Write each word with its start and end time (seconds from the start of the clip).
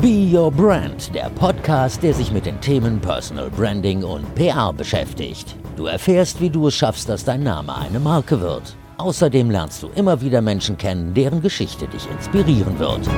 Be 0.00 0.28
Your 0.30 0.52
Brand, 0.52 1.14
der 1.14 1.30
Podcast, 1.30 2.02
der 2.02 2.12
sich 2.12 2.30
mit 2.30 2.44
den 2.44 2.60
Themen 2.60 3.00
Personal 3.00 3.48
Branding 3.48 4.04
und 4.04 4.34
PR 4.34 4.70
beschäftigt. 4.74 5.56
Du 5.74 5.86
erfährst, 5.86 6.38
wie 6.38 6.50
du 6.50 6.68
es 6.68 6.74
schaffst, 6.74 7.08
dass 7.08 7.24
dein 7.24 7.42
Name 7.42 7.74
eine 7.74 7.98
Marke 7.98 8.38
wird. 8.42 8.76
Außerdem 8.98 9.50
lernst 9.50 9.82
du 9.82 9.88
immer 9.94 10.20
wieder 10.20 10.42
Menschen 10.42 10.76
kennen, 10.76 11.14
deren 11.14 11.40
Geschichte 11.40 11.88
dich 11.88 12.06
inspirieren 12.10 12.78
wird. 12.78 13.08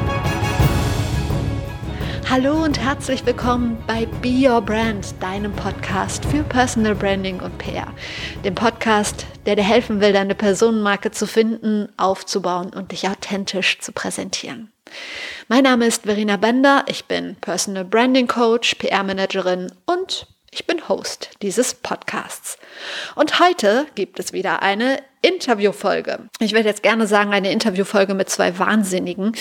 Hallo 2.31 2.63
und 2.63 2.79
herzlich 2.79 3.25
willkommen 3.25 3.79
bei 3.87 4.07
Be 4.21 4.49
Your 4.49 4.61
Brand, 4.61 5.15
deinem 5.19 5.51
Podcast 5.53 6.25
für 6.27 6.43
Personal 6.45 6.95
Branding 6.95 7.41
und 7.41 7.57
PR. 7.57 7.87
Dem 8.45 8.55
Podcast, 8.55 8.78
der 9.45 9.55
dir 9.55 9.65
helfen 9.65 10.01
will, 10.01 10.15
deine 10.15 10.35
Personenmarke 10.35 11.11
zu 11.11 11.27
finden, 11.27 11.91
aufzubauen 11.99 12.71
und 12.75 12.93
dich 12.93 13.07
authentisch 13.07 13.81
zu 13.81 13.93
präsentieren. 13.93 14.73
Mein 15.47 15.65
Name 15.65 15.87
ist 15.87 16.05
Verena 16.05 16.39
Bender, 16.39 16.85
ich 16.89 17.05
bin 17.05 17.37
Personal 17.43 17.85
Branding 17.85 18.29
Coach, 18.29 18.77
PR-Managerin 18.77 19.71
und 19.85 20.27
ich 20.51 20.67
bin 20.67 20.89
Host 20.89 21.31
dieses 21.43 21.75
Podcasts. 21.75 22.57
Und 23.15 23.41
heute 23.41 23.87
gibt 23.95 24.19
es 24.19 24.33
wieder 24.33 24.63
eine 24.63 25.03
Interviewfolge. 25.21 26.21
Ich 26.39 26.53
würde 26.53 26.69
jetzt 26.69 26.83
gerne 26.83 27.07
sagen, 27.07 27.35
eine 27.35 27.53
Interviewfolge 27.53 28.15
mit 28.15 28.31
zwei 28.31 28.59
Wahnsinnigen, 28.59 29.33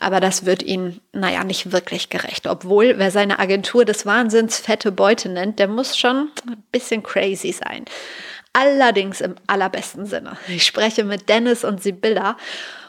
aber 0.00 0.20
das 0.20 0.46
wird 0.46 0.62
Ihnen, 0.62 1.02
naja, 1.12 1.44
nicht 1.44 1.72
wirklich 1.72 2.08
gerecht. 2.08 2.46
Obwohl, 2.46 2.94
wer 2.96 3.10
seine 3.10 3.38
Agentur 3.38 3.84
des 3.84 4.06
Wahnsinns 4.06 4.58
fette 4.58 4.92
Beute 4.92 5.28
nennt, 5.28 5.58
der 5.58 5.68
muss 5.68 5.98
schon 5.98 6.30
ein 6.46 6.62
bisschen 6.72 7.02
crazy 7.02 7.52
sein. 7.52 7.84
Allerdings 8.54 9.20
im 9.20 9.34
allerbesten 9.46 10.06
Sinne. 10.06 10.38
Ich 10.48 10.64
spreche 10.64 11.04
mit 11.04 11.28
Dennis 11.28 11.64
und 11.64 11.82
Sibylla 11.82 12.36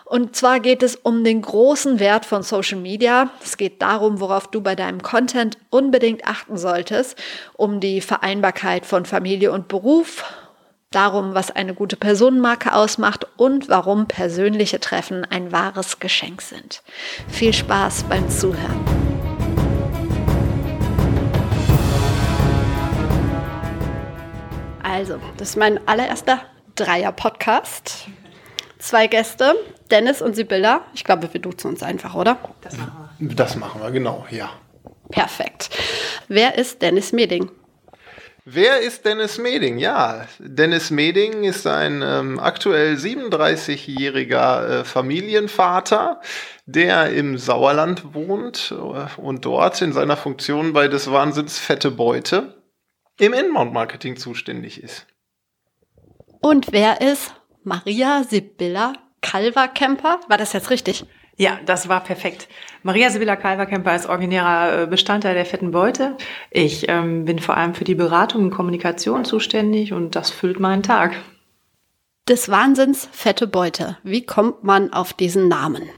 und 0.06 0.36
zwar 0.36 0.60
geht 0.60 0.84
es 0.84 0.96
um 0.96 1.24
den 1.24 1.42
großen 1.42 2.00
Wert 2.00 2.26
von 2.26 2.44
Social 2.44 2.78
Media. 2.78 3.32
Es 3.44 3.58
geht 3.58 3.82
darum, 3.82 4.20
worauf 4.20 4.48
du 4.48 4.62
bei 4.62 4.76
deinem 4.76 5.02
Content 5.02 5.58
unbedingt 5.72 6.26
achten 6.26 6.58
solltest, 6.58 7.18
um 7.54 7.80
die 7.80 8.02
Vereinbarkeit 8.02 8.86
von 8.86 9.06
Familie 9.06 9.52
und 9.52 9.68
Beruf, 9.68 10.24
darum, 10.92 11.34
was 11.34 11.50
eine 11.50 11.74
gute 11.74 11.96
Personenmarke 11.96 12.74
ausmacht 12.74 13.26
und 13.36 13.68
warum 13.68 14.08
persönliche 14.08 14.80
Treffen 14.80 15.26
ein 15.26 15.52
wahres 15.52 16.00
Geschenk 16.00 16.44
sind. 16.44 16.84
Viel 17.28 17.52
Spaß 17.52 18.04
beim 18.04 18.30
Zuhören. 18.30 19.05
Also, 24.96 25.20
das 25.36 25.50
ist 25.50 25.56
mein 25.58 25.86
allererster 25.90 26.40
Dreier-Podcast. 26.76 28.08
Zwei 28.80 29.08
Gäste, 29.08 29.54
Dennis 29.92 30.22
und 30.22 30.38
Sibylla. 30.38 30.86
Ich 30.94 31.04
glaube, 31.04 31.34
wir 31.34 31.42
duzen 31.42 31.68
uns 31.68 31.84
einfach, 31.84 32.16
oder? 32.16 32.38
Das 32.62 32.78
machen 32.78 33.10
wir. 33.20 33.36
Das 33.36 33.58
machen 33.58 33.82
wir, 33.82 33.92
genau, 33.92 34.26
ja. 34.32 34.50
Perfekt. 35.10 35.70
Wer 36.30 36.58
ist 36.58 36.82
Dennis 36.82 37.12
Meding? 37.12 37.52
Wer 38.46 38.80
ist 38.80 39.04
Dennis 39.04 39.38
Meding? 39.38 39.80
Ja, 39.80 40.28
Dennis 40.40 40.92
Meding 40.92 41.44
ist 41.44 41.68
ein 41.68 42.02
ähm, 42.02 42.40
aktuell 42.40 42.96
37-jähriger 42.96 44.68
äh, 44.80 44.84
Familienvater, 44.86 46.22
der 46.68 47.10
im 47.10 47.38
Sauerland 47.38 48.14
wohnt 48.14 48.74
äh, 48.74 49.20
und 49.20 49.44
dort 49.44 49.82
in 49.82 49.92
seiner 49.92 50.16
Funktion 50.16 50.72
bei 50.72 50.88
des 50.88 51.12
Wahnsinns 51.12 51.60
Fette 51.60 51.92
Beute 51.92 52.55
im 53.20 53.34
Inbound-Marketing 53.34 54.18
zuständig 54.18 54.82
ist. 54.82 55.08
Und 56.42 56.72
wer 56.72 57.02
ist 57.02 57.34
Maria 57.64 58.24
Sibylla 58.24 58.94
Calver-Camper. 59.22 60.20
War 60.28 60.38
das 60.38 60.54
jetzt 60.54 60.70
richtig? 60.70 61.06
Ja, 61.36 61.60
das 61.66 61.90
war 61.90 62.02
perfekt. 62.02 62.48
Maria 62.84 63.10
Sibylla 63.10 63.36
Calver-Camper 63.36 63.96
ist 63.96 64.06
originärer 64.06 64.84
äh, 64.84 64.88
Bestandteil 64.88 65.34
der 65.34 65.46
fetten 65.46 65.72
Beute. 65.72 66.16
Ich 66.52 66.88
ähm, 66.88 67.26
bin 67.26 67.40
vor 67.40 67.58
allem 67.58 67.74
für 67.74 67.84
die 67.84 67.96
Beratung 67.96 68.44
und 68.44 68.52
Kommunikation 68.52 69.26
zuständig 69.26 69.94
und 69.94 70.16
das 70.16 70.30
füllt 70.30 70.60
meinen 70.60 70.84
Tag. 70.84 71.16
Des 72.30 72.50
Wahnsinns 72.50 73.10
fette 73.12 73.48
Beute. 73.48 73.98
Wie 74.04 74.26
kommt 74.26 74.64
man 74.64 74.94
auf 74.94 75.14
diesen 75.14 75.48
Namen? 75.48 75.90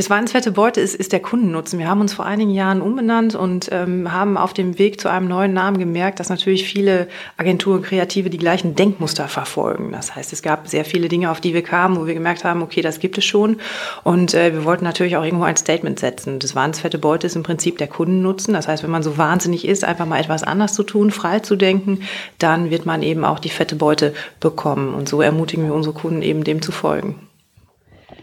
Das 0.00 0.08
Weinsfette 0.08 0.50
Beute 0.50 0.80
ist, 0.80 0.94
ist 0.94 1.12
der 1.12 1.20
Kundennutzen. 1.20 1.78
Wir 1.78 1.86
haben 1.86 2.00
uns 2.00 2.14
vor 2.14 2.24
einigen 2.24 2.52
Jahren 2.52 2.80
umbenannt 2.80 3.34
und 3.34 3.68
ähm, 3.70 4.10
haben 4.10 4.38
auf 4.38 4.54
dem 4.54 4.78
Weg 4.78 4.98
zu 4.98 5.10
einem 5.10 5.28
neuen 5.28 5.52
Namen 5.52 5.76
gemerkt, 5.76 6.20
dass 6.20 6.30
natürlich 6.30 6.64
viele 6.64 7.06
Agenturen, 7.36 7.82
Kreative 7.82 8.30
die 8.30 8.38
gleichen 8.38 8.74
Denkmuster 8.74 9.28
verfolgen. 9.28 9.92
Das 9.92 10.16
heißt, 10.16 10.32
es 10.32 10.40
gab 10.40 10.68
sehr 10.68 10.86
viele 10.86 11.10
Dinge, 11.10 11.30
auf 11.30 11.42
die 11.42 11.52
wir 11.52 11.60
kamen, 11.60 11.98
wo 11.98 12.06
wir 12.06 12.14
gemerkt 12.14 12.44
haben, 12.44 12.62
okay, 12.62 12.80
das 12.80 12.98
gibt 12.98 13.18
es 13.18 13.26
schon. 13.26 13.58
Und 14.02 14.32
äh, 14.32 14.54
wir 14.54 14.64
wollten 14.64 14.84
natürlich 14.84 15.18
auch 15.18 15.22
irgendwo 15.22 15.44
ein 15.44 15.58
Statement 15.58 16.00
setzen. 16.00 16.38
Das 16.38 16.54
Weinsfette 16.54 16.96
Beute 16.96 17.26
ist 17.26 17.36
im 17.36 17.42
Prinzip 17.42 17.76
der 17.76 17.88
Kundennutzen. 17.88 18.54
Das 18.54 18.68
heißt, 18.68 18.82
wenn 18.82 18.90
man 18.90 19.02
so 19.02 19.18
wahnsinnig 19.18 19.68
ist, 19.68 19.84
einfach 19.84 20.06
mal 20.06 20.18
etwas 20.18 20.44
anders 20.44 20.72
zu 20.72 20.82
tun, 20.82 21.10
frei 21.10 21.40
zu 21.40 21.56
denken, 21.56 22.00
dann 22.38 22.70
wird 22.70 22.86
man 22.86 23.02
eben 23.02 23.22
auch 23.26 23.38
die 23.38 23.50
fette 23.50 23.76
Beute 23.76 24.14
bekommen. 24.40 24.94
Und 24.94 25.10
so 25.10 25.20
ermutigen 25.20 25.66
wir 25.66 25.74
unsere 25.74 25.94
Kunden 25.94 26.22
eben 26.22 26.42
dem 26.42 26.62
zu 26.62 26.72
folgen. 26.72 27.16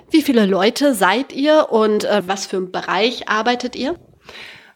Wie 0.09 0.21
viele 0.21 0.45
Leute 0.45 0.93
seid 0.93 1.33
ihr 1.33 1.67
und 1.69 2.05
äh, 2.05 2.23
was 2.25 2.45
für 2.45 2.57
einen 2.57 2.71
Bereich 2.71 3.27
arbeitet 3.27 3.75
ihr? 3.75 3.95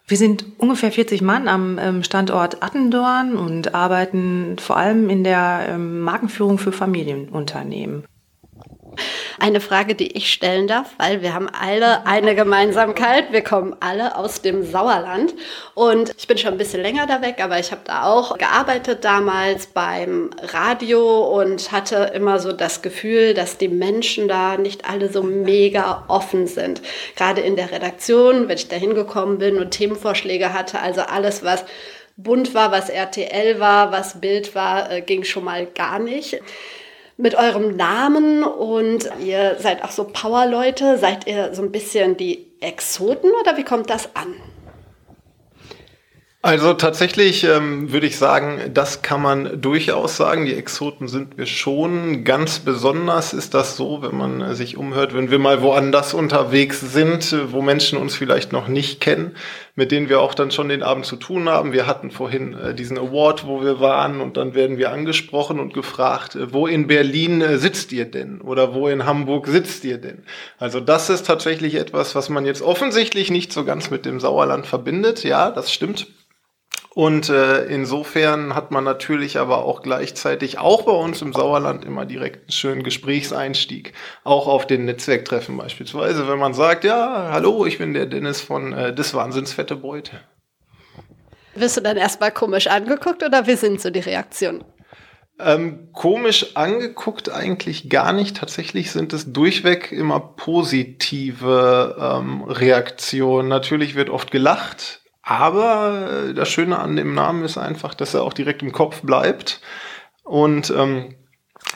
Wir 0.05 0.17
sind 0.17 0.45
ungefähr 0.57 0.91
40 0.91 1.21
Mann 1.21 1.47
am 1.47 1.79
ähm, 1.79 2.03
Standort 2.03 2.61
Attendorn 2.61 3.37
und 3.37 3.73
arbeiten 3.73 4.57
vor 4.59 4.75
allem 4.75 5.09
in 5.09 5.23
der 5.23 5.67
ähm, 5.69 6.01
Markenführung 6.01 6.57
für 6.57 6.73
Familienunternehmen. 6.73 8.03
Eine 9.39 9.61
Frage, 9.61 9.95
die 9.95 10.15
ich 10.17 10.31
stellen 10.31 10.67
darf, 10.67 10.93
weil 10.97 11.21
wir 11.21 11.33
haben 11.33 11.49
alle 11.49 12.05
eine 12.05 12.35
Gemeinsamkeit. 12.35 13.31
Wir 13.31 13.41
kommen 13.41 13.75
alle 13.79 14.15
aus 14.15 14.41
dem 14.41 14.63
Sauerland 14.63 15.33
und 15.73 16.13
ich 16.17 16.27
bin 16.27 16.37
schon 16.37 16.51
ein 16.51 16.57
bisschen 16.57 16.81
länger 16.81 17.07
da 17.07 17.21
weg, 17.21 17.37
aber 17.41 17.57
ich 17.57 17.71
habe 17.71 17.81
da 17.85 18.03
auch 18.03 18.37
gearbeitet 18.37 19.03
damals 19.03 19.67
beim 19.67 20.29
Radio 20.41 21.39
und 21.39 21.71
hatte 21.71 22.11
immer 22.13 22.39
so 22.39 22.51
das 22.51 22.81
Gefühl, 22.81 23.33
dass 23.33 23.57
die 23.57 23.69
Menschen 23.69 24.27
da 24.27 24.57
nicht 24.57 24.89
alle 24.89 25.11
so 25.11 25.23
mega 25.23 26.03
offen 26.07 26.47
sind. 26.47 26.81
Gerade 27.15 27.41
in 27.41 27.55
der 27.55 27.71
Redaktion, 27.71 28.47
wenn 28.47 28.57
ich 28.57 28.67
da 28.67 28.75
hingekommen 28.75 29.37
bin 29.37 29.57
und 29.57 29.71
Themenvorschläge 29.71 30.53
hatte, 30.53 30.79
also 30.79 31.01
alles, 31.01 31.43
was 31.43 31.65
bunt 32.17 32.53
war, 32.53 32.71
was 32.71 32.89
RTL 32.89 33.59
war, 33.59 33.91
was 33.91 34.19
Bild 34.19 34.53
war, 34.53 34.91
äh, 34.91 35.01
ging 35.01 35.23
schon 35.23 35.45
mal 35.45 35.65
gar 35.65 35.97
nicht 35.97 36.41
mit 37.21 37.35
eurem 37.35 37.75
Namen 37.75 38.43
und 38.43 39.09
ihr 39.23 39.57
seid 39.59 39.83
auch 39.83 39.91
so 39.91 40.05
Powerleute. 40.05 40.97
Seid 40.97 41.27
ihr 41.27 41.53
so 41.53 41.61
ein 41.61 41.71
bisschen 41.71 42.17
die 42.17 42.47
Exoten 42.59 43.31
oder 43.41 43.57
wie 43.57 43.63
kommt 43.63 43.89
das 43.89 44.15
an? 44.15 44.33
Also 46.43 46.73
tatsächlich 46.73 47.43
ähm, 47.43 47.91
würde 47.91 48.07
ich 48.07 48.17
sagen, 48.17 48.71
das 48.73 49.03
kann 49.03 49.21
man 49.21 49.61
durchaus 49.61 50.17
sagen. 50.17 50.45
Die 50.45 50.55
Exoten 50.55 51.07
sind 51.07 51.37
wir 51.37 51.45
schon. 51.45 52.23
Ganz 52.23 52.57
besonders 52.57 53.33
ist 53.33 53.53
das 53.53 53.77
so, 53.77 54.01
wenn 54.01 54.17
man 54.17 54.55
sich 54.55 54.75
umhört, 54.75 55.13
wenn 55.13 55.29
wir 55.29 55.37
mal 55.37 55.61
woanders 55.61 56.15
unterwegs 56.15 56.81
sind, 56.81 57.35
wo 57.51 57.61
Menschen 57.61 57.99
uns 57.99 58.15
vielleicht 58.15 58.53
noch 58.53 58.67
nicht 58.67 59.01
kennen, 59.01 59.35
mit 59.75 59.91
denen 59.91 60.09
wir 60.09 60.19
auch 60.19 60.33
dann 60.33 60.49
schon 60.49 60.69
den 60.69 60.81
Abend 60.81 61.05
zu 61.05 61.15
tun 61.15 61.47
haben. 61.47 61.73
Wir 61.73 61.85
hatten 61.85 62.09
vorhin 62.09 62.57
äh, 62.57 62.73
diesen 62.73 62.97
Award, 62.97 63.45
wo 63.45 63.61
wir 63.61 63.79
waren 63.79 64.19
und 64.19 64.35
dann 64.35 64.55
werden 64.55 64.79
wir 64.79 64.91
angesprochen 64.91 65.59
und 65.59 65.75
gefragt, 65.75 66.35
äh, 66.35 66.51
wo 66.51 66.65
in 66.65 66.87
Berlin 66.87 67.41
äh, 67.41 67.59
sitzt 67.59 67.91
ihr 67.91 68.05
denn 68.05 68.41
oder 68.41 68.73
wo 68.73 68.87
in 68.87 69.05
Hamburg 69.05 69.45
sitzt 69.45 69.83
ihr 69.83 69.99
denn? 69.99 70.23
Also 70.57 70.79
das 70.79 71.11
ist 71.11 71.27
tatsächlich 71.27 71.75
etwas, 71.75 72.15
was 72.15 72.29
man 72.29 72.47
jetzt 72.47 72.63
offensichtlich 72.63 73.29
nicht 73.29 73.53
so 73.53 73.63
ganz 73.63 73.91
mit 73.91 74.07
dem 74.07 74.19
Sauerland 74.19 74.65
verbindet. 74.65 75.23
Ja, 75.23 75.51
das 75.51 75.71
stimmt. 75.71 76.07
Und 76.93 77.29
äh, 77.29 77.65
insofern 77.67 78.53
hat 78.53 78.71
man 78.71 78.83
natürlich 78.83 79.39
aber 79.39 79.63
auch 79.63 79.81
gleichzeitig 79.81 80.57
auch 80.57 80.81
bei 80.81 80.91
uns 80.91 81.21
im 81.21 81.31
Sauerland 81.31 81.85
immer 81.85 82.05
direkt 82.05 82.41
einen 82.41 82.51
schönen 82.51 82.83
Gesprächseinstieg, 82.83 83.93
auch 84.25 84.47
auf 84.47 84.67
den 84.67 84.83
Netzwerktreffen 84.83 85.55
beispielsweise, 85.55 86.27
wenn 86.27 86.37
man 86.37 86.53
sagt, 86.53 86.83
ja, 86.83 87.29
hallo, 87.31 87.65
ich 87.65 87.77
bin 87.77 87.93
der 87.93 88.07
Dennis 88.07 88.41
von 88.41 88.73
äh, 88.73 88.93
des 88.93 89.13
Wahnsinns 89.13 89.53
fette 89.53 89.77
Beute. 89.77 90.19
Wirst 91.55 91.77
du 91.77 91.81
dann 91.81 91.95
erstmal 91.95 92.31
komisch 92.31 92.67
angeguckt 92.67 93.23
oder 93.23 93.47
wie 93.47 93.55
sind 93.55 93.79
so 93.79 93.89
die 93.89 93.99
Reaktionen? 93.99 94.63
Ähm, 95.39 95.89
komisch 95.93 96.55
angeguckt 96.55 97.31
eigentlich 97.31 97.89
gar 97.89 98.13
nicht. 98.13 98.37
Tatsächlich 98.37 98.91
sind 98.91 99.13
es 99.13 99.31
durchweg 99.31 99.91
immer 99.91 100.19
positive 100.19 101.95
ähm, 101.99 102.43
Reaktionen. 102.43 103.47
Natürlich 103.47 103.95
wird 103.95 104.09
oft 104.09 104.29
gelacht, 104.29 105.00
aber 105.23 106.29
äh, 106.29 106.33
das 106.33 106.49
Schöne 106.49 106.79
an 106.79 106.95
dem 106.95 107.13
Namen 107.13 107.43
ist 107.43 107.57
einfach, 107.57 107.93
dass 107.93 108.13
er 108.13 108.23
auch 108.23 108.33
direkt 108.33 108.61
im 108.63 108.71
Kopf 108.71 109.01
bleibt. 109.01 109.61
Und 110.23 110.71
ähm, 110.71 111.15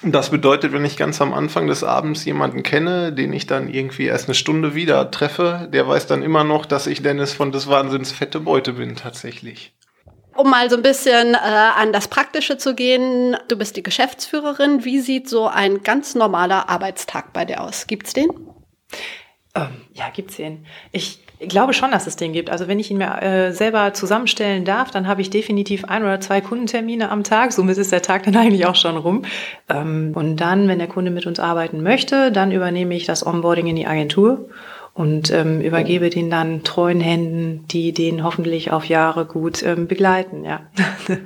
das 0.04 0.30
bedeutet, 0.30 0.74
wenn 0.74 0.86
ich 0.86 0.98
ganz 0.98 1.22
am 1.22 1.34
Anfang 1.34 1.68
des 1.68 1.84
Abends 1.84 2.26
jemanden 2.26 2.64
kenne, 2.64 3.14
den 3.14 3.34
ich 3.34 3.48
dann 3.48 3.70
irgendwie 3.70 4.06
erst 4.06 4.28
eine 4.28 4.36
Stunde 4.36 4.76
wieder 4.76 5.10
treffe, 5.12 5.70
der 5.72 5.88
weiß 5.88 6.08
dann 6.08 6.24
immer 6.24 6.44
noch, 6.44 6.66
dass 6.66 6.88
ich 6.88 7.02
Dennis 7.02 7.34
von 7.34 7.52
des 7.52 7.68
Wahnsinns 7.70 8.12
fette 8.12 8.40
Beute 8.40 8.74
bin, 8.74 8.96
tatsächlich. 8.96 9.74
Um 10.36 10.50
mal 10.50 10.70
so 10.70 10.76
ein 10.76 10.82
bisschen 10.82 11.34
äh, 11.34 11.38
an 11.38 11.94
das 11.94 12.10
Praktische 12.10 12.58
zu 12.58 12.76
gehen, 12.76 13.38
du 13.48 13.58
bist 13.58 13.78
die 13.78 13.84
Geschäftsführerin. 13.84 14.84
Wie 14.84 15.00
sieht 15.00 15.30
so 15.30 15.48
ein 15.48 15.82
ganz 15.82 16.14
normaler 16.14 16.68
Arbeitstag 16.68 17.32
bei 17.32 17.46
dir 17.46 17.62
aus? 17.62 17.88
Gibt's 17.88 18.14
den? 18.14 18.30
Ähm, 19.56 19.86
ja, 19.94 20.10
gibt's 20.14 20.36
den. 20.36 20.66
Ich 20.92 21.25
glaube 21.40 21.74
schon, 21.74 21.92
dass 21.92 22.08
es 22.08 22.16
den 22.16 22.34
gibt. 22.34 22.50
Also 22.50 22.68
wenn 22.68 22.80
ich 22.80 22.92
ihn 22.92 22.98
mir 22.98 23.22
äh, 23.22 23.52
selber 23.52 23.94
zusammenstellen 23.94 24.66
darf, 24.66 24.92
dann 24.92 25.08
habe 25.08 25.22
ich 25.22 25.30
definitiv 25.30 25.86
ein 25.86 26.04
oder 26.04 26.20
zwei 26.22 26.42
Kundentermine 26.42 27.10
am 27.10 27.24
Tag. 27.24 27.52
Somit 27.52 27.78
ist 27.78 27.92
der 27.92 28.02
Tag 28.02 28.24
dann 28.24 28.36
eigentlich 28.38 28.66
auch 28.66 28.76
schon 28.76 28.98
rum. 28.98 29.24
Ähm, 29.70 30.14
und 30.16 30.38
dann, 30.38 30.68
wenn 30.68 30.80
der 30.80 30.88
Kunde 30.88 31.12
mit 31.12 31.26
uns 31.26 31.40
arbeiten 31.40 31.84
möchte, 31.84 32.32
dann 32.32 32.52
übernehme 32.52 32.96
ich 32.96 33.06
das 33.06 33.26
Onboarding 33.26 33.68
in 33.68 33.76
die 33.76 33.88
Agentur 33.88 34.50
und 34.94 35.30
ähm, 35.32 35.60
übergebe 35.60 36.10
den 36.10 36.30
dann 36.30 36.64
treuen 36.64 37.02
Händen, 37.02 37.66
die 37.68 37.92
den 37.92 38.24
hoffentlich 38.24 38.72
auf 38.72 38.86
Jahre 38.86 39.26
gut 39.26 39.62
ähm, 39.62 39.88
begleiten. 39.88 40.46
Ja. 40.46 40.62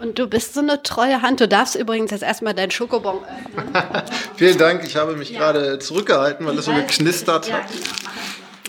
Und 0.00 0.18
du 0.18 0.28
bist 0.28 0.54
so 0.54 0.60
eine 0.60 0.82
treue 0.82 1.22
Hand. 1.22 1.40
Du 1.40 1.48
darfst 1.48 1.74
übrigens 1.74 2.10
jetzt 2.10 2.22
erstmal 2.22 2.54
deinen 2.54 2.70
Schokobon 2.70 3.16
öffnen. 3.16 3.74
Vielen 4.36 4.58
Dank. 4.58 4.84
Ich 4.84 4.96
habe 4.96 5.16
mich 5.16 5.30
ja. 5.30 5.38
gerade 5.38 5.78
zurückgehalten, 5.78 6.46
weil 6.46 6.58
es 6.58 6.66
so 6.66 6.72
geknistert 6.72 7.52
hat. 7.52 7.70
Ja, 7.70 7.78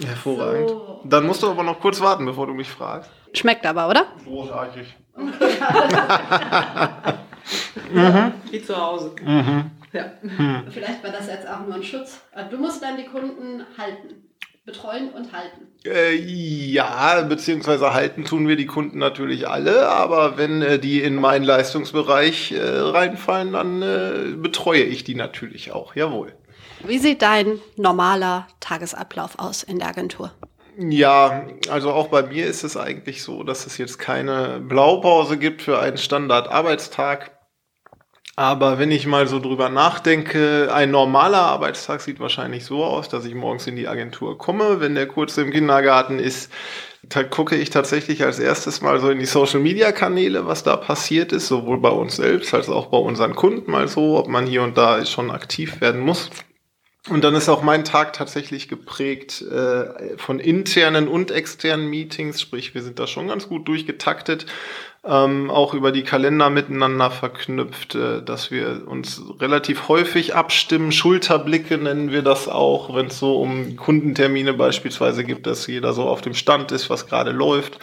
Hervorragend. 0.05 0.69
So. 0.69 1.01
Dann 1.03 1.25
musst 1.25 1.43
du 1.43 1.49
aber 1.49 1.63
noch 1.63 1.79
kurz 1.79 1.99
warten, 2.01 2.25
bevor 2.25 2.47
du 2.47 2.53
mich 2.53 2.69
fragst. 2.69 3.09
Schmeckt 3.33 3.65
aber, 3.65 3.89
oder? 3.89 4.05
Großartig. 4.25 4.95
mhm. 7.91 8.33
Wie 8.51 8.61
zu 8.61 8.75
Hause. 8.75 9.11
Mhm. 9.23 9.71
Ja. 9.91 10.05
Mhm. 10.21 10.63
Vielleicht 10.69 11.03
war 11.03 11.11
das 11.11 11.27
jetzt 11.27 11.47
auch 11.47 11.65
nur 11.65 11.75
ein 11.75 11.83
Schutz. 11.83 12.21
Du 12.49 12.57
musst 12.57 12.81
dann 12.81 12.97
die 12.97 13.05
Kunden 13.05 13.65
halten 13.77 14.29
betreuen 14.69 15.09
und 15.09 15.33
halten? 15.33 15.67
Äh, 15.85 16.15
ja, 16.15 17.21
beziehungsweise 17.21 17.93
halten 17.93 18.25
tun 18.25 18.47
wir 18.47 18.55
die 18.55 18.67
Kunden 18.67 18.99
natürlich 18.99 19.47
alle, 19.47 19.89
aber 19.89 20.37
wenn 20.37 20.61
äh, 20.61 20.79
die 20.79 21.01
in 21.01 21.15
meinen 21.15 21.43
Leistungsbereich 21.43 22.51
äh, 22.51 22.61
reinfallen, 22.61 23.53
dann 23.53 23.81
äh, 23.81 24.35
betreue 24.35 24.83
ich 24.83 25.03
die 25.03 25.15
natürlich 25.15 25.71
auch, 25.71 25.95
jawohl. 25.95 26.33
Wie 26.83 26.97
sieht 26.97 27.21
dein 27.21 27.59
normaler 27.75 28.47
Tagesablauf 28.59 29.37
aus 29.37 29.63
in 29.63 29.79
der 29.79 29.89
Agentur? 29.89 30.31
Ja, 30.77 31.45
also 31.69 31.91
auch 31.91 32.07
bei 32.07 32.23
mir 32.23 32.47
ist 32.47 32.63
es 32.63 32.77
eigentlich 32.77 33.21
so, 33.21 33.43
dass 33.43 33.65
es 33.65 33.77
jetzt 33.77 33.99
keine 33.99 34.61
Blaupause 34.61 35.37
gibt 35.37 35.61
für 35.61 35.79
einen 35.79 35.97
Standardarbeitstag. 35.97 37.37
Aber 38.37 38.79
wenn 38.79 38.89
ich 38.89 39.05
mal 39.05 39.27
so 39.27 39.41
drüber 39.41 39.67
nachdenke, 39.67 40.73
ein 40.73 40.91
normaler 40.91 41.41
Arbeitstag 41.41 41.99
sieht 41.99 42.21
wahrscheinlich 42.21 42.63
so 42.63 42.85
aus, 42.85 43.09
dass 43.09 43.25
ich 43.25 43.35
morgens 43.35 43.67
in 43.67 43.75
die 43.75 43.89
Agentur 43.89 44.37
komme. 44.37 44.79
Wenn 44.79 44.95
der 44.95 45.09
kurz 45.09 45.37
im 45.37 45.51
Kindergarten 45.51 46.17
ist, 46.17 46.49
gucke 47.29 47.57
ich 47.57 47.69
tatsächlich 47.69 48.23
als 48.23 48.39
erstes 48.39 48.79
mal 48.79 49.01
so 49.01 49.09
in 49.09 49.19
die 49.19 49.25
Social 49.25 49.59
Media 49.59 49.91
Kanäle, 49.91 50.47
was 50.47 50.63
da 50.63 50.77
passiert 50.77 51.33
ist, 51.33 51.49
sowohl 51.49 51.81
bei 51.81 51.89
uns 51.89 52.15
selbst 52.15 52.53
als 52.53 52.69
auch 52.69 52.85
bei 52.85 52.97
unseren 52.97 53.35
Kunden 53.35 53.69
mal 53.69 53.89
so, 53.89 54.17
ob 54.17 54.29
man 54.29 54.47
hier 54.47 54.63
und 54.63 54.77
da 54.77 55.05
schon 55.05 55.31
aktiv 55.31 55.81
werden 55.81 55.99
muss. 55.99 56.29
Und 57.09 57.23
dann 57.23 57.33
ist 57.35 57.49
auch 57.49 57.63
mein 57.63 57.83
Tag 57.83 58.13
tatsächlich 58.13 58.67
geprägt 58.67 59.41
äh, 59.41 60.17
von 60.17 60.39
internen 60.39 61.07
und 61.07 61.31
externen 61.31 61.89
Meetings, 61.89 62.41
sprich 62.41 62.75
wir 62.75 62.83
sind 62.83 62.99
da 62.99 63.07
schon 63.07 63.27
ganz 63.27 63.47
gut 63.47 63.67
durchgetaktet 63.67 64.45
ähm, 65.05 65.49
auch 65.49 65.73
über 65.73 65.91
die 65.91 66.03
Kalender 66.03 66.49
miteinander 66.49 67.09
verknüpft, 67.09 67.95
äh, 67.95 68.21
dass 68.21 68.51
wir 68.51 68.83
uns 68.85 69.21
relativ 69.39 69.87
häufig 69.87 70.35
abstimmen. 70.35 70.91
Schulterblicke 70.91 71.77
nennen 71.77 72.11
wir 72.11 72.21
das 72.21 72.49
auch, 72.49 72.93
wenn 72.93 73.07
es 73.07 73.17
so 73.17 73.39
um 73.41 73.77
Kundentermine 73.77 74.53
beispielsweise 74.53 75.23
gibt, 75.23 75.47
dass 75.47 75.67
jeder 75.67 75.93
so 75.93 76.03
auf 76.03 76.21
dem 76.21 76.33
Stand 76.33 76.71
ist, 76.71 76.89
was 76.89 77.07
gerade 77.07 77.31
läuft. 77.31 77.79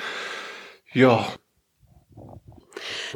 Ja. 0.93 1.27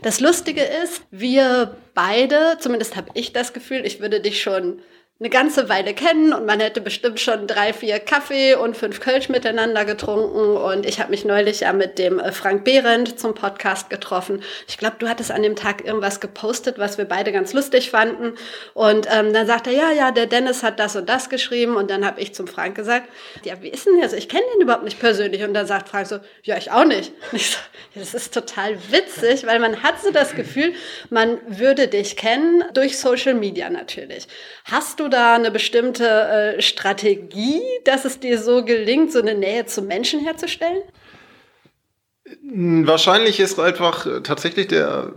Das 0.03 0.21
Lustige 0.21 0.63
ist, 0.63 1.03
wir 1.11 1.77
beide, 1.95 2.57
zumindest 2.59 2.97
habe 2.97 3.11
ich 3.13 3.35
das 3.35 3.53
Gefühl, 3.53 3.85
ich 3.85 4.01
würde 4.01 4.21
dich 4.21 4.41
schon 4.41 4.81
eine 5.21 5.29
ganze 5.29 5.69
Weile 5.69 5.93
kennen 5.93 6.33
und 6.33 6.47
man 6.47 6.61
hätte 6.61 6.81
bestimmt 6.81 7.21
schon 7.21 7.47
drei, 7.47 7.75
vier 7.75 7.99
Kaffee 7.99 8.55
und 8.55 8.75
fünf 8.75 9.01
Kölsch 9.01 9.29
miteinander 9.29 9.85
getrunken. 9.85 10.57
Und 10.57 10.87
ich 10.87 10.99
habe 10.99 11.11
mich 11.11 11.27
neulich 11.27 11.61
ja 11.61 11.75
mit 11.75 11.99
dem 11.99 12.19
äh, 12.19 12.33
Frank 12.33 12.65
Behrendt 12.65 13.21
zum 13.21 13.35
Podcast 13.35 13.91
getroffen. 13.91 14.43
Ich 14.67 14.79
glaube, 14.79 14.97
du 14.99 15.11
hattest 15.11 15.31
an 15.31 15.43
dem 15.43 15.57
Tag 15.57 15.85
irgendwas 15.85 16.21
gepostet, 16.21 16.79
was 16.79 16.97
wir 16.97 17.05
beide 17.05 17.33
ganz 17.33 17.53
lustig 17.53 17.91
fanden. 17.91 18.33
Und 18.73 19.09
ähm, 19.13 19.35
dann 19.35 19.47
sagt 19.47 19.67
er, 19.67 19.75
ja, 19.75 19.93
ja, 19.93 20.11
der 20.11 20.25
Dennis 20.25 20.63
hat 20.63 20.81
das 20.81 20.97
und 20.97 21.07
das 21.07 21.29
geschrieben. 21.29 21.77
Und 21.77 21.91
dann 21.91 22.07
habe 22.07 22.19
ich 22.19 22.33
zum 22.35 22.47
Frank 22.47 22.75
gesagt, 22.75 23.11
ja, 23.45 23.61
wie 23.61 23.69
ist 23.69 23.85
denn 23.85 24.01
das? 24.01 24.15
Ich 24.15 24.27
kenne 24.27 24.45
den 24.55 24.63
überhaupt 24.63 24.85
nicht 24.85 25.01
persönlich. 25.01 25.43
Und 25.43 25.53
dann 25.53 25.67
sagt 25.67 25.91
Frank 25.91 26.07
so, 26.07 26.21
ja, 26.45 26.57
ich 26.57 26.71
auch 26.71 26.87
nicht. 26.87 27.13
Und 27.31 27.37
ich 27.37 27.51
so, 27.51 27.59
ja, 27.95 28.01
das 28.01 28.15
ist 28.15 28.33
total 28.33 28.79
witzig, 28.91 29.47
weil 29.47 29.59
man 29.59 29.83
hat 29.83 30.01
so 30.01 30.13
das 30.13 30.35
Gefühl, 30.35 30.73
man 31.11 31.37
würde 31.47 31.89
dich 31.89 32.17
kennen 32.17 32.65
durch 32.73 32.99
Social 32.99 33.35
Media 33.35 33.69
natürlich. 33.69 34.27
Hast 34.65 34.99
du 34.99 35.10
da 35.11 35.35
eine 35.35 35.51
bestimmte 35.51 36.07
äh, 36.07 36.63
Strategie, 36.63 37.63
dass 37.85 38.05
es 38.05 38.21
dir 38.21 38.39
so 38.39 38.65
gelingt, 38.65 39.13
so 39.13 39.21
eine 39.21 39.35
Nähe 39.35 39.67
zum 39.67 39.87
Menschen 39.87 40.21
herzustellen? 40.21 40.83
Wahrscheinlich 42.43 43.41
ist 43.41 43.59
einfach 43.59 44.07
äh, 44.07 44.21
tatsächlich 44.23 44.69
der 44.69 45.13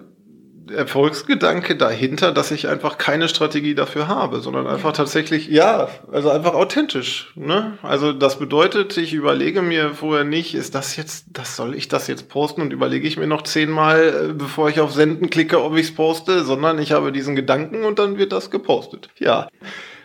Erfolgsgedanke 0.71 1.75
dahinter, 1.75 2.31
dass 2.31 2.51
ich 2.51 2.67
einfach 2.67 2.97
keine 2.97 3.27
Strategie 3.27 3.75
dafür 3.75 4.07
habe, 4.07 4.39
sondern 4.39 4.67
einfach 4.67 4.93
tatsächlich, 4.93 5.47
ja, 5.47 5.89
also 6.11 6.29
einfach 6.29 6.53
authentisch. 6.53 7.31
Ne? 7.35 7.77
Also 7.81 8.13
das 8.13 8.39
bedeutet, 8.39 8.95
ich 8.97 9.13
überlege 9.13 9.61
mir 9.61 9.91
vorher 9.91 10.23
nicht, 10.23 10.55
ist 10.55 10.75
das 10.75 10.95
jetzt, 10.95 11.25
das 11.33 11.55
soll 11.55 11.75
ich 11.75 11.87
das 11.87 12.07
jetzt 12.07 12.29
posten 12.29 12.61
und 12.61 12.73
überlege 12.73 13.07
ich 13.07 13.17
mir 13.17 13.27
noch 13.27 13.43
zehnmal, 13.43 14.29
äh, 14.29 14.33
bevor 14.33 14.69
ich 14.69 14.79
auf 14.79 14.93
Senden 14.93 15.29
klicke, 15.29 15.63
ob 15.63 15.75
ich 15.75 15.87
es 15.87 15.95
poste, 15.95 16.43
sondern 16.43 16.79
ich 16.79 16.91
habe 16.91 17.11
diesen 17.11 17.35
Gedanken 17.35 17.83
und 17.83 17.99
dann 17.99 18.17
wird 18.17 18.31
das 18.31 18.51
gepostet. 18.51 19.09
Ja. 19.19 19.47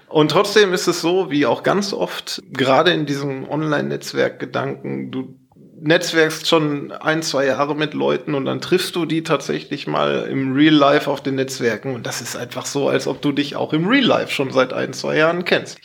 Und 0.09 0.31
trotzdem 0.31 0.73
ist 0.73 0.87
es 0.87 1.01
so, 1.01 1.31
wie 1.31 1.45
auch 1.45 1.63
ganz 1.63 1.93
oft, 1.93 2.43
gerade 2.51 2.93
in 2.93 3.05
diesem 3.05 3.49
Online-Netzwerk-Gedanken, 3.49 5.11
du 5.11 5.38
netzwerkst 5.81 6.47
schon 6.47 6.93
ein, 6.93 7.23
zwei 7.23 7.47
Jahre 7.47 7.75
mit 7.75 7.95
Leuten 7.95 8.35
und 8.35 8.45
dann 8.45 8.61
triffst 8.61 8.97
du 8.97 9.07
die 9.07 9.23
tatsächlich 9.23 9.87
mal 9.87 10.29
im 10.31 10.53
Real 10.53 10.75
Life 10.75 11.11
auf 11.11 11.23
den 11.23 11.37
Netzwerken. 11.37 11.95
Und 11.95 12.07
das 12.07 12.21
ist 12.21 12.37
einfach 12.37 12.67
so, 12.67 12.89
als 12.89 13.07
ob 13.07 13.23
du 13.23 13.33
dich 13.33 13.57
auch 13.57 13.73
im 13.73 13.87
Real 13.87 14.05
Life 14.05 14.33
schon 14.33 14.51
seit 14.51 14.73
ein, 14.73 14.93
zwei 14.93 15.17
Jahren 15.17 15.45
kennst. 15.45 15.79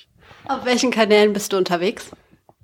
Auf 0.45 0.65
welchen 0.65 0.91
Kanälen 0.91 1.33
bist 1.33 1.53
du 1.53 1.57
unterwegs? 1.57 2.11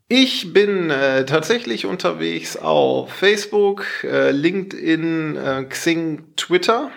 Ich 0.07 0.53
bin 0.53 0.89
äh, 0.89 1.25
tatsächlich 1.25 1.85
unterwegs 1.85 2.57
auf 2.57 3.13
Facebook, 3.13 3.85
äh, 4.03 4.31
LinkedIn, 4.31 5.35
äh, 5.35 5.63
Xing, 5.69 6.35
Twitter, 6.35 6.89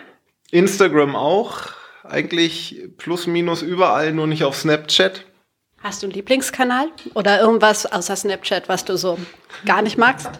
Instagram 0.50 1.14
auch. 1.14 1.72
Eigentlich 2.04 2.88
plus 2.96 3.26
minus 3.26 3.62
überall, 3.62 4.12
nur 4.12 4.26
nicht 4.26 4.44
auf 4.44 4.56
Snapchat. 4.56 5.24
Hast 5.82 6.02
du 6.02 6.06
einen 6.06 6.14
Lieblingskanal 6.14 6.88
oder 7.14 7.40
irgendwas 7.40 7.86
außer 7.86 8.14
Snapchat, 8.14 8.68
was 8.68 8.84
du 8.84 8.96
so 8.96 9.18
gar 9.66 9.82
nicht 9.82 9.98
magst? 9.98 10.30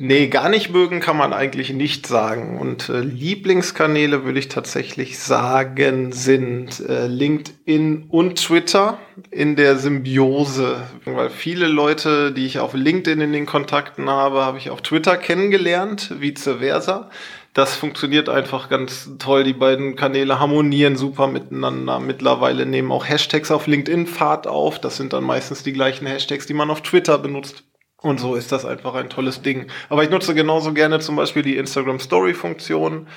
Nee, 0.00 0.26
gar 0.28 0.48
nicht 0.48 0.70
mögen 0.70 0.98
kann 1.00 1.16
man 1.16 1.32
eigentlich 1.32 1.70
nicht 1.70 2.06
sagen. 2.08 2.58
Und 2.58 2.88
äh, 2.88 3.00
Lieblingskanäle 3.00 4.24
würde 4.24 4.40
ich 4.40 4.48
tatsächlich 4.48 5.18
sagen, 5.18 6.12
sind 6.12 6.80
äh, 6.80 7.06
LinkedIn 7.06 8.06
und 8.08 8.36
Twitter 8.42 8.98
in 9.30 9.54
der 9.54 9.76
Symbiose. 9.76 10.82
Weil 11.04 11.30
viele 11.30 11.66
Leute, 11.66 12.32
die 12.32 12.46
ich 12.46 12.58
auf 12.58 12.74
LinkedIn 12.74 13.20
in 13.20 13.32
den 13.32 13.46
Kontakten 13.46 14.08
habe, 14.08 14.44
habe 14.44 14.58
ich 14.58 14.70
auf 14.70 14.82
Twitter 14.82 15.16
kennengelernt, 15.16 16.20
vice 16.20 16.50
versa 16.58 17.10
das 17.58 17.74
funktioniert 17.74 18.28
einfach 18.28 18.68
ganz 18.68 19.10
toll. 19.18 19.42
Die 19.42 19.52
beiden 19.52 19.96
Kanäle 19.96 20.38
harmonieren 20.38 20.96
super 20.96 21.26
miteinander. 21.26 21.98
Mittlerweile 21.98 22.64
nehmen 22.66 22.92
auch 22.92 23.08
Hashtags 23.08 23.50
auf 23.50 23.66
LinkedIn 23.66 24.06
Fahrt 24.06 24.46
auf. 24.46 24.78
Das 24.78 24.96
sind 24.96 25.12
dann 25.12 25.24
meistens 25.24 25.64
die 25.64 25.72
gleichen 25.72 26.06
Hashtags, 26.06 26.46
die 26.46 26.54
man 26.54 26.70
auf 26.70 26.82
Twitter 26.82 27.18
benutzt. 27.18 27.64
Und 28.00 28.20
so 28.20 28.36
ist 28.36 28.52
das 28.52 28.64
einfach 28.64 28.94
ein 28.94 29.10
tolles 29.10 29.42
Ding. 29.42 29.66
Aber 29.88 30.04
ich 30.04 30.10
nutze 30.10 30.36
genauso 30.36 30.72
gerne 30.72 31.00
zum 31.00 31.16
Beispiel 31.16 31.42
die 31.42 31.56
Instagram 31.56 31.98
Story 31.98 32.32
Funktion. 32.32 33.08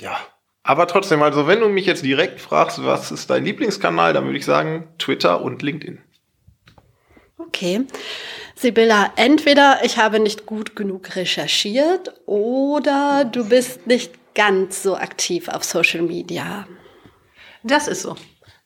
Ja. 0.00 0.18
Aber 0.64 0.88
trotzdem, 0.88 1.22
also 1.22 1.46
wenn 1.46 1.60
du 1.60 1.68
mich 1.68 1.86
jetzt 1.86 2.04
direkt 2.04 2.40
fragst, 2.40 2.84
was 2.84 3.12
ist 3.12 3.30
dein 3.30 3.44
Lieblingskanal, 3.44 4.12
dann 4.12 4.24
würde 4.24 4.38
ich 4.38 4.44
sagen 4.44 4.88
Twitter 4.98 5.40
und 5.40 5.62
LinkedIn. 5.62 6.00
Okay. 7.38 7.82
Sibylla, 8.54 9.12
entweder 9.16 9.80
ich 9.84 9.98
habe 9.98 10.20
nicht 10.20 10.46
gut 10.46 10.76
genug 10.76 11.16
recherchiert 11.16 12.12
oder 12.26 13.24
du 13.24 13.48
bist 13.48 13.86
nicht 13.86 14.12
ganz 14.34 14.82
so 14.82 14.96
aktiv 14.96 15.48
auf 15.48 15.64
Social 15.64 16.02
Media. 16.02 16.66
Das 17.62 17.88
ist 17.88 18.02
so. 18.02 18.16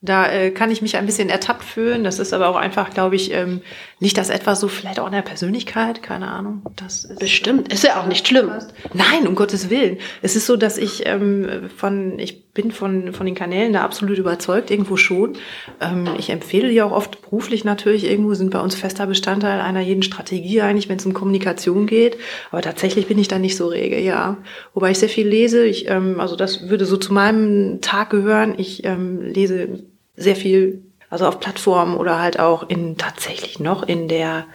Da 0.01 0.31
äh, 0.31 0.51
kann 0.51 0.71
ich 0.71 0.81
mich 0.81 0.95
ein 0.95 1.05
bisschen 1.05 1.29
ertappt 1.29 1.63
fühlen. 1.63 2.03
Das 2.03 2.19
ist 2.19 2.33
aber 2.33 2.47
auch 2.47 2.55
einfach, 2.55 2.93
glaube 2.93 3.15
ich, 3.15 3.33
ähm, 3.33 3.61
nicht 3.99 4.17
das 4.17 4.29
etwas 4.29 4.61
so, 4.61 4.69
vielleicht 4.69 4.99
auch 4.99 5.07
in 5.07 5.11
der 5.11 5.21
Persönlichkeit, 5.21 6.01
keine 6.01 6.29
Ahnung. 6.29 6.61
Das 6.77 7.03
ist 7.03 7.19
Bestimmt, 7.19 7.71
ist 7.71 7.83
ja 7.83 8.01
auch 8.01 8.07
nicht 8.07 8.27
schlimm. 8.27 8.49
Nein, 8.93 9.27
um 9.27 9.35
Gottes 9.35 9.69
Willen. 9.69 9.97
Es 10.21 10.37
ist 10.37 10.45
so, 10.45 10.55
dass 10.55 10.77
ich 10.77 11.05
ähm, 11.05 11.69
von, 11.75 12.17
ich 12.17 12.53
bin 12.53 12.71
von, 12.71 13.11
von 13.11 13.25
den 13.25 13.35
Kanälen 13.35 13.73
da 13.73 13.83
absolut 13.83 14.17
überzeugt, 14.17 14.71
irgendwo 14.71 14.95
schon. 14.95 15.33
Ähm, 15.81 16.07
ich 16.17 16.29
empfehle 16.29 16.69
die 16.69 16.81
auch 16.81 16.93
oft 16.93 17.21
beruflich 17.21 17.65
natürlich, 17.65 18.05
irgendwo 18.05 18.33
sind 18.35 18.51
bei 18.51 18.61
uns 18.61 18.75
fester 18.75 19.05
Bestandteil 19.05 19.59
einer 19.59 19.81
jeden 19.81 20.03
Strategie 20.03 20.61
eigentlich, 20.61 20.87
wenn 20.87 20.97
es 20.97 21.05
um 21.05 21.13
Kommunikation 21.13 21.85
geht. 21.85 22.17
Aber 22.51 22.61
tatsächlich 22.61 23.07
bin 23.07 23.19
ich 23.19 23.27
da 23.27 23.37
nicht 23.37 23.57
so 23.57 23.67
rege, 23.67 23.99
ja. 23.99 24.37
Wobei 24.73 24.91
ich 24.91 24.99
sehr 24.99 25.09
viel 25.09 25.27
lese. 25.27 25.65
Ich, 25.65 25.89
ähm, 25.89 26.21
also 26.21 26.37
das 26.37 26.69
würde 26.69 26.85
so 26.85 26.95
zu 26.95 27.13
meinem 27.13 27.81
Tag 27.81 28.11
gehören. 28.11 28.55
Ich 28.57 28.85
ähm, 28.85 29.21
lese 29.21 29.83
sehr 30.15 30.37
viel 30.37 30.83
Also 31.09 31.27
auf 31.27 31.39
Plattformen 31.39 31.97
oder 31.97 32.19
halt 32.19 32.39
auch 32.39 32.69
in 32.69 32.97
tatsächlich 32.97 33.59
noch 33.59 33.83
in 33.83 34.07
der 34.07 34.45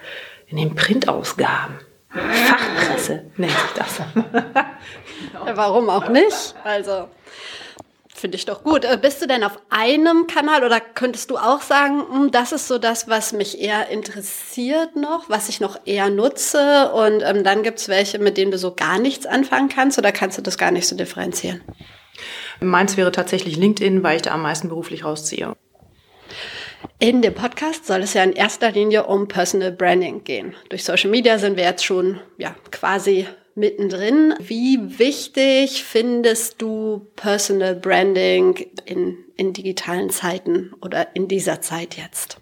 in 0.47 0.57
den 0.57 0.75
Printausgaben. 0.75 1.79
Fachpresse 2.09 3.25
nennt 3.35 3.51
sich 3.51 3.71
das. 3.75 3.99
ja, 5.33 5.57
warum 5.57 5.89
auch 5.89 6.07
nicht? 6.07 6.55
Also 6.63 7.09
finde 8.25 8.37
ich 8.37 8.45
doch 8.45 8.63
gut. 8.63 8.85
Äh, 8.85 8.97
bist 8.99 9.21
du 9.21 9.27
denn 9.27 9.43
auf 9.43 9.59
einem 9.69 10.27
Kanal 10.27 10.63
oder 10.63 10.79
könntest 10.79 11.29
du 11.29 11.37
auch 11.37 11.61
sagen, 11.61 12.03
hm, 12.09 12.31
das 12.31 12.53
ist 12.53 12.67
so 12.67 12.77
das, 12.77 13.09
was 13.09 13.33
mich 13.33 13.59
eher 13.59 13.89
interessiert 13.89 14.95
noch, 14.95 15.29
was 15.29 15.49
ich 15.49 15.59
noch 15.59 15.79
eher 15.85 16.09
nutze 16.09 16.91
und 16.93 17.21
ähm, 17.21 17.43
dann 17.43 17.63
gibt 17.63 17.79
es 17.79 17.89
welche, 17.89 18.17
mit 18.19 18.37
denen 18.37 18.51
du 18.51 18.57
so 18.57 18.73
gar 18.73 18.97
nichts 18.97 19.25
anfangen 19.25 19.69
kannst 19.69 19.97
oder 19.97 20.11
kannst 20.11 20.37
du 20.37 20.41
das 20.41 20.57
gar 20.57 20.71
nicht 20.71 20.87
so 20.87 20.95
differenzieren? 20.95 21.61
Meins 22.61 22.95
wäre 22.95 23.11
tatsächlich 23.11 23.57
LinkedIn, 23.57 24.01
weil 24.01 24.15
ich 24.15 24.21
da 24.21 24.31
am 24.31 24.41
meisten 24.41 24.69
beruflich 24.69 25.03
rausziehe. 25.03 25.55
In 26.99 27.21
dem 27.21 27.33
Podcast 27.33 27.85
soll 27.85 28.01
es 28.01 28.13
ja 28.13 28.23
in 28.23 28.33
erster 28.33 28.71
Linie 28.71 29.05
um 29.05 29.27
Personal 29.27 29.71
Branding 29.71 30.23
gehen. 30.23 30.55
Durch 30.69 30.83
Social 30.83 31.09
Media 31.09 31.37
sind 31.37 31.57
wir 31.57 31.63
jetzt 31.63 31.85
schon 31.85 32.19
ja, 32.37 32.55
quasi 32.71 33.27
mittendrin. 33.55 34.33
Wie 34.39 34.99
wichtig 34.99 35.83
findest 35.83 36.61
du 36.61 37.07
Personal 37.15 37.75
Branding 37.75 38.67
in, 38.85 39.17
in 39.35 39.53
digitalen 39.53 40.09
Zeiten 40.09 40.73
oder 40.81 41.15
in 41.15 41.27
dieser 41.27 41.61
Zeit 41.61 41.97
jetzt? 41.97 42.37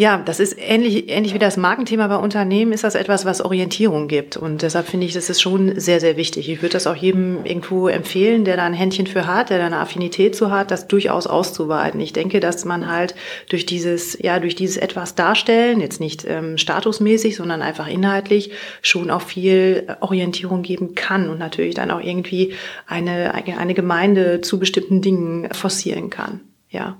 Ja, 0.00 0.22
das 0.24 0.38
ist 0.38 0.56
ähnlich, 0.56 1.10
ähnlich 1.10 1.34
wie 1.34 1.40
das 1.40 1.56
Markenthema 1.56 2.06
bei 2.06 2.18
Unternehmen, 2.18 2.70
ist 2.70 2.84
das 2.84 2.94
etwas, 2.94 3.24
was 3.24 3.40
Orientierung 3.40 4.06
gibt. 4.06 4.36
Und 4.36 4.62
deshalb 4.62 4.86
finde 4.86 5.06
ich, 5.06 5.12
das 5.12 5.28
ist 5.28 5.40
schon 5.40 5.80
sehr, 5.80 5.98
sehr 5.98 6.16
wichtig. 6.16 6.48
Ich 6.48 6.62
würde 6.62 6.74
das 6.74 6.86
auch 6.86 6.94
jedem 6.94 7.44
irgendwo 7.44 7.88
empfehlen, 7.88 8.44
der 8.44 8.56
da 8.56 8.64
ein 8.64 8.74
Händchen 8.74 9.08
für 9.08 9.26
hat, 9.26 9.50
der 9.50 9.58
da 9.58 9.66
eine 9.66 9.78
Affinität 9.78 10.36
zu 10.36 10.52
hat, 10.52 10.70
das 10.70 10.86
durchaus 10.86 11.26
auszuweiten. 11.26 12.00
Ich 12.00 12.12
denke, 12.12 12.38
dass 12.38 12.64
man 12.64 12.88
halt 12.88 13.16
durch 13.48 13.66
dieses, 13.66 14.16
ja, 14.22 14.38
durch 14.38 14.54
dieses 14.54 14.76
etwas 14.76 15.16
darstellen, 15.16 15.80
jetzt 15.80 15.98
nicht 15.98 16.24
ähm, 16.28 16.58
statusmäßig, 16.58 17.34
sondern 17.34 17.60
einfach 17.60 17.88
inhaltlich, 17.88 18.52
schon 18.82 19.10
auch 19.10 19.22
viel 19.22 19.96
Orientierung 19.98 20.62
geben 20.62 20.94
kann 20.94 21.28
und 21.28 21.40
natürlich 21.40 21.74
dann 21.74 21.90
auch 21.90 22.00
irgendwie 22.00 22.54
eine, 22.86 23.34
eine 23.34 23.74
Gemeinde 23.74 24.42
zu 24.42 24.60
bestimmten 24.60 25.02
Dingen 25.02 25.52
forcieren 25.52 26.08
kann. 26.08 26.42
Ja. 26.70 26.98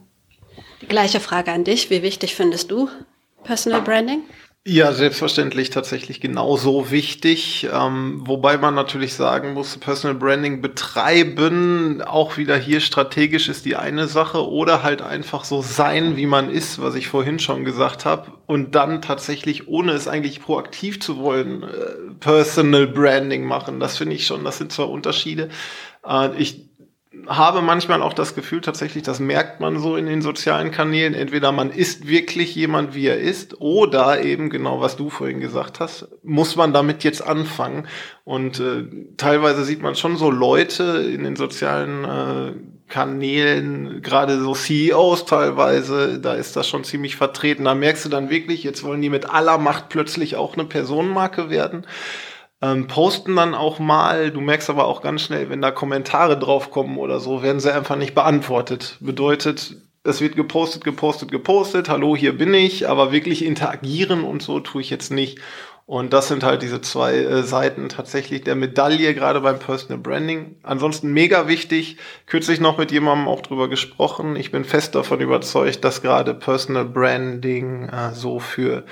Die 0.80 0.86
gleiche 0.86 1.20
Frage 1.20 1.52
an 1.52 1.64
dich. 1.64 1.90
Wie 1.90 2.02
wichtig 2.02 2.34
findest 2.34 2.70
du 2.70 2.88
Personal 3.44 3.82
Branding? 3.82 4.22
Ja, 4.70 4.92
selbstverständlich 4.92 5.70
tatsächlich 5.70 6.20
genauso 6.20 6.90
wichtig. 6.90 7.66
Ähm, 7.72 8.20
wobei 8.26 8.58
man 8.58 8.74
natürlich 8.74 9.14
sagen 9.14 9.54
muss, 9.54 9.78
Personal 9.78 10.18
Branding 10.18 10.60
betreiben, 10.60 12.02
auch 12.02 12.36
wieder 12.36 12.56
hier 12.58 12.80
strategisch 12.80 13.48
ist 13.48 13.64
die 13.64 13.76
eine 13.76 14.08
Sache 14.08 14.46
oder 14.46 14.82
halt 14.82 15.00
einfach 15.00 15.44
so 15.44 15.62
sein, 15.62 16.18
wie 16.18 16.26
man 16.26 16.50
ist, 16.50 16.82
was 16.82 16.96
ich 16.96 17.08
vorhin 17.08 17.38
schon 17.38 17.64
gesagt 17.64 18.04
habe. 18.04 18.32
Und 18.44 18.74
dann 18.74 19.00
tatsächlich, 19.00 19.68
ohne 19.68 19.92
es 19.92 20.06
eigentlich 20.06 20.42
proaktiv 20.42 21.00
zu 21.00 21.18
wollen, 21.18 21.62
äh, 21.62 22.12
Personal 22.20 22.88
Branding 22.88 23.44
machen. 23.44 23.80
Das 23.80 23.96
finde 23.96 24.16
ich 24.16 24.26
schon, 24.26 24.44
das 24.44 24.58
sind 24.58 24.70
zwar 24.70 24.90
Unterschiede. 24.90 25.48
Äh, 26.06 26.36
ich 26.36 26.67
habe 27.28 27.62
manchmal 27.62 28.02
auch 28.02 28.14
das 28.14 28.34
Gefühl 28.34 28.60
tatsächlich, 28.60 29.02
das 29.02 29.20
merkt 29.20 29.60
man 29.60 29.78
so 29.78 29.96
in 29.96 30.06
den 30.06 30.22
sozialen 30.22 30.70
Kanälen. 30.70 31.14
Entweder 31.14 31.52
man 31.52 31.70
ist 31.70 32.08
wirklich 32.08 32.54
jemand, 32.54 32.94
wie 32.94 33.06
er 33.06 33.18
ist, 33.18 33.60
oder 33.60 34.22
eben 34.22 34.50
genau, 34.50 34.80
was 34.80 34.96
du 34.96 35.10
vorhin 35.10 35.40
gesagt 35.40 35.78
hast, 35.78 36.08
muss 36.22 36.56
man 36.56 36.72
damit 36.72 37.04
jetzt 37.04 37.20
anfangen. 37.20 37.86
Und 38.24 38.60
äh, 38.60 38.84
teilweise 39.16 39.64
sieht 39.64 39.82
man 39.82 39.94
schon 39.94 40.16
so 40.16 40.30
Leute 40.30 40.84
in 41.12 41.24
den 41.24 41.36
sozialen 41.36 42.04
äh, 42.04 42.52
Kanälen, 42.88 44.00
gerade 44.00 44.40
so 44.40 44.54
CEOs 44.54 45.26
teilweise, 45.26 46.18
da 46.20 46.34
ist 46.34 46.56
das 46.56 46.66
schon 46.66 46.84
ziemlich 46.84 47.16
vertreten. 47.16 47.64
Da 47.64 47.74
merkst 47.74 48.06
du 48.06 48.08
dann 48.08 48.30
wirklich, 48.30 48.64
jetzt 48.64 48.82
wollen 48.82 49.02
die 49.02 49.10
mit 49.10 49.28
aller 49.28 49.58
Macht 49.58 49.90
plötzlich 49.90 50.36
auch 50.36 50.54
eine 50.54 50.64
Personenmarke 50.64 51.50
werden 51.50 51.84
ähm, 52.60 52.86
posten 52.86 53.36
dann 53.36 53.54
auch 53.54 53.78
mal. 53.78 54.30
Du 54.30 54.40
merkst 54.40 54.70
aber 54.70 54.86
auch 54.86 55.00
ganz 55.00 55.22
schnell, 55.22 55.48
wenn 55.50 55.62
da 55.62 55.70
Kommentare 55.70 56.38
draufkommen 56.38 56.98
oder 56.98 57.20
so, 57.20 57.42
werden 57.42 57.60
sie 57.60 57.72
einfach 57.72 57.96
nicht 57.96 58.14
beantwortet. 58.14 58.96
Bedeutet, 59.00 59.76
es 60.04 60.20
wird 60.20 60.36
gepostet, 60.36 60.84
gepostet, 60.84 61.30
gepostet. 61.30 61.88
Hallo, 61.88 62.16
hier 62.16 62.36
bin 62.36 62.54
ich. 62.54 62.88
Aber 62.88 63.12
wirklich 63.12 63.44
interagieren 63.44 64.24
und 64.24 64.42
so 64.42 64.60
tue 64.60 64.80
ich 64.80 64.90
jetzt 64.90 65.10
nicht. 65.10 65.38
Und 65.86 66.12
das 66.12 66.28
sind 66.28 66.42
halt 66.42 66.60
diese 66.60 66.82
zwei 66.82 67.16
äh, 67.16 67.42
Seiten 67.42 67.88
tatsächlich 67.88 68.42
der 68.42 68.56
Medaille, 68.56 69.14
gerade 69.14 69.40
beim 69.40 69.58
Personal 69.58 69.96
Branding. 69.96 70.56
Ansonsten 70.62 71.12
mega 71.12 71.48
wichtig. 71.48 71.96
Kürzlich 72.26 72.60
noch 72.60 72.76
mit 72.76 72.92
jemandem 72.92 73.26
auch 73.26 73.40
drüber 73.40 73.68
gesprochen. 73.68 74.36
Ich 74.36 74.50
bin 74.50 74.64
fest 74.64 74.94
davon 74.94 75.20
überzeugt, 75.20 75.84
dass 75.84 76.02
gerade 76.02 76.34
Personal 76.34 76.84
Branding 76.84 77.88
äh, 77.88 78.12
so 78.12 78.38
für 78.38 78.84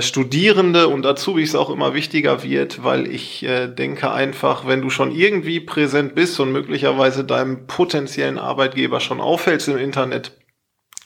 Studierende 0.00 0.88
und 0.88 1.04
Azubis 1.04 1.54
auch 1.54 1.68
immer 1.68 1.92
wichtiger 1.92 2.42
wird, 2.42 2.82
weil 2.84 3.06
ich 3.06 3.42
äh, 3.42 3.68
denke 3.68 4.10
einfach, 4.10 4.66
wenn 4.66 4.80
du 4.80 4.88
schon 4.88 5.12
irgendwie 5.12 5.60
präsent 5.60 6.14
bist 6.14 6.40
und 6.40 6.52
möglicherweise 6.52 7.22
deinem 7.22 7.66
potenziellen 7.66 8.38
Arbeitgeber 8.38 9.00
schon 9.00 9.20
auffällst 9.20 9.68
im 9.68 9.76
Internet, 9.76 10.38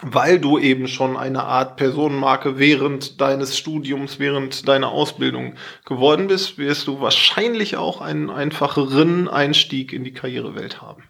weil 0.01 0.39
du 0.39 0.61
eben 0.61 0.87
schon 0.87 1.17
eine 1.17 1.43
Art 1.43 1.77
Personenmarke 1.77 2.61
während 2.61 3.21
deines 3.21 3.59
Studiums, 3.59 4.21
während 4.21 4.69
deiner 4.69 4.93
Ausbildung 4.93 5.55
geworden 5.85 6.29
bist, 6.29 6.57
wirst 6.57 6.87
du 6.87 7.01
wahrscheinlich 7.01 7.77
auch 7.77 8.01
einen 8.01 8.31
einfacheren 8.31 9.27
Einstieg 9.27 9.93
in 9.93 10.05
die 10.05 10.13
Karrierewelt 10.13 10.81
haben. 10.81 11.03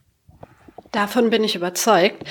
Davon 0.90 1.28
bin 1.28 1.44
ich 1.44 1.54
überzeugt. 1.54 2.24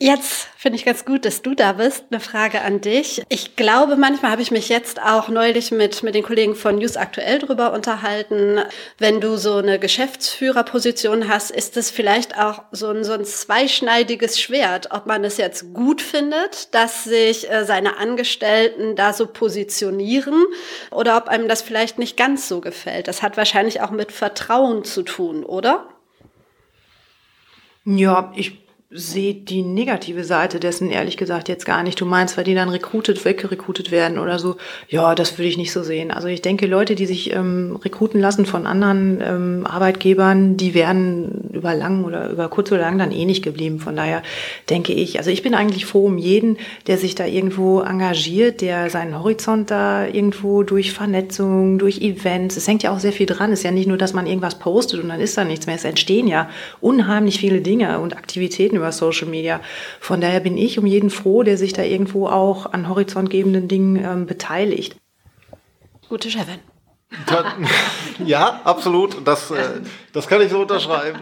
Jetzt 0.00 0.48
finde 0.56 0.76
ich 0.76 0.84
ganz 0.84 1.04
gut, 1.04 1.24
dass 1.24 1.42
du 1.42 1.56
da 1.56 1.72
bist. 1.72 2.04
Eine 2.10 2.20
Frage 2.20 2.62
an 2.62 2.80
dich. 2.80 3.22
Ich 3.28 3.56
glaube, 3.56 3.96
manchmal 3.96 4.30
habe 4.30 4.42
ich 4.42 4.52
mich 4.52 4.68
jetzt 4.68 5.02
auch 5.02 5.28
neulich 5.28 5.72
mit, 5.72 6.04
mit 6.04 6.14
den 6.14 6.22
Kollegen 6.22 6.54
von 6.54 6.76
News 6.76 6.96
Aktuell 6.96 7.40
drüber 7.40 7.72
unterhalten. 7.72 8.60
Wenn 8.98 9.20
du 9.20 9.36
so 9.36 9.56
eine 9.56 9.80
Geschäftsführerposition 9.80 11.28
hast, 11.28 11.50
ist 11.50 11.76
es 11.76 11.90
vielleicht 11.90 12.38
auch 12.38 12.62
so 12.70 12.90
ein, 12.90 13.02
so 13.02 13.12
ein 13.12 13.24
zweischneidiges 13.24 14.40
Schwert, 14.40 14.92
ob 14.92 15.06
man 15.06 15.24
es 15.24 15.36
jetzt 15.36 15.74
gut 15.74 16.00
findet, 16.00 16.72
dass 16.74 17.02
sich 17.02 17.50
äh, 17.50 17.64
seine 17.64 17.96
Angestellten 17.96 18.94
da 18.94 19.12
so 19.12 19.26
positionieren 19.26 20.44
oder 20.92 21.16
ob 21.16 21.26
einem 21.26 21.48
das 21.48 21.62
vielleicht 21.62 21.98
nicht 21.98 22.16
ganz 22.16 22.46
so 22.46 22.60
gefällt. 22.60 23.08
Das 23.08 23.22
hat 23.22 23.36
wahrscheinlich 23.36 23.80
auch 23.80 23.90
mit 23.90 24.12
Vertrauen 24.12 24.84
zu 24.84 25.02
tun, 25.02 25.44
oder? 25.44 25.88
Ja, 27.84 28.32
ich 28.36 28.67
sehe 28.90 29.34
die 29.34 29.60
negative 29.60 30.24
Seite 30.24 30.58
dessen 30.58 30.90
ehrlich 30.90 31.18
gesagt 31.18 31.50
jetzt 31.50 31.66
gar 31.66 31.82
nicht. 31.82 32.00
Du 32.00 32.06
meinst, 32.06 32.38
weil 32.38 32.44
die 32.44 32.54
dann 32.54 32.70
rekrutet, 32.70 33.22
weggerekrutet 33.22 33.90
werden 33.90 34.18
oder 34.18 34.38
so. 34.38 34.56
Ja, 34.88 35.14
das 35.14 35.36
würde 35.36 35.48
ich 35.48 35.58
nicht 35.58 35.72
so 35.72 35.82
sehen. 35.82 36.10
Also 36.10 36.28
ich 36.28 36.40
denke, 36.40 36.66
Leute, 36.66 36.94
die 36.94 37.04
sich 37.04 37.34
ähm, 37.34 37.76
rekruten 37.84 38.18
lassen 38.18 38.46
von 38.46 38.66
anderen 38.66 39.20
ähm, 39.22 39.66
Arbeitgebern, 39.66 40.56
die 40.56 40.72
werden 40.72 41.50
über 41.52 41.74
lang 41.74 42.04
oder 42.04 42.30
über 42.30 42.48
kurz 42.48 42.72
oder 42.72 42.80
lang 42.80 42.96
dann 42.96 43.12
eh 43.12 43.26
nicht 43.26 43.44
geblieben. 43.44 43.78
Von 43.78 43.94
daher 43.94 44.22
denke 44.70 44.94
ich, 44.94 45.18
also 45.18 45.30
ich 45.30 45.42
bin 45.42 45.54
eigentlich 45.54 45.84
froh 45.84 46.06
um 46.06 46.16
jeden, 46.16 46.56
der 46.86 46.96
sich 46.96 47.14
da 47.14 47.26
irgendwo 47.26 47.82
engagiert, 47.82 48.62
der 48.62 48.88
seinen 48.88 49.18
Horizont 49.18 49.70
da 49.70 50.06
irgendwo 50.06 50.62
durch 50.62 50.92
Vernetzung, 50.92 51.78
durch 51.78 52.00
Events, 52.00 52.56
es 52.56 52.66
hängt 52.66 52.82
ja 52.82 52.92
auch 52.92 53.00
sehr 53.00 53.12
viel 53.12 53.26
dran. 53.26 53.52
Es 53.52 53.60
ist 53.60 53.64
ja 53.64 53.70
nicht 53.70 53.86
nur, 53.86 53.98
dass 53.98 54.14
man 54.14 54.26
irgendwas 54.26 54.58
postet 54.58 55.02
und 55.02 55.10
dann 55.10 55.20
ist 55.20 55.36
da 55.36 55.44
nichts 55.44 55.66
mehr. 55.66 55.76
Es 55.76 55.84
entstehen 55.84 56.26
ja 56.26 56.48
unheimlich 56.80 57.38
viele 57.38 57.60
Dinge 57.60 57.98
und 57.98 58.16
Aktivitäten 58.16 58.77
über 58.78 58.92
Social 58.92 59.28
Media. 59.28 59.60
Von 60.00 60.20
daher 60.20 60.40
bin 60.40 60.56
ich 60.56 60.78
um 60.78 60.86
jeden 60.86 61.10
froh, 61.10 61.42
der 61.42 61.56
sich 61.58 61.72
da 61.72 61.82
irgendwo 61.82 62.26
auch 62.28 62.72
an 62.72 62.88
horizontgebenden 62.88 63.68
Dingen 63.68 64.02
ähm, 64.02 64.26
beteiligt. 64.26 64.96
Gute 66.08 66.30
Chefin. 66.30 66.60
ja, 68.24 68.60
absolut. 68.64 69.26
Das, 69.26 69.50
äh, 69.50 69.80
das 70.12 70.26
kann 70.26 70.40
ich 70.40 70.50
so 70.50 70.60
unterschreiben. 70.60 71.20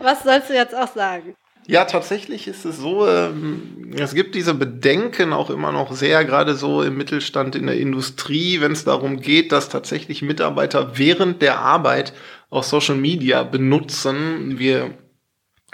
Was 0.00 0.22
sollst 0.22 0.50
du 0.50 0.54
jetzt 0.54 0.74
auch 0.74 0.88
sagen? 0.88 1.34
Ja, 1.66 1.84
tatsächlich 1.84 2.48
ist 2.48 2.64
es 2.64 2.76
so, 2.78 3.06
ähm, 3.06 3.92
es 3.96 4.14
gibt 4.14 4.34
diese 4.34 4.52
Bedenken 4.52 5.32
auch 5.32 5.48
immer 5.48 5.70
noch 5.70 5.92
sehr, 5.92 6.24
gerade 6.24 6.54
so 6.54 6.82
im 6.82 6.96
Mittelstand, 6.96 7.54
in 7.54 7.66
der 7.66 7.78
Industrie, 7.78 8.60
wenn 8.60 8.72
es 8.72 8.84
darum 8.84 9.20
geht, 9.20 9.52
dass 9.52 9.68
tatsächlich 9.68 10.22
Mitarbeiter 10.22 10.98
während 10.98 11.40
der 11.40 11.60
Arbeit 11.60 12.14
auch 12.50 12.64
Social 12.64 12.96
Media 12.96 13.44
benutzen. 13.44 14.58
Wir 14.58 14.90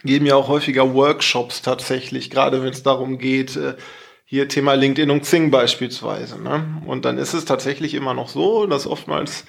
geben 0.04 0.26
ja 0.26 0.36
auch 0.36 0.48
häufiger 0.48 0.94
Workshops 0.94 1.62
tatsächlich, 1.62 2.30
gerade 2.30 2.62
wenn 2.62 2.72
es 2.72 2.82
darum 2.82 3.18
geht, 3.18 3.56
äh, 3.56 3.74
hier 4.24 4.48
Thema 4.48 4.74
LinkedIn 4.74 5.10
und 5.10 5.22
Xing 5.22 5.50
beispielsweise. 5.50 6.40
Ne? 6.40 6.82
Und 6.86 7.04
dann 7.04 7.18
ist 7.18 7.32
es 7.32 7.46
tatsächlich 7.46 7.94
immer 7.94 8.14
noch 8.14 8.28
so, 8.28 8.66
dass 8.66 8.86
oftmals 8.86 9.44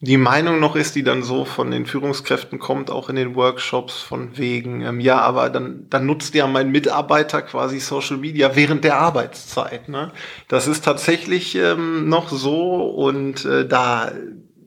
die 0.00 0.18
Meinung 0.18 0.60
noch 0.60 0.76
ist, 0.76 0.94
die 0.94 1.02
dann 1.02 1.22
so 1.22 1.46
von 1.46 1.70
den 1.70 1.86
Führungskräften 1.86 2.58
kommt, 2.58 2.90
auch 2.90 3.08
in 3.08 3.16
den 3.16 3.34
Workshops 3.34 3.98
von 4.02 4.36
wegen, 4.36 4.82
ähm, 4.82 5.00
ja, 5.00 5.20
aber 5.20 5.48
dann, 5.48 5.86
dann 5.88 6.04
nutzt 6.04 6.34
ja 6.34 6.46
mein 6.46 6.70
Mitarbeiter 6.70 7.40
quasi 7.40 7.80
Social 7.80 8.18
Media 8.18 8.54
während 8.54 8.84
der 8.84 8.98
Arbeitszeit. 8.98 9.88
Ne? 9.88 10.12
Das 10.48 10.66
ist 10.66 10.84
tatsächlich 10.84 11.54
ähm, 11.54 12.08
noch 12.08 12.28
so 12.28 12.84
und 12.90 13.46
äh, 13.46 13.66
da 13.66 14.12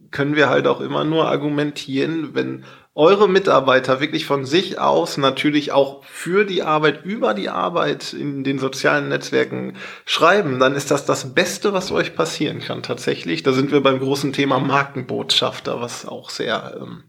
können 0.10 0.36
wir 0.36 0.50
halt 0.50 0.66
auch 0.66 0.82
immer 0.82 1.04
nur 1.04 1.28
argumentieren, 1.28 2.30
wenn 2.34 2.64
eure 3.00 3.30
Mitarbeiter 3.30 4.02
wirklich 4.02 4.26
von 4.26 4.46
sich 4.46 4.78
aus 4.78 5.16
natürlich 5.16 5.72
auch 5.72 6.04
für 6.04 6.44
die 6.44 6.64
Arbeit, 6.64 7.06
über 7.06 7.34
die 7.34 7.48
Arbeit 7.48 8.12
in 8.12 8.44
den 8.44 8.60
sozialen 8.60 9.08
Netzwerken 9.08 9.78
schreiben, 10.06 10.60
dann 10.60 10.76
ist 10.76 10.92
das 10.92 11.06
das 11.06 11.34
Beste, 11.34 11.72
was 11.72 11.94
euch 11.94 12.14
passieren 12.14 12.60
kann 12.60 12.84
tatsächlich. 12.84 13.42
Da 13.42 13.54
sind 13.54 13.72
wir 13.72 13.82
beim 13.82 14.00
großen 14.00 14.34
Thema 14.34 14.60
Markenbotschafter, 14.60 15.80
was 15.80 16.06
auch 16.06 16.30
sehr, 16.30 16.78
ähm, 16.82 17.06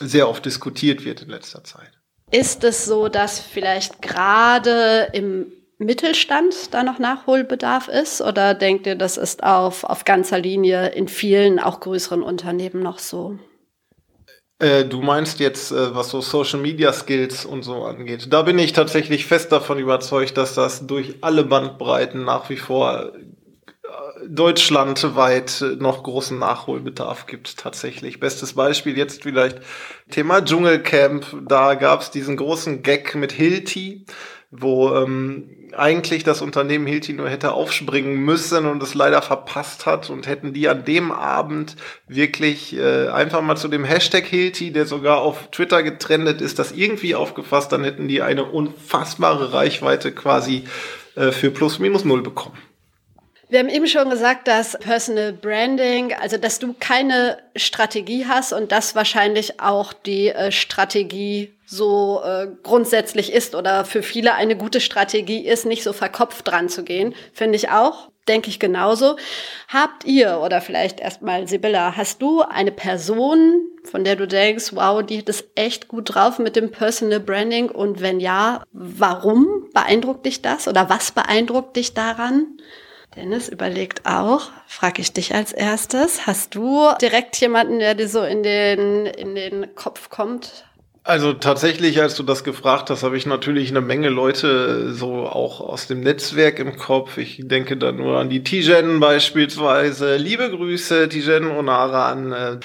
sehr 0.00 0.28
oft 0.28 0.44
diskutiert 0.44 1.04
wird 1.04 1.22
in 1.22 1.28
letzter 1.28 1.62
Zeit. 1.62 1.92
Ist 2.32 2.64
es 2.64 2.84
so, 2.84 3.08
dass 3.08 3.38
vielleicht 3.38 4.02
gerade 4.02 5.10
im 5.12 5.46
Mittelstand 5.78 6.74
da 6.74 6.82
noch 6.82 6.98
Nachholbedarf 6.98 7.86
ist? 7.86 8.20
Oder 8.20 8.54
denkt 8.54 8.88
ihr, 8.88 8.96
das 8.96 9.16
ist 9.16 9.44
auf, 9.44 9.84
auf 9.84 10.04
ganzer 10.04 10.40
Linie 10.40 10.88
in 10.88 11.06
vielen, 11.06 11.60
auch 11.60 11.78
größeren 11.78 12.24
Unternehmen 12.24 12.82
noch 12.82 12.98
so? 12.98 13.38
Äh, 14.60 14.84
du 14.84 15.02
meinst 15.02 15.40
jetzt, 15.40 15.72
äh, 15.72 15.94
was 15.94 16.10
so 16.10 16.20
Social 16.20 16.60
Media 16.60 16.92
Skills 16.92 17.44
und 17.44 17.62
so 17.62 17.84
angeht. 17.84 18.32
Da 18.32 18.42
bin 18.42 18.58
ich 18.58 18.72
tatsächlich 18.72 19.26
fest 19.26 19.50
davon 19.50 19.78
überzeugt, 19.78 20.36
dass 20.36 20.54
das 20.54 20.86
durch 20.86 21.16
alle 21.22 21.44
Bandbreiten 21.44 22.24
nach 22.24 22.48
wie 22.50 22.56
vor 22.56 23.12
äh, 23.14 23.18
deutschlandweit 24.28 25.64
noch 25.78 26.02
großen 26.04 26.38
Nachholbedarf 26.38 27.26
gibt 27.26 27.58
tatsächlich. 27.58 28.20
Bestes 28.20 28.54
Beispiel 28.54 28.96
jetzt 28.96 29.24
vielleicht 29.24 29.60
Thema 30.10 30.40
Dschungelcamp. 30.40 31.26
Da 31.48 31.74
gab 31.74 32.00
es 32.02 32.10
diesen 32.10 32.36
großen 32.36 32.82
Gag 32.82 33.14
mit 33.16 33.32
Hilti, 33.32 34.06
wo 34.56 34.94
ähm, 34.94 35.50
eigentlich 35.76 36.24
das 36.24 36.42
Unternehmen 36.42 36.86
Hilti 36.86 37.12
nur 37.12 37.28
hätte 37.28 37.52
aufspringen 37.52 38.16
müssen 38.16 38.66
und 38.66 38.82
es 38.82 38.94
leider 38.94 39.22
verpasst 39.22 39.86
hat 39.86 40.10
und 40.10 40.26
hätten 40.26 40.52
die 40.52 40.68
an 40.68 40.84
dem 40.84 41.10
Abend 41.10 41.76
wirklich 42.06 42.76
äh, 42.76 43.08
einfach 43.08 43.42
mal 43.42 43.56
zu 43.56 43.68
dem 43.68 43.84
Hashtag 43.84 44.24
Hilti, 44.24 44.72
der 44.72 44.86
sogar 44.86 45.18
auf 45.18 45.50
Twitter 45.50 45.82
getrendet 45.82 46.40
ist, 46.40 46.58
das 46.58 46.72
irgendwie 46.72 47.14
aufgefasst, 47.14 47.72
dann 47.72 47.84
hätten 47.84 48.08
die 48.08 48.22
eine 48.22 48.44
unfassbare 48.44 49.52
Reichweite 49.52 50.12
quasi 50.12 50.64
äh, 51.16 51.32
für 51.32 51.50
plus 51.50 51.78
minus 51.78 52.04
null 52.04 52.22
bekommen. 52.22 52.58
Wir 53.48 53.58
haben 53.58 53.68
eben 53.68 53.86
schon 53.86 54.08
gesagt, 54.08 54.48
dass 54.48 54.78
Personal 54.78 55.32
Branding, 55.32 56.14
also 56.14 56.38
dass 56.38 56.58
du 56.58 56.74
keine 56.78 57.38
Strategie 57.56 58.26
hast 58.26 58.52
und 58.52 58.72
das 58.72 58.94
wahrscheinlich 58.94 59.60
auch 59.60 59.92
die 59.92 60.28
äh, 60.28 60.50
Strategie 60.50 61.52
so 61.66 62.22
äh, 62.24 62.48
grundsätzlich 62.62 63.32
ist 63.32 63.54
oder 63.54 63.84
für 63.84 64.02
viele 64.02 64.34
eine 64.34 64.56
gute 64.56 64.80
Strategie 64.80 65.46
ist, 65.46 65.66
nicht 65.66 65.82
so 65.82 65.92
verkopft 65.92 66.48
dran 66.48 66.68
zu 66.68 66.84
gehen, 66.84 67.14
finde 67.32 67.56
ich 67.56 67.70
auch. 67.70 68.10
Denke 68.26 68.48
ich 68.48 68.58
genauso. 68.58 69.16
Habt 69.68 70.06
ihr 70.06 70.40
oder 70.42 70.62
vielleicht 70.62 70.98
erstmal 70.98 71.46
Sibylla, 71.46 71.94
hast 71.94 72.22
du 72.22 72.40
eine 72.40 72.72
Person, 72.72 73.60
von 73.84 74.02
der 74.02 74.16
du 74.16 74.26
denkst, 74.26 74.70
wow, 74.72 75.04
die 75.04 75.18
hat 75.18 75.28
es 75.28 75.44
echt 75.54 75.88
gut 75.88 76.14
drauf 76.14 76.38
mit 76.38 76.56
dem 76.56 76.70
Personal 76.70 77.20
Branding 77.20 77.68
und 77.68 78.00
wenn 78.00 78.20
ja, 78.20 78.62
warum 78.72 79.68
beeindruckt 79.74 80.24
dich 80.24 80.40
das 80.40 80.66
oder 80.68 80.88
was 80.88 81.12
beeindruckt 81.12 81.76
dich 81.76 81.92
daran? 81.92 82.46
Dennis 83.16 83.48
überlegt 83.48 84.02
auch, 84.04 84.50
frage 84.66 85.00
ich 85.00 85.12
dich 85.12 85.34
als 85.34 85.52
erstes, 85.52 86.26
hast 86.26 86.54
du 86.54 86.88
direkt 87.00 87.36
jemanden, 87.36 87.78
der 87.78 87.94
dir 87.94 88.08
so 88.08 88.22
in 88.22 88.42
den, 88.42 89.06
in 89.06 89.34
den 89.34 89.74
Kopf 89.74 90.10
kommt? 90.10 90.64
Also 91.06 91.34
tatsächlich, 91.34 92.00
als 92.00 92.14
du 92.16 92.22
das 92.22 92.44
gefragt 92.44 92.88
hast, 92.88 93.02
habe 93.02 93.16
ich 93.16 93.26
natürlich 93.26 93.68
eine 93.68 93.82
Menge 93.82 94.08
Leute 94.08 94.92
so 94.94 95.26
auch 95.26 95.60
aus 95.60 95.86
dem 95.86 96.00
Netzwerk 96.00 96.58
im 96.58 96.78
Kopf. 96.78 97.18
Ich 97.18 97.42
denke 97.44 97.76
da 97.76 97.92
nur 97.92 98.18
an 98.18 98.30
die 98.30 98.42
Tijen 98.42 99.00
beispielsweise. 99.00 100.16
Liebe 100.16 100.50
Grüße, 100.50 101.10
Tijen 101.10 101.50
Onara 101.50 102.10
an. 102.10 102.60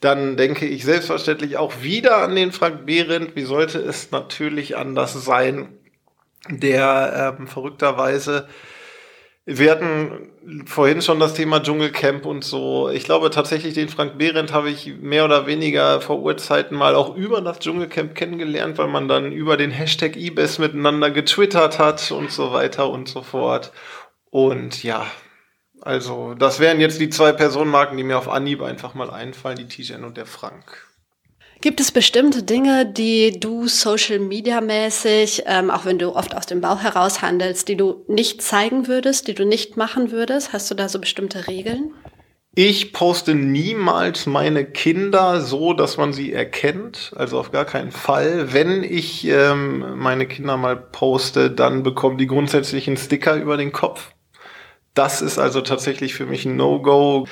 Dann 0.00 0.38
denke 0.38 0.66
ich 0.66 0.84
selbstverständlich 0.84 1.58
auch 1.58 1.82
wieder 1.82 2.22
an 2.22 2.34
den 2.34 2.50
Frank 2.50 2.86
Behrendt. 2.86 3.36
Wie 3.36 3.44
sollte 3.44 3.78
es 3.78 4.10
natürlich 4.10 4.76
anders 4.76 5.12
sein, 5.12 5.68
der 6.48 7.36
ähm, 7.38 7.46
verrückterweise 7.46 8.48
wir 9.44 9.72
hatten 9.72 10.30
vorhin 10.66 11.02
schon 11.02 11.18
das 11.18 11.34
Thema 11.34 11.60
Dschungelcamp 11.60 12.26
und 12.26 12.44
so. 12.44 12.88
Ich 12.90 13.04
glaube 13.04 13.30
tatsächlich, 13.30 13.74
den 13.74 13.88
Frank 13.88 14.16
Behrendt 14.16 14.52
habe 14.52 14.70
ich 14.70 14.94
mehr 15.00 15.24
oder 15.24 15.46
weniger 15.46 16.00
vor 16.00 16.20
Urzeiten 16.20 16.76
mal 16.76 16.94
auch 16.94 17.16
über 17.16 17.40
das 17.40 17.58
Dschungelcamp 17.58 18.14
kennengelernt, 18.14 18.78
weil 18.78 18.88
man 18.88 19.08
dann 19.08 19.32
über 19.32 19.56
den 19.56 19.72
Hashtag 19.72 20.16
eBes 20.16 20.58
miteinander 20.58 21.10
getwittert 21.10 21.78
hat 21.78 22.12
und 22.12 22.30
so 22.30 22.52
weiter 22.52 22.88
und 22.88 23.08
so 23.08 23.22
fort. 23.22 23.72
Und 24.30 24.82
ja, 24.84 25.06
also 25.80 26.34
das 26.34 26.60
wären 26.60 26.80
jetzt 26.80 27.00
die 27.00 27.10
zwei 27.10 27.32
Personenmarken, 27.32 27.96
die 27.96 28.04
mir 28.04 28.18
auf 28.18 28.28
Anhieb 28.28 28.62
einfach 28.62 28.94
mal 28.94 29.10
einfallen, 29.10 29.58
die 29.58 29.66
Tijen 29.66 30.04
und 30.04 30.16
der 30.16 30.26
Frank. 30.26 30.91
Gibt 31.62 31.78
es 31.78 31.92
bestimmte 31.92 32.42
Dinge, 32.42 32.86
die 32.86 33.38
du 33.38 33.68
Social 33.68 34.18
Media 34.18 34.60
mäßig, 34.60 35.44
ähm, 35.46 35.70
auch 35.70 35.84
wenn 35.84 35.96
du 35.96 36.16
oft 36.16 36.36
aus 36.36 36.46
dem 36.46 36.60
Bauch 36.60 36.80
heraus 36.82 37.22
handelst, 37.22 37.68
die 37.68 37.76
du 37.76 38.04
nicht 38.08 38.42
zeigen 38.42 38.88
würdest, 38.88 39.28
die 39.28 39.34
du 39.34 39.46
nicht 39.46 39.76
machen 39.76 40.10
würdest? 40.10 40.52
Hast 40.52 40.68
du 40.72 40.74
da 40.74 40.88
so 40.88 40.98
bestimmte 40.98 41.46
Regeln? 41.46 41.92
Ich 42.56 42.92
poste 42.92 43.36
niemals 43.36 44.26
meine 44.26 44.64
Kinder 44.64 45.40
so, 45.40 45.72
dass 45.72 45.96
man 45.96 46.12
sie 46.12 46.32
erkennt. 46.32 47.12
Also 47.14 47.38
auf 47.38 47.52
gar 47.52 47.64
keinen 47.64 47.92
Fall. 47.92 48.52
Wenn 48.52 48.82
ich 48.82 49.24
ähm, 49.28 50.00
meine 50.00 50.26
Kinder 50.26 50.56
mal 50.56 50.76
poste, 50.76 51.48
dann 51.48 51.84
bekommen 51.84 52.18
die 52.18 52.26
grundsätzlich 52.26 52.88
einen 52.88 52.96
Sticker 52.96 53.36
über 53.36 53.56
den 53.56 53.70
Kopf. 53.70 54.10
Das 54.94 55.22
ist 55.22 55.38
also 55.38 55.60
tatsächlich 55.60 56.12
für 56.14 56.26
mich 56.26 56.44
ein 56.44 56.56
No-Go. 56.56 57.28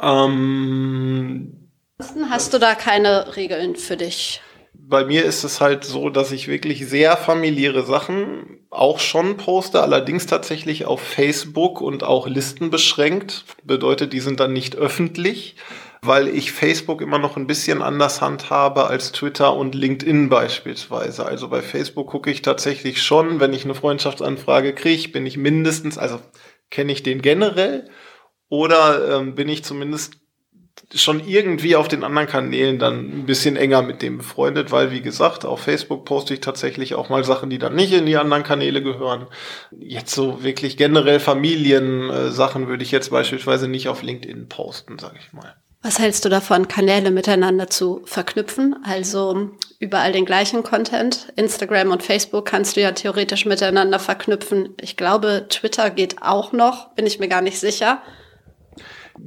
Ähm, 0.00 1.63
Hast 2.00 2.52
du 2.52 2.58
da 2.58 2.74
keine 2.74 3.36
Regeln 3.36 3.76
für 3.76 3.96
dich? 3.96 4.40
Bei 4.72 5.04
mir 5.04 5.24
ist 5.24 5.44
es 5.44 5.60
halt 5.60 5.84
so, 5.84 6.10
dass 6.10 6.32
ich 6.32 6.48
wirklich 6.48 6.86
sehr 6.86 7.16
familiäre 7.16 7.84
Sachen 7.84 8.66
auch 8.70 8.98
schon 8.98 9.36
poste, 9.36 9.80
allerdings 9.80 10.26
tatsächlich 10.26 10.84
auf 10.84 11.00
Facebook 11.00 11.80
und 11.80 12.02
auch 12.02 12.26
Listen 12.26 12.70
beschränkt. 12.70 13.44
Bedeutet, 13.62 14.12
die 14.12 14.20
sind 14.20 14.40
dann 14.40 14.52
nicht 14.52 14.74
öffentlich, 14.74 15.54
weil 16.02 16.28
ich 16.28 16.52
Facebook 16.52 17.00
immer 17.00 17.18
noch 17.18 17.36
ein 17.36 17.46
bisschen 17.46 17.80
anders 17.80 18.20
handhabe 18.20 18.88
als 18.88 19.12
Twitter 19.12 19.54
und 19.54 19.76
LinkedIn 19.76 20.28
beispielsweise. 20.28 21.24
Also 21.24 21.48
bei 21.48 21.62
Facebook 21.62 22.08
gucke 22.08 22.30
ich 22.30 22.42
tatsächlich 22.42 23.00
schon, 23.00 23.38
wenn 23.38 23.52
ich 23.52 23.64
eine 23.64 23.74
Freundschaftsanfrage 23.74 24.74
kriege, 24.74 25.08
bin 25.10 25.24
ich 25.24 25.36
mindestens, 25.36 25.96
also 25.96 26.20
kenne 26.70 26.92
ich 26.92 27.04
den 27.04 27.22
generell 27.22 27.88
oder 28.48 29.18
ähm, 29.18 29.34
bin 29.36 29.48
ich 29.48 29.64
zumindest 29.64 30.23
schon 30.94 31.26
irgendwie 31.26 31.76
auf 31.76 31.88
den 31.88 32.04
anderen 32.04 32.28
Kanälen 32.28 32.78
dann 32.78 33.00
ein 33.00 33.26
bisschen 33.26 33.56
enger 33.56 33.82
mit 33.82 34.02
dem 34.02 34.18
befreundet, 34.18 34.72
weil 34.72 34.90
wie 34.90 35.00
gesagt, 35.00 35.44
auf 35.44 35.60
Facebook 35.60 36.04
poste 36.04 36.34
ich 36.34 36.40
tatsächlich 36.40 36.94
auch 36.94 37.08
mal 37.08 37.24
Sachen, 37.24 37.50
die 37.50 37.58
dann 37.58 37.74
nicht 37.74 37.92
in 37.92 38.06
die 38.06 38.16
anderen 38.16 38.42
Kanäle 38.42 38.82
gehören. 38.82 39.26
Jetzt 39.70 40.14
so 40.14 40.42
wirklich 40.42 40.76
generell 40.76 41.20
Familiensachen 41.20 42.68
würde 42.68 42.82
ich 42.82 42.90
jetzt 42.90 43.10
beispielsweise 43.10 43.68
nicht 43.68 43.88
auf 43.88 44.02
LinkedIn 44.02 44.48
posten, 44.48 44.98
sage 44.98 45.16
ich 45.18 45.32
mal. 45.32 45.54
Was 45.82 45.98
hältst 45.98 46.24
du 46.24 46.30
davon, 46.30 46.66
Kanäle 46.66 47.10
miteinander 47.10 47.68
zu 47.68 48.00
verknüpfen? 48.06 48.74
Also 48.84 49.50
überall 49.80 50.12
den 50.12 50.24
gleichen 50.24 50.62
Content. 50.62 51.30
Instagram 51.36 51.90
und 51.90 52.02
Facebook 52.02 52.46
kannst 52.46 52.76
du 52.76 52.80
ja 52.80 52.92
theoretisch 52.92 53.44
miteinander 53.44 53.98
verknüpfen. 53.98 54.70
Ich 54.80 54.96
glaube, 54.96 55.44
Twitter 55.50 55.90
geht 55.90 56.22
auch 56.22 56.52
noch, 56.52 56.94
bin 56.94 57.06
ich 57.06 57.18
mir 57.18 57.28
gar 57.28 57.42
nicht 57.42 57.60
sicher. 57.60 58.00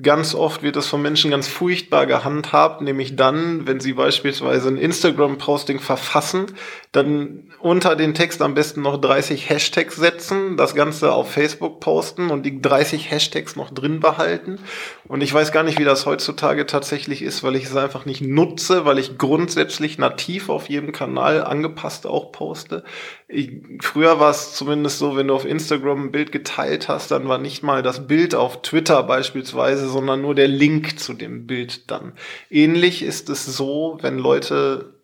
Ganz 0.02 0.36
oft 0.36 0.64
wird 0.64 0.76
das 0.76 0.88
von 0.88 1.02
Menschen 1.02 1.32
ganz 1.32 1.48
furchtbar 1.48 2.08
gehandhabt, 2.08 2.82
nämlich 2.82 3.16
dann, 3.16 3.68
wenn 3.68 3.80
sie 3.80 3.94
beispielsweise 3.94 4.68
ein 4.68 4.78
Instagram-Posting 4.78 5.80
verfassen, 5.80 6.48
dann 6.92 7.52
unter 7.60 7.96
den 7.96 8.14
Text 8.14 8.42
am 8.42 8.54
besten 8.54 8.82
noch 8.82 9.00
30 9.00 9.50
Hashtags 9.50 9.96
setzen, 9.96 10.58
das 10.58 10.76
Ganze 10.76 11.14
auf 11.14 11.32
Facebook 11.32 11.80
posten 11.80 12.30
und 12.32 12.44
die 12.44 12.62
30 12.62 13.10
Hashtags 13.12 13.56
noch 13.56 13.72
drin 13.72 14.00
behalten. 14.00 14.60
Und 15.08 15.22
ich 15.22 15.34
weiß 15.34 15.52
gar 15.52 15.64
nicht, 15.64 15.80
wie 15.80 15.86
das 15.86 16.06
heutzutage 16.06 16.66
tatsächlich 16.66 17.22
ist, 17.22 17.44
weil 17.44 17.56
ich 17.56 17.64
es 17.64 17.76
einfach 17.76 18.06
nicht 18.06 18.22
nutze, 18.22 18.86
weil 18.86 19.00
ich 19.00 19.18
grundsätzlich 19.18 19.98
nativ 19.98 20.50
auf 20.50 20.70
jedem 20.70 20.92
Kanal 20.92 21.44
angepasst 21.44 22.08
auch 22.08 22.32
poste. 22.32 22.84
Ich, 23.28 23.52
früher 23.82 24.20
war 24.20 24.32
es 24.32 24.54
zumindest 24.54 25.00
so, 25.00 25.16
wenn 25.16 25.28
du 25.28 25.36
auf 25.36 25.46
Instagram 25.46 26.06
ein 26.06 26.12
Bild 26.12 26.32
geteilt 26.32 26.88
hast, 26.88 27.12
dann 27.12 27.28
war 27.28 27.38
nicht 27.38 27.64
mal 27.64 27.84
das 27.84 28.08
Bild 28.08 28.36
auf 28.36 28.62
Twitter 28.62 29.04
beispielsweise, 29.04 29.77
sondern 29.86 30.22
nur 30.22 30.36
der 30.36 30.48
Link 30.48 31.00
zu 31.00 31.14
dem 31.14 31.46
Bild 31.46 31.92
dann. 31.92 32.14
Ähnlich 32.50 33.04
ist 33.04 33.30
es 33.30 33.46
so, 33.46 33.98
wenn 34.02 34.18
Leute 34.18 34.98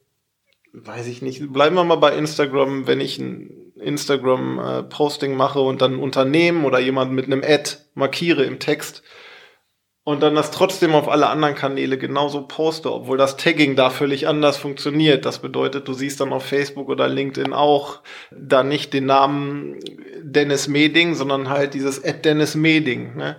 weiß 0.74 1.06
ich 1.08 1.22
nicht, 1.22 1.54
bleiben 1.54 1.76
wir 1.76 1.84
mal 1.84 1.96
bei 1.98 2.18
Instagram, 2.18 2.88
wenn 2.88 3.00
ich 3.00 3.20
ein 3.20 3.72
Instagram-Posting 3.80 5.36
mache 5.36 5.60
und 5.60 5.82
dann 5.82 5.94
ein 5.94 6.00
Unternehmen 6.00 6.66
oder 6.66 6.80
jemanden 6.80 7.14
mit 7.14 7.26
einem 7.26 7.44
Ad 7.44 7.78
markiere 7.94 8.44
im 8.44 8.60
Text 8.60 9.04
und 10.04 10.22
dann 10.22 10.36
das 10.36 10.52
trotzdem 10.52 10.96
auf 10.96 11.08
alle 11.08 11.28
anderen 11.28 11.56
Kanäle 11.56 11.98
genauso 11.98 12.42
poste, 12.42 12.92
obwohl 12.92 13.18
das 13.18 13.38
Tagging 13.38 13.76
da 13.76 13.90
völlig 13.90 14.28
anders 14.28 14.58
funktioniert. 14.58 15.26
Das 15.26 15.40
bedeutet, 15.40 15.88
du 15.88 15.94
siehst 15.94 16.20
dann 16.20 16.34
auf 16.34 16.46
Facebook 16.46 16.90
oder 16.90 17.08
LinkedIn 17.08 17.54
auch 17.54 18.02
da 18.32 18.64
nicht 18.64 18.94
den 18.94 19.06
Namen 19.06 19.80
Dennis 20.22 20.68
Meding, 20.68 21.14
sondern 21.14 21.50
halt 21.50 21.74
dieses 21.74 22.04
Ad 22.04 22.20
Dennis 22.24 22.56
Meding. 22.56 23.16
Ne? 23.16 23.38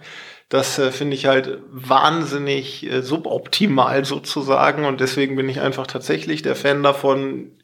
Das 0.55 0.79
äh, 0.79 0.93
finde 0.93 1.17
ich 1.17 1.27
halt 1.27 1.59
wahnsinnig 1.69 2.87
äh, 2.87 3.03
suboptimal 3.03 4.05
sozusagen 4.05 4.85
und 4.85 5.01
deswegen 5.01 5.35
bin 5.35 5.49
ich 5.49 5.61
einfach 5.61 5.89
tatsächlich 5.89 6.43
der 6.43 6.55
Fan 6.55 6.85
davon, 6.85 7.59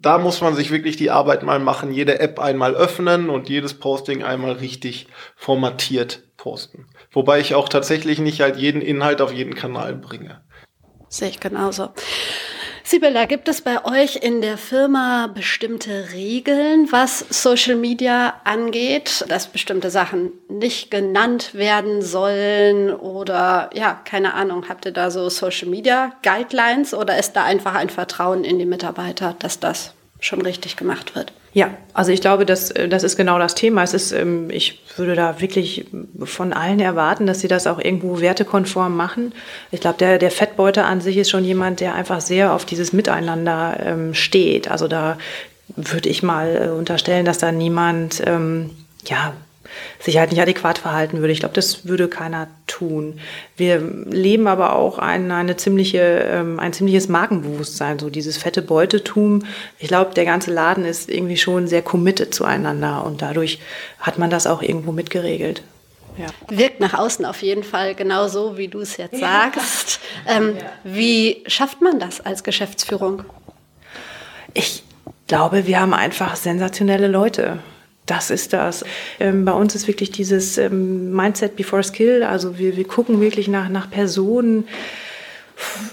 da 0.00 0.16
muss 0.16 0.40
man 0.40 0.54
sich 0.54 0.70
wirklich 0.70 0.96
die 0.96 1.10
Arbeit 1.10 1.42
mal 1.42 1.58
machen, 1.58 1.90
jede 1.90 2.20
App 2.20 2.38
einmal 2.38 2.76
öffnen 2.76 3.30
und 3.30 3.48
jedes 3.48 3.74
Posting 3.74 4.22
einmal 4.22 4.52
richtig 4.52 5.08
formatiert 5.34 6.22
posten. 6.36 6.86
Wobei 7.10 7.40
ich 7.40 7.56
auch 7.56 7.68
tatsächlich 7.68 8.20
nicht 8.20 8.42
halt 8.42 8.54
jeden 8.54 8.80
Inhalt 8.80 9.20
auf 9.22 9.32
jeden 9.32 9.56
Kanal 9.56 9.96
bringe. 9.96 10.40
Sehe 11.08 11.30
ich 11.30 11.40
genauso. 11.40 11.88
Sibylla, 12.90 13.26
gibt 13.26 13.46
es 13.46 13.60
bei 13.60 13.84
euch 13.84 14.16
in 14.16 14.40
der 14.40 14.58
Firma 14.58 15.28
bestimmte 15.28 16.08
Regeln, 16.12 16.90
was 16.90 17.20
Social 17.30 17.76
Media 17.76 18.34
angeht, 18.42 19.24
dass 19.28 19.46
bestimmte 19.46 19.90
Sachen 19.90 20.32
nicht 20.48 20.90
genannt 20.90 21.54
werden 21.54 22.02
sollen 22.02 22.92
oder 22.92 23.70
ja, 23.74 24.00
keine 24.04 24.34
Ahnung, 24.34 24.68
habt 24.68 24.86
ihr 24.86 24.92
da 24.92 25.12
so 25.12 25.28
Social 25.28 25.68
Media 25.68 26.10
Guidelines 26.24 26.92
oder 26.92 27.16
ist 27.16 27.34
da 27.34 27.44
einfach 27.44 27.76
ein 27.76 27.90
Vertrauen 27.90 28.42
in 28.42 28.58
die 28.58 28.66
Mitarbeiter, 28.66 29.36
dass 29.38 29.60
das 29.60 29.94
schon 30.20 30.42
richtig 30.42 30.76
gemacht 30.76 31.14
wird? 31.14 31.32
Ja, 31.52 31.70
also 31.94 32.12
ich 32.12 32.20
glaube, 32.20 32.46
das, 32.46 32.70
äh, 32.70 32.88
das 32.88 33.02
ist 33.02 33.16
genau 33.16 33.38
das 33.38 33.54
Thema. 33.54 33.82
Es 33.82 33.92
ist, 33.92 34.12
ähm, 34.12 34.50
ich 34.50 34.80
würde 34.96 35.16
da 35.16 35.40
wirklich 35.40 35.86
von 36.24 36.52
allen 36.52 36.78
erwarten, 36.78 37.26
dass 37.26 37.40
sie 37.40 37.48
das 37.48 37.66
auch 37.66 37.80
irgendwo 37.80 38.20
wertekonform 38.20 38.96
machen. 38.96 39.32
Ich 39.72 39.80
glaube, 39.80 39.98
der, 39.98 40.18
der 40.18 40.30
Fettbeuter 40.30 40.86
an 40.86 41.00
sich 41.00 41.16
ist 41.16 41.30
schon 41.30 41.44
jemand, 41.44 41.80
der 41.80 41.94
einfach 41.94 42.20
sehr 42.20 42.52
auf 42.52 42.64
dieses 42.64 42.92
Miteinander 42.92 43.78
ähm, 43.84 44.14
steht. 44.14 44.70
Also 44.70 44.86
da 44.86 45.18
würde 45.76 46.08
ich 46.08 46.22
mal 46.22 46.68
äh, 46.68 46.68
unterstellen, 46.70 47.24
dass 47.24 47.38
da 47.38 47.50
niemand, 47.50 48.22
ähm, 48.26 48.70
ja, 49.06 49.32
sich 49.98 50.18
halt 50.18 50.30
nicht 50.30 50.40
adäquat 50.40 50.78
verhalten 50.78 51.18
würde. 51.18 51.32
Ich 51.32 51.40
glaube, 51.40 51.54
das 51.54 51.86
würde 51.86 52.08
keiner 52.08 52.48
tun. 52.66 53.20
Wir 53.56 53.78
leben 53.78 54.46
aber 54.46 54.76
auch 54.76 54.98
ein, 54.98 55.30
eine 55.30 55.56
ziemliche, 55.56 56.00
ähm, 56.00 56.58
ein 56.58 56.72
ziemliches 56.72 57.08
Markenbewusstsein, 57.08 57.98
so 57.98 58.10
dieses 58.10 58.36
fette 58.36 58.62
Beutetum. 58.62 59.44
Ich 59.78 59.88
glaube, 59.88 60.14
der 60.14 60.24
ganze 60.24 60.52
Laden 60.52 60.84
ist 60.84 61.10
irgendwie 61.10 61.36
schon 61.36 61.68
sehr 61.68 61.82
committed 61.82 62.34
zueinander 62.34 63.04
und 63.04 63.22
dadurch 63.22 63.60
hat 63.98 64.18
man 64.18 64.30
das 64.30 64.46
auch 64.46 64.62
irgendwo 64.62 64.92
mitgeregelt. 64.92 65.62
Ja. 66.16 66.26
Wirkt 66.48 66.80
nach 66.80 66.94
außen 66.94 67.24
auf 67.24 67.42
jeden 67.42 67.64
Fall 67.64 67.94
genauso, 67.94 68.58
wie 68.58 68.68
du 68.68 68.80
es 68.80 68.96
jetzt 68.96 69.18
sagst. 69.18 70.00
Ähm, 70.26 70.56
wie 70.84 71.42
schafft 71.46 71.80
man 71.80 71.98
das 71.98 72.20
als 72.20 72.44
Geschäftsführung? 72.44 73.24
Ich 74.52 74.82
glaube, 75.28 75.66
wir 75.66 75.80
haben 75.80 75.94
einfach 75.94 76.36
sensationelle 76.36 77.06
Leute 77.06 77.60
das 78.10 78.30
ist 78.30 78.52
das. 78.52 78.84
Ähm, 79.20 79.44
bei 79.44 79.52
uns 79.52 79.74
ist 79.74 79.86
wirklich 79.86 80.10
dieses 80.10 80.58
ähm, 80.58 81.12
Mindset 81.12 81.56
before 81.56 81.82
Skill. 81.82 82.24
Also 82.24 82.58
wir, 82.58 82.76
wir 82.76 82.86
gucken 82.86 83.20
wirklich 83.20 83.46
nach, 83.46 83.68
nach 83.68 83.88
Personen. 83.88 84.66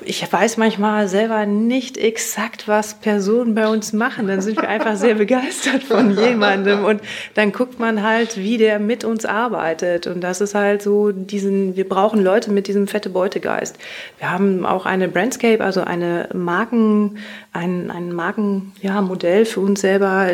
Ich 0.06 0.32
weiß 0.32 0.56
manchmal 0.56 1.10
selber 1.10 1.46
nicht 1.46 1.98
exakt, 1.98 2.70
was 2.70 2.96
Personen 2.96 3.54
bei 3.54 3.68
uns 3.68 3.92
machen. 3.92 4.28
Dann 4.28 4.40
sind 4.40 4.56
wir 4.62 4.70
einfach 4.70 4.96
sehr 4.96 5.16
begeistert 5.16 5.84
von 5.84 6.18
jemandem 6.18 6.86
und 6.86 7.02
dann 7.34 7.52
guckt 7.52 7.78
man 7.78 8.02
halt, 8.02 8.38
wie 8.38 8.58
der 8.58 8.80
mit 8.80 9.04
uns 9.04 9.26
arbeitet. 9.26 10.08
Und 10.08 10.22
das 10.22 10.40
ist 10.40 10.56
halt 10.56 10.82
so 10.82 11.12
diesen, 11.12 11.76
wir 11.76 11.88
brauchen 11.88 12.24
Leute 12.24 12.50
mit 12.50 12.68
diesem 12.68 12.88
fette 12.88 13.10
Beutegeist. 13.10 13.78
Wir 14.20 14.32
haben 14.32 14.66
auch 14.66 14.86
eine 14.86 15.10
Brandscape, 15.10 15.62
also 15.62 15.82
eine 15.82 16.30
Marken, 16.34 17.18
ein, 17.52 17.92
ein 17.92 18.14
Markenmodell 18.14 19.40
ja, 19.40 19.46
für 19.46 19.60
uns 19.60 19.82
selber 19.82 20.30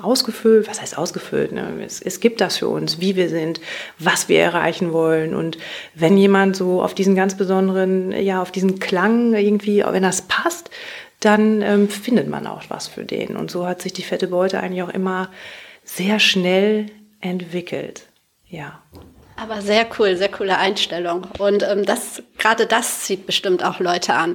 ausgefüllt, 0.00 0.68
was 0.68 0.80
heißt 0.80 0.96
ausgefüllt? 0.96 1.52
Ne? 1.52 1.82
Es, 1.84 2.00
es, 2.00 2.20
gibt 2.20 2.40
das 2.40 2.56
für 2.56 2.68
uns, 2.68 3.00
wie 3.00 3.16
wir 3.16 3.28
sind, 3.28 3.60
was 3.98 4.28
wir 4.28 4.40
erreichen 4.40 4.92
wollen. 4.92 5.34
Und 5.34 5.58
wenn 5.94 6.16
jemand 6.16 6.56
so 6.56 6.82
auf 6.82 6.94
diesen 6.94 7.14
ganz 7.14 7.36
besonderen, 7.36 8.12
ja, 8.12 8.40
auf 8.40 8.50
diesen 8.50 8.78
Klang 8.78 9.34
irgendwie, 9.34 9.84
wenn 9.86 10.02
das 10.02 10.22
passt, 10.22 10.70
dann 11.20 11.62
ähm, 11.62 11.88
findet 11.88 12.28
man 12.28 12.46
auch 12.46 12.62
was 12.68 12.88
für 12.88 13.04
den. 13.04 13.36
Und 13.36 13.50
so 13.50 13.66
hat 13.66 13.82
sich 13.82 13.92
die 13.92 14.02
fette 14.02 14.28
Beute 14.28 14.60
eigentlich 14.60 14.82
auch 14.82 14.88
immer 14.88 15.30
sehr 15.84 16.18
schnell 16.18 16.86
entwickelt. 17.20 18.06
Ja. 18.48 18.80
Aber 19.36 19.60
sehr 19.62 19.86
cool, 19.98 20.16
sehr 20.16 20.30
coole 20.30 20.56
Einstellung. 20.58 21.26
Und 21.38 21.62
ähm, 21.62 21.84
das, 21.84 22.22
gerade 22.38 22.66
das 22.66 23.00
zieht 23.02 23.26
bestimmt 23.26 23.64
auch 23.64 23.80
Leute 23.80 24.14
an. 24.14 24.32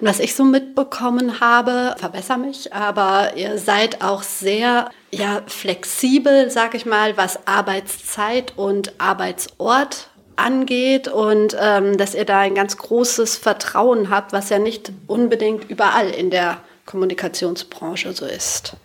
Und 0.00 0.08
was 0.08 0.20
ich 0.20 0.34
so 0.34 0.44
mitbekommen 0.44 1.40
habe, 1.40 1.94
verbessere 1.98 2.38
mich, 2.38 2.72
aber 2.72 3.36
ihr 3.36 3.58
seid 3.58 4.02
auch 4.02 4.22
sehr 4.22 4.90
ja, 5.10 5.42
flexibel, 5.46 6.50
sag 6.50 6.74
ich 6.74 6.86
mal, 6.86 7.16
was 7.16 7.46
Arbeitszeit 7.46 8.52
und 8.56 8.92
Arbeitsort 8.98 10.08
angeht 10.36 11.08
und 11.08 11.56
ähm, 11.60 11.96
dass 11.96 12.14
ihr 12.14 12.24
da 12.24 12.40
ein 12.40 12.54
ganz 12.54 12.76
großes 12.76 13.36
Vertrauen 13.36 14.10
habt, 14.10 14.32
was 14.32 14.50
ja 14.50 14.58
nicht 14.58 14.92
unbedingt 15.06 15.68
überall 15.68 16.10
in 16.10 16.30
der 16.30 16.58
Kommunikationsbranche 16.86 18.12
so 18.12 18.24
ist. 18.24 18.76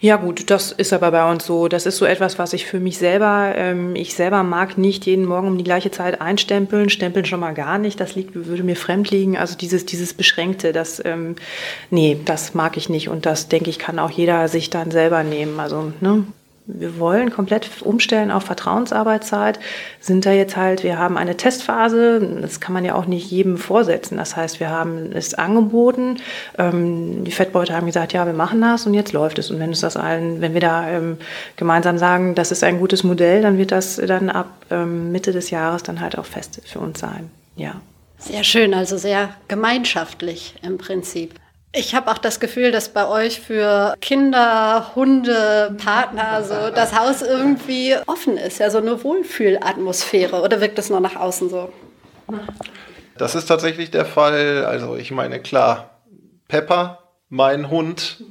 Ja 0.00 0.16
gut, 0.16 0.50
das 0.50 0.72
ist 0.72 0.92
aber 0.92 1.12
bei 1.12 1.30
uns 1.30 1.46
so. 1.46 1.68
Das 1.68 1.86
ist 1.86 1.96
so 1.96 2.04
etwas, 2.04 2.36
was 2.36 2.52
ich 2.54 2.66
für 2.66 2.80
mich 2.80 2.98
selber, 2.98 3.52
ähm, 3.54 3.94
ich 3.94 4.14
selber 4.14 4.42
mag 4.42 4.76
nicht 4.76 5.06
jeden 5.06 5.24
Morgen 5.24 5.46
um 5.46 5.58
die 5.58 5.64
gleiche 5.64 5.92
Zeit 5.92 6.20
einstempeln, 6.20 6.90
stempeln 6.90 7.24
schon 7.24 7.38
mal 7.38 7.54
gar 7.54 7.78
nicht. 7.78 8.00
Das 8.00 8.16
liegt, 8.16 8.34
würde 8.34 8.64
mir 8.64 8.74
fremd 8.74 9.10
liegen. 9.12 9.36
Also 9.36 9.56
dieses, 9.56 9.86
dieses 9.86 10.12
Beschränkte, 10.12 10.72
das, 10.72 11.00
ähm, 11.04 11.36
nee, 11.90 12.18
das 12.24 12.52
mag 12.52 12.76
ich 12.76 12.88
nicht. 12.88 13.10
Und 13.10 13.26
das 13.26 13.48
denke 13.48 13.70
ich, 13.70 13.78
kann 13.78 14.00
auch 14.00 14.10
jeder 14.10 14.48
sich 14.48 14.70
dann 14.70 14.90
selber 14.90 15.22
nehmen. 15.22 15.60
Also, 15.60 15.92
ne, 16.00 16.24
wir 16.66 16.98
wollen 16.98 17.30
komplett 17.30 17.68
umstellen 17.82 18.30
auf 18.30 18.44
Vertrauensarbeitszeit, 18.44 19.58
sind 20.00 20.24
da 20.24 20.32
jetzt 20.32 20.56
halt, 20.56 20.84
wir 20.84 20.98
haben 20.98 21.16
eine 21.16 21.36
Testphase, 21.36 22.20
das 22.40 22.60
kann 22.60 22.72
man 22.72 22.84
ja 22.84 22.94
auch 22.94 23.06
nicht 23.06 23.30
jedem 23.30 23.58
vorsetzen. 23.58 24.16
Das 24.16 24.36
heißt, 24.36 24.60
wir 24.60 24.70
haben 24.70 25.12
es 25.12 25.34
angeboten, 25.34 26.18
ähm, 26.58 27.24
die 27.24 27.32
Fettbeute 27.32 27.74
haben 27.74 27.86
gesagt, 27.86 28.12
ja, 28.12 28.26
wir 28.26 28.32
machen 28.32 28.60
das 28.60 28.86
und 28.86 28.94
jetzt 28.94 29.12
läuft 29.12 29.38
es. 29.38 29.50
Und 29.50 29.58
wenn 29.58 29.70
uns 29.70 29.80
das 29.80 29.96
allen, 29.96 30.40
wenn 30.40 30.54
wir 30.54 30.60
da 30.60 30.88
ähm, 30.88 31.18
gemeinsam 31.56 31.98
sagen, 31.98 32.34
das 32.34 32.52
ist 32.52 32.62
ein 32.62 32.78
gutes 32.78 33.02
Modell, 33.02 33.42
dann 33.42 33.58
wird 33.58 33.72
das 33.72 33.96
dann 33.96 34.30
ab 34.30 34.48
ähm, 34.70 35.10
Mitte 35.10 35.32
des 35.32 35.50
Jahres 35.50 35.82
dann 35.82 36.00
halt 36.00 36.16
auch 36.16 36.26
fest 36.26 36.60
für 36.64 36.78
uns 36.78 37.00
sein. 37.00 37.30
Ja. 37.56 37.80
Sehr 38.18 38.44
schön, 38.44 38.72
also 38.72 38.98
sehr 38.98 39.30
gemeinschaftlich 39.48 40.54
im 40.62 40.78
Prinzip. 40.78 41.34
Ich 41.74 41.94
habe 41.94 42.10
auch 42.10 42.18
das 42.18 42.38
Gefühl, 42.38 42.70
dass 42.70 42.90
bei 42.90 43.08
euch 43.08 43.40
für 43.40 43.94
Kinder, 44.00 44.94
Hunde, 44.94 45.74
Partner 45.82 46.44
so 46.44 46.70
das 46.74 46.98
Haus 46.98 47.22
irgendwie 47.22 47.96
offen 48.06 48.36
ist, 48.36 48.58
ja, 48.58 48.70
so 48.70 48.78
eine 48.78 49.02
Wohlfühlatmosphäre. 49.02 50.42
Oder 50.42 50.60
wirkt 50.60 50.76
das 50.76 50.90
nur 50.90 51.00
nach 51.00 51.16
außen 51.16 51.48
so? 51.48 51.72
Das 53.16 53.34
ist 53.34 53.46
tatsächlich 53.46 53.90
der 53.90 54.04
Fall. 54.04 54.66
Also 54.66 54.96
ich 54.96 55.10
meine, 55.12 55.40
klar, 55.40 56.02
Pepper, 56.48 56.98
mein 57.30 57.70
Hund, 57.70 58.22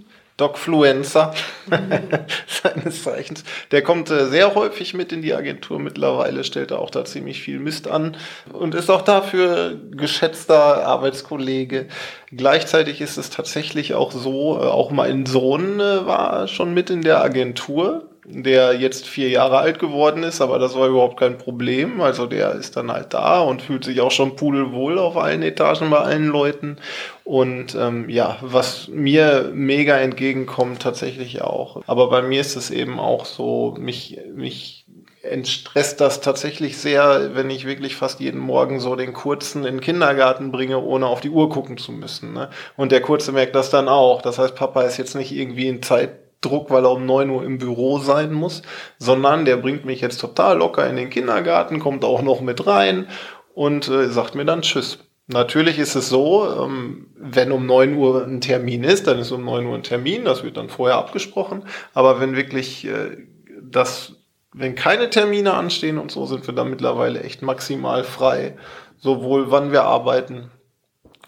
Docfluencer 0.41 1.35
seines 2.47 3.03
Zeichens. 3.03 3.43
Der 3.69 3.83
kommt 3.83 4.09
äh, 4.09 4.25
sehr 4.25 4.55
häufig 4.55 4.95
mit 4.95 5.11
in 5.11 5.21
die 5.21 5.35
Agentur 5.35 5.79
mittlerweile, 5.79 6.43
stellt 6.43 6.71
er 6.71 6.79
auch 6.79 6.89
da 6.89 7.05
ziemlich 7.05 7.41
viel 7.41 7.59
Mist 7.59 7.87
an 7.87 8.17
und 8.51 8.73
ist 8.73 8.89
auch 8.89 9.03
dafür 9.03 9.77
geschätzter 9.91 10.87
Arbeitskollege. 10.87 11.87
Gleichzeitig 12.31 13.01
ist 13.01 13.17
es 13.17 13.29
tatsächlich 13.29 13.93
auch 13.93 14.11
so, 14.11 14.57
äh, 14.59 14.65
auch 14.65 14.89
mein 14.89 15.27
Sohn 15.27 15.79
äh, 15.79 16.07
war 16.07 16.47
schon 16.47 16.73
mit 16.73 16.89
in 16.89 17.03
der 17.03 17.21
Agentur 17.21 18.10
der 18.25 18.73
jetzt 18.73 19.07
vier 19.07 19.29
Jahre 19.29 19.57
alt 19.57 19.79
geworden 19.79 20.23
ist, 20.23 20.41
aber 20.41 20.59
das 20.59 20.75
war 20.75 20.87
überhaupt 20.87 21.19
kein 21.19 21.37
Problem. 21.37 22.01
Also 22.01 22.27
der 22.27 22.53
ist 22.53 22.77
dann 22.77 22.91
halt 22.91 23.13
da 23.13 23.39
und 23.39 23.61
fühlt 23.61 23.83
sich 23.83 23.99
auch 24.01 24.11
schon 24.11 24.35
pudelwohl 24.35 24.99
auf 24.99 25.17
allen 25.17 25.41
Etagen 25.41 25.89
bei 25.89 25.99
allen 25.99 26.27
Leuten. 26.27 26.77
Und 27.23 27.75
ähm, 27.75 28.09
ja, 28.09 28.37
was 28.41 28.87
mir 28.89 29.51
mega 29.53 29.97
entgegenkommt, 29.97 30.81
tatsächlich 30.81 31.41
auch. 31.41 31.81
Aber 31.87 32.09
bei 32.09 32.21
mir 32.21 32.41
ist 32.41 32.55
es 32.55 32.69
eben 32.69 32.99
auch 32.99 33.25
so, 33.25 33.75
mich, 33.79 34.19
mich 34.33 34.85
entstresst 35.23 36.01
das 36.01 36.21
tatsächlich 36.21 36.77
sehr, 36.77 37.35
wenn 37.35 37.49
ich 37.49 37.65
wirklich 37.65 37.95
fast 37.95 38.19
jeden 38.19 38.39
Morgen 38.39 38.79
so 38.79 38.95
den 38.95 39.13
Kurzen 39.13 39.65
in 39.65 39.75
den 39.75 39.81
Kindergarten 39.81 40.51
bringe, 40.51 40.79
ohne 40.79 41.07
auf 41.07 41.21
die 41.21 41.29
Uhr 41.29 41.49
gucken 41.49 41.77
zu 41.77 41.91
müssen. 41.91 42.33
Ne? 42.33 42.49
Und 42.75 42.91
der 42.91 43.01
Kurze 43.01 43.31
merkt 43.31 43.55
das 43.55 43.69
dann 43.69 43.87
auch. 43.87 44.21
Das 44.21 44.39
heißt, 44.39 44.55
Papa 44.55 44.83
ist 44.83 44.97
jetzt 44.97 45.15
nicht 45.15 45.31
irgendwie 45.31 45.67
in 45.67 45.83
Zeit 45.83 46.20
Druck, 46.41 46.69
weil 46.71 46.85
er 46.85 46.91
um 46.91 47.05
neun 47.05 47.29
Uhr 47.29 47.43
im 47.43 47.57
Büro 47.57 47.99
sein 47.99 48.33
muss, 48.33 48.63
sondern 48.97 49.45
der 49.45 49.57
bringt 49.57 49.85
mich 49.85 50.01
jetzt 50.01 50.19
total 50.19 50.57
locker 50.57 50.87
in 50.89 50.95
den 50.95 51.09
Kindergarten, 51.09 51.79
kommt 51.79 52.03
auch 52.03 52.21
noch 52.21 52.41
mit 52.41 52.65
rein 52.67 53.07
und 53.53 53.87
äh, 53.87 54.09
sagt 54.09 54.35
mir 54.35 54.45
dann 54.45 54.63
Tschüss. 54.63 54.99
Natürlich 55.27 55.79
ist 55.79 55.95
es 55.95 56.09
so, 56.09 56.65
ähm, 56.65 57.07
wenn 57.15 57.51
um 57.51 57.65
neun 57.65 57.95
Uhr 57.95 58.25
ein 58.25 58.41
Termin 58.41 58.83
ist, 58.83 59.07
dann 59.07 59.19
ist 59.19 59.31
um 59.31 59.45
neun 59.45 59.65
Uhr 59.65 59.75
ein 59.75 59.83
Termin, 59.83 60.25
das 60.25 60.43
wird 60.43 60.57
dann 60.57 60.69
vorher 60.69 60.97
abgesprochen. 60.97 61.63
Aber 61.93 62.19
wenn 62.19 62.35
wirklich 62.35 62.85
äh, 62.85 63.17
das, 63.61 64.13
wenn 64.51 64.75
keine 64.75 65.09
Termine 65.09 65.53
anstehen 65.53 65.99
und 65.99 66.11
so, 66.11 66.25
sind 66.25 66.45
wir 66.47 66.53
dann 66.53 66.69
mittlerweile 66.69 67.21
echt 67.21 67.41
maximal 67.41 68.03
frei. 68.03 68.57
Sowohl 68.97 69.51
wann 69.51 69.71
wir 69.71 69.83
arbeiten, 69.83 70.51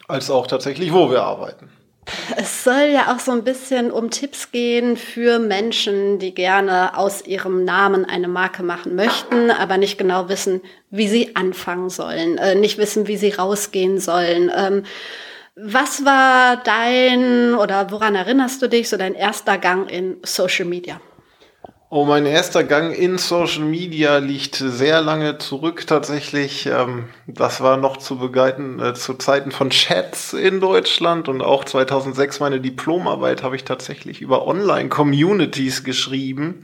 als 0.08 0.30
auch 0.30 0.48
tatsächlich 0.48 0.92
wo 0.92 1.10
wir 1.10 1.24
arbeiten. 1.24 1.70
Es 2.38 2.64
soll 2.64 2.90
ja 2.92 3.14
auch 3.14 3.20
so 3.20 3.32
ein 3.32 3.44
bisschen 3.44 3.92
um 3.92 4.10
Tipps 4.10 4.52
gehen 4.52 4.98
für 4.98 5.40
Menschen, 5.40 6.20
die 6.20 6.34
gerne 6.34 6.98
aus 6.98 7.26
ihrem 7.26 7.64
Namen 7.64 8.06
eine 8.06 8.28
Marke 8.28 8.64
machen 8.64 8.96
möchten, 8.96 9.52
aber 9.52 9.78
nicht 9.78 9.98
genau 9.98 10.30
wissen, 10.30 10.62
wie 10.90 11.08
sie 11.08 11.36
anfangen 11.36 11.90
sollen, 11.90 12.38
äh, 12.38 12.56
nicht 12.56 12.78
wissen, 12.78 13.08
wie 13.08 13.18
sie 13.18 13.32
rausgehen 13.32 14.00
sollen. 14.00 14.52
Ähm, 14.56 14.84
was 15.56 16.04
war 16.04 16.58
dein 16.58 17.54
oder 17.54 17.92
woran 17.92 18.16
erinnerst 18.16 18.62
du 18.62 18.68
dich, 18.68 18.90
so 18.90 18.98
dein 18.98 19.14
erster 19.14 19.58
Gang 19.58 19.90
in 19.90 20.18
Social 20.24 20.66
Media? 20.66 21.00
Oh, 21.96 22.06
mein 22.06 22.26
erster 22.26 22.64
Gang 22.64 22.98
in 22.98 23.20
Social 23.20 23.66
Media 23.66 24.18
liegt 24.18 24.56
sehr 24.56 25.00
lange 25.00 25.38
zurück 25.38 25.86
tatsächlich. 25.86 26.66
Ähm, 26.66 27.04
das 27.28 27.62
war 27.62 27.78
noch 27.78 27.98
zu 27.98 28.18
begleiten 28.18 28.80
äh, 28.80 28.96
zu 28.96 29.14
Zeiten 29.14 29.52
von 29.52 29.70
Chats 29.70 30.34
in 30.34 30.60
Deutschland 30.60 31.30
und 31.30 31.44
auch 31.44 31.64
2006 31.64 32.40
meine 32.40 32.60
Diplomarbeit 32.60 33.44
habe 33.44 33.56
ich 33.56 33.64
tatsächlich 33.64 34.22
über 34.22 34.48
Online-Communities 34.48 35.84
geschrieben 35.84 36.64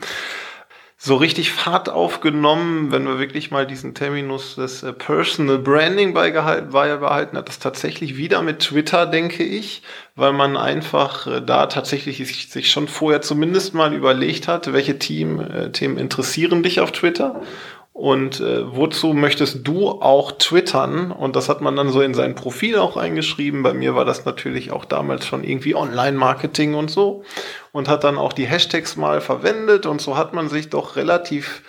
so 1.02 1.16
richtig 1.16 1.54
Fahrt 1.54 1.88
aufgenommen, 1.88 2.92
wenn 2.92 3.06
wir 3.08 3.20
wirklich 3.20 3.52
mal 3.52 3.66
diesen 3.66 3.96
Terminus 3.96 4.56
des 4.56 4.84
äh, 4.84 4.92
Personal 4.92 5.58
Branding 5.58 6.14
beigehalten, 6.14 6.72
beibehalten 6.72 7.38
hat, 7.38 7.48
das 7.48 7.58
tatsächlich 7.58 8.18
wieder 8.18 8.42
mit 8.42 8.60
Twitter, 8.60 9.06
denke 9.06 9.44
ich, 9.44 9.82
weil 10.18 10.34
man 10.34 10.58
einfach 10.58 11.26
äh, 11.26 11.42
da 11.42 11.68
tatsächlich 11.68 12.18
sich, 12.18 12.70
schon 12.70 12.90
vorher 12.90 13.22
zumindest 13.22 13.74
mal 13.74 13.94
überlegt 13.94 14.50
hat, 14.50 14.74
welche 14.74 15.00
Team, 15.00 15.40
äh, 15.40 15.72
Themen 15.72 15.98
interessieren 15.98 16.64
dich 16.64 16.82
auf 16.82 16.92
Twitter 16.92 17.42
und 17.94 18.40
äh, 18.40 18.64
wozu 18.74 19.14
möchtest 19.14 19.68
du 19.68 19.90
auch 19.90 20.32
twittern? 20.32 21.12
Und 21.12 21.36
das 21.36 21.50
hat 21.50 21.60
man 21.60 21.76
dann 21.76 21.90
so 21.90 22.02
in 22.02 22.14
sein 22.14 22.34
Profil 22.34 22.78
auch 22.78 22.96
eingeschrieben. 22.96 23.62
Bei 23.62 23.74
mir 23.74 23.94
war 23.94 24.06
das 24.06 24.24
natürlich 24.24 24.72
auch 24.72 24.86
damals 24.86 25.26
schon 25.26 25.44
irgendwie 25.44 25.76
Online-Marketing 25.76 26.76
und 26.76 26.90
so. 26.90 27.24
Und 27.74 27.90
hat 27.90 28.06
dann 28.06 28.18
auch 28.18 28.32
die 28.32 28.46
Hashtags 28.46 28.96
mal 28.96 29.20
verwendet. 29.20 29.86
Und 29.86 30.00
so 30.00 30.16
hat 30.16 30.34
man 30.34 30.48
sich 30.48 30.70
doch 30.70 30.96
relativ 30.96 31.62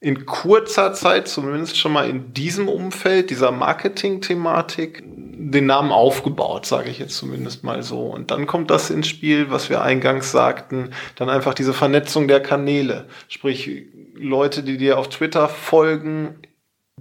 in 0.00 0.26
kurzer 0.26 0.92
Zeit, 0.92 1.28
zumindest 1.28 1.78
schon 1.78 1.92
mal 1.92 2.08
in 2.08 2.34
diesem 2.34 2.68
Umfeld, 2.68 3.30
dieser 3.30 3.50
Marketing-Thematik, 3.50 5.04
den 5.06 5.66
Namen 5.66 5.92
aufgebaut, 5.92 6.66
sage 6.66 6.90
ich 6.90 6.98
jetzt 6.98 7.16
zumindest 7.16 7.62
mal 7.62 7.82
so. 7.82 8.06
Und 8.06 8.30
dann 8.30 8.46
kommt 8.46 8.70
das 8.70 8.90
ins 8.90 9.06
Spiel, 9.06 9.50
was 9.50 9.70
wir 9.70 9.82
eingangs 9.82 10.32
sagten, 10.32 10.90
dann 11.14 11.30
einfach 11.30 11.54
diese 11.54 11.72
Vernetzung 11.72 12.26
der 12.26 12.40
Kanäle. 12.40 13.06
Sprich, 13.28 13.86
Leute, 14.18 14.62
die 14.62 14.76
dir 14.76 14.98
auf 14.98 15.08
Twitter 15.08 15.48
folgen, 15.48 16.40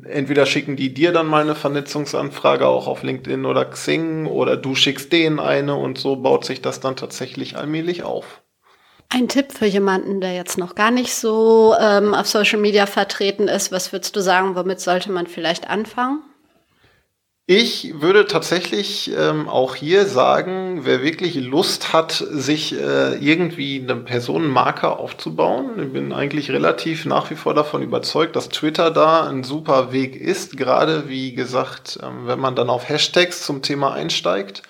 entweder 0.03 0.45
schicken 0.45 0.75
die 0.75 0.93
dir 0.93 1.11
dann 1.11 1.27
mal 1.27 1.41
eine 1.41 1.55
Vernetzungsanfrage 1.55 2.67
auch 2.67 2.87
auf 2.87 3.03
LinkedIn 3.03 3.45
oder 3.45 3.65
Xing 3.65 4.25
oder 4.25 4.57
du 4.57 4.75
schickst 4.75 5.11
denen 5.11 5.39
eine 5.39 5.75
und 5.75 5.97
so 5.97 6.17
baut 6.17 6.45
sich 6.45 6.61
das 6.61 6.79
dann 6.79 6.95
tatsächlich 6.95 7.55
allmählich 7.57 8.03
auf. 8.03 8.41
Ein 9.09 9.27
Tipp 9.27 9.51
für 9.51 9.67
jemanden, 9.67 10.19
der 10.19 10.33
jetzt 10.33 10.57
noch 10.57 10.75
gar 10.75 10.91
nicht 10.91 11.13
so 11.13 11.75
ähm, 11.79 12.13
auf 12.13 12.27
Social 12.27 12.59
Media 12.59 12.85
vertreten 12.85 13.47
ist, 13.47 13.71
was 13.71 13.93
würdest 13.93 14.15
du 14.15 14.19
sagen, 14.19 14.55
womit 14.55 14.79
sollte 14.79 15.11
man 15.11 15.27
vielleicht 15.27 15.69
anfangen? 15.69 16.21
Ich 17.47 18.01
würde 18.01 18.25
tatsächlich 18.25 19.11
ähm, 19.15 19.47
auch 19.47 19.75
hier 19.75 20.07
sagen, 20.07 20.79
wer 20.81 21.03
wirklich 21.03 21.35
Lust 21.35 21.93
hat, 21.93 22.11
sich 22.11 22.73
äh, 22.73 23.17
irgendwie 23.17 23.79
eine 23.83 23.97
Personenmarke 23.97 24.89
aufzubauen, 24.89 25.79
ich 25.79 25.93
bin 25.93 26.11
eigentlich 26.11 26.49
relativ 26.49 27.05
nach 27.05 27.29
wie 27.29 27.35
vor 27.35 27.53
davon 27.53 27.83
überzeugt, 27.83 28.35
dass 28.35 28.49
Twitter 28.49 28.89
da 28.89 29.27
ein 29.27 29.43
super 29.43 29.91
Weg 29.91 30.15
ist, 30.15 30.57
gerade 30.57 31.07
wie 31.07 31.35
gesagt, 31.35 31.99
ähm, 32.01 32.25
wenn 32.25 32.39
man 32.39 32.55
dann 32.55 32.71
auf 32.71 32.89
Hashtags 32.89 33.45
zum 33.45 33.61
Thema 33.61 33.93
einsteigt 33.93 34.63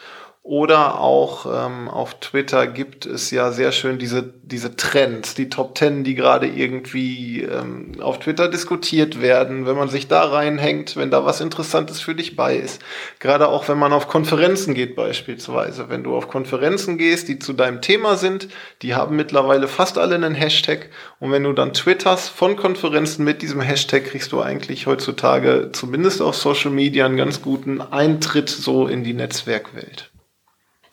oder 0.46 1.00
auch 1.00 1.48
ähm, 1.48 1.88
auf 1.88 2.20
Twitter 2.20 2.68
gibt 2.68 3.08
es 3.08 3.32
ja 3.32 3.52
sehr 3.52 3.72
schön 3.72 3.98
diese, 3.98 4.32
diese 4.44 4.76
Trends, 4.76 5.34
die 5.34 5.50
Top 5.50 5.74
Ten, 5.74 6.04
die 6.04 6.14
gerade 6.14 6.46
irgendwie 6.46 7.42
ähm, 7.42 7.94
auf 8.00 8.20
Twitter 8.20 8.48
diskutiert 8.48 9.24
werden, 9.24 9.66
wenn 9.66 9.76
man 9.76 9.90
sich 9.90 10.08
da 10.08 10.22
reinhängt, 10.22 10.98
wenn 10.98 11.10
da 11.10 11.26
was 11.26 11.42
Interessantes 11.42 12.00
für 12.00 12.14
dich 12.14 12.36
bei 12.36 12.56
ist. 12.56 12.80
Gerade 13.18 13.48
auch 13.48 13.68
wenn 13.68 13.80
man 13.80 13.92
auf 13.92 14.08
Konferenzen 14.08 14.76
geht 14.76 14.96
beispielsweise. 14.96 15.90
Wenn 15.90 16.04
du 16.04 16.16
auf 16.16 16.28
Konferenzen 16.28 17.00
gehst, 17.00 17.28
die 17.28 17.40
zu 17.40 17.54
deinem 17.54 17.82
Thema 17.82 18.16
sind, 18.16 18.48
die 18.84 18.94
haben 18.94 19.16
mittlerweile 19.16 19.68
fast 19.68 19.98
alle 19.98 20.14
einen 20.14 20.36
Hashtag. 20.36 20.92
Und 21.20 21.32
wenn 21.32 21.44
du 21.44 21.54
dann 21.54 21.74
twitterst 21.74 22.30
von 22.30 22.56
Konferenzen 22.56 23.26
mit 23.26 23.42
diesem 23.42 23.62
Hashtag, 23.62 24.06
kriegst 24.06 24.32
du 24.32 24.44
eigentlich 24.44 24.86
heutzutage 24.86 25.72
zumindest 25.74 26.22
auf 26.22 26.36
Social 26.36 26.70
Media 26.70 27.08
einen 27.08 27.18
ganz 27.18 27.42
guten 27.42 27.82
Eintritt 27.82 28.52
so 28.52 28.86
in 28.86 29.04
die 29.04 29.16
Netzwerkwelt. 29.16 30.12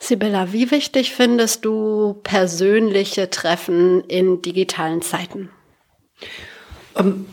Sibylla, 0.03 0.51
wie 0.51 0.69
wichtig 0.69 1.13
findest 1.13 1.63
du 1.63 2.19
persönliche 2.23 3.29
Treffen 3.29 4.03
in 4.09 4.41
digitalen 4.41 5.01
Zeiten? 5.01 5.49
Um 6.93 7.05
ähm, 7.05 7.25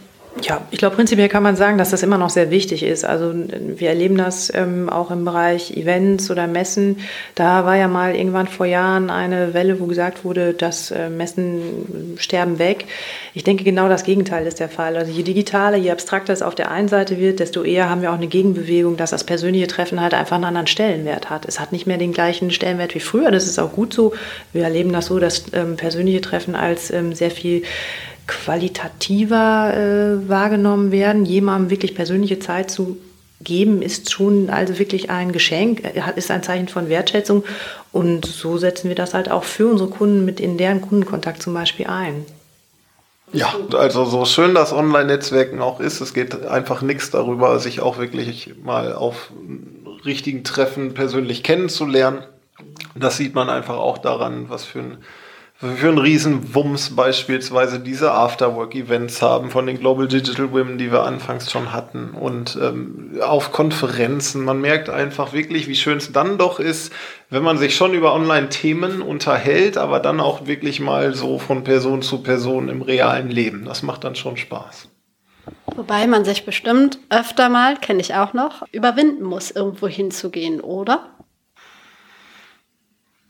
ja, 0.42 0.62
ich 0.70 0.78
glaube, 0.78 0.96
prinzipiell 0.96 1.28
kann 1.28 1.42
man 1.42 1.56
sagen, 1.56 1.76
dass 1.76 1.90
das 1.90 2.02
immer 2.02 2.16
noch 2.16 2.30
sehr 2.30 2.50
wichtig 2.50 2.82
ist. 2.82 3.04
Also 3.04 3.32
wir 3.34 3.88
erleben 3.88 4.16
das 4.16 4.50
ähm, 4.54 4.88
auch 4.88 5.10
im 5.10 5.24
Bereich 5.24 5.76
Events 5.76 6.30
oder 6.30 6.46
Messen. 6.46 6.98
Da 7.34 7.64
war 7.64 7.76
ja 7.76 7.88
mal 7.88 8.14
irgendwann 8.14 8.46
vor 8.46 8.66
Jahren 8.66 9.10
eine 9.10 9.54
Welle, 9.54 9.80
wo 9.80 9.86
gesagt 9.86 10.24
wurde, 10.24 10.54
dass 10.54 10.92
äh, 10.92 11.10
Messen 11.10 12.16
sterben 12.16 12.58
weg. 12.58 12.86
Ich 13.34 13.44
denke, 13.44 13.64
genau 13.64 13.88
das 13.88 14.04
Gegenteil 14.04 14.46
ist 14.46 14.60
der 14.60 14.68
Fall. 14.68 14.96
Also 14.96 15.10
je 15.12 15.24
digitaler, 15.24 15.76
je 15.76 15.90
abstrakter 15.90 16.32
es 16.32 16.42
auf 16.42 16.54
der 16.54 16.70
einen 16.70 16.88
Seite 16.88 17.18
wird, 17.18 17.40
desto 17.40 17.62
eher 17.62 17.90
haben 17.90 18.00
wir 18.00 18.10
auch 18.10 18.16
eine 18.16 18.28
Gegenbewegung, 18.28 18.96
dass 18.96 19.10
das 19.10 19.24
persönliche 19.24 19.66
Treffen 19.66 20.00
halt 20.00 20.14
einfach 20.14 20.36
einen 20.36 20.44
anderen 20.44 20.68
Stellenwert 20.68 21.28
hat. 21.28 21.44
Es 21.46 21.58
hat 21.58 21.72
nicht 21.72 21.86
mehr 21.86 21.98
den 21.98 22.12
gleichen 22.12 22.52
Stellenwert 22.52 22.94
wie 22.94 23.00
früher. 23.00 23.30
Das 23.32 23.46
ist 23.46 23.58
auch 23.58 23.72
gut 23.72 23.92
so. 23.92 24.14
Wir 24.52 24.62
erleben 24.62 24.92
das 24.92 25.06
so, 25.06 25.18
dass 25.18 25.44
ähm, 25.52 25.76
persönliche 25.76 26.20
Treffen 26.20 26.54
als 26.54 26.90
ähm, 26.92 27.14
sehr 27.14 27.32
viel 27.32 27.62
qualitativer 28.26 29.74
äh, 29.74 30.28
wahrgenommen 30.28 30.92
werden. 30.92 31.24
Jemandem 31.24 31.70
wirklich 31.70 31.94
persönliche 31.94 32.38
Zeit 32.38 32.70
zu 32.70 32.98
geben, 33.42 33.82
ist 33.82 34.12
schon 34.12 34.50
also 34.50 34.78
wirklich 34.78 35.10
ein 35.10 35.32
Geschenk, 35.32 35.84
äh, 35.84 36.02
ist 36.16 36.30
ein 36.30 36.42
Zeichen 36.42 36.68
von 36.68 36.88
Wertschätzung. 36.88 37.44
Und 37.92 38.26
so 38.26 38.58
setzen 38.58 38.88
wir 38.88 38.94
das 38.94 39.14
halt 39.14 39.30
auch 39.30 39.44
für 39.44 39.66
unsere 39.68 39.90
Kunden 39.90 40.24
mit 40.24 40.40
in 40.40 40.58
deren 40.58 40.80
Kundenkontakt 40.80 41.42
zum 41.42 41.54
Beispiel 41.54 41.86
ein. 41.86 42.24
Ja, 43.32 43.54
also 43.74 44.04
so 44.04 44.24
schön 44.24 44.54
das 44.54 44.72
Online-Netzwerken 44.72 45.60
auch 45.60 45.78
ist, 45.78 46.00
es 46.00 46.14
geht 46.14 46.46
einfach 46.46 46.82
nichts 46.82 47.10
darüber, 47.10 47.60
sich 47.60 47.80
auch 47.80 47.98
wirklich 47.98 48.54
mal 48.64 48.92
auf 48.92 49.30
richtigen 50.04 50.42
Treffen 50.42 50.94
persönlich 50.94 51.44
kennenzulernen. 51.44 52.24
Das 52.96 53.16
sieht 53.16 53.34
man 53.34 53.48
einfach 53.48 53.76
auch 53.76 53.98
daran, 53.98 54.50
was 54.50 54.64
für 54.64 54.80
ein 54.80 54.98
für 55.60 55.88
einen 55.88 55.98
riesen 55.98 56.54
Wumms 56.54 56.96
beispielsweise 56.96 57.80
diese 57.80 58.12
Afterwork-Events 58.12 59.20
haben 59.20 59.50
von 59.50 59.66
den 59.66 59.78
Global 59.78 60.08
Digital 60.08 60.52
Women, 60.52 60.78
die 60.78 60.90
wir 60.90 61.02
anfangs 61.02 61.50
schon 61.50 61.74
hatten 61.74 62.12
und 62.12 62.56
ähm, 62.56 63.20
auf 63.20 63.52
Konferenzen. 63.52 64.42
Man 64.42 64.62
merkt 64.62 64.88
einfach 64.88 65.34
wirklich, 65.34 65.68
wie 65.68 65.74
schön 65.74 65.98
es 65.98 66.12
dann 66.12 66.38
doch 66.38 66.60
ist, 66.60 66.94
wenn 67.28 67.42
man 67.42 67.58
sich 67.58 67.76
schon 67.76 67.92
über 67.92 68.14
Online-Themen 68.14 69.02
unterhält, 69.02 69.76
aber 69.76 70.00
dann 70.00 70.18
auch 70.18 70.46
wirklich 70.46 70.80
mal 70.80 71.12
so 71.12 71.38
von 71.38 71.62
Person 71.62 72.00
zu 72.00 72.22
Person 72.22 72.70
im 72.70 72.80
realen 72.80 73.28
Leben. 73.28 73.66
Das 73.66 73.82
macht 73.82 74.04
dann 74.04 74.14
schon 74.14 74.38
Spaß. 74.38 74.88
Wobei 75.76 76.06
man 76.06 76.24
sich 76.24 76.46
bestimmt 76.46 76.98
öfter 77.10 77.50
mal, 77.50 77.76
kenne 77.76 78.00
ich 78.00 78.14
auch 78.14 78.32
noch, 78.32 78.62
überwinden 78.72 79.24
muss, 79.24 79.50
irgendwo 79.50 79.88
hinzugehen, 79.88 80.62
oder? 80.62 81.10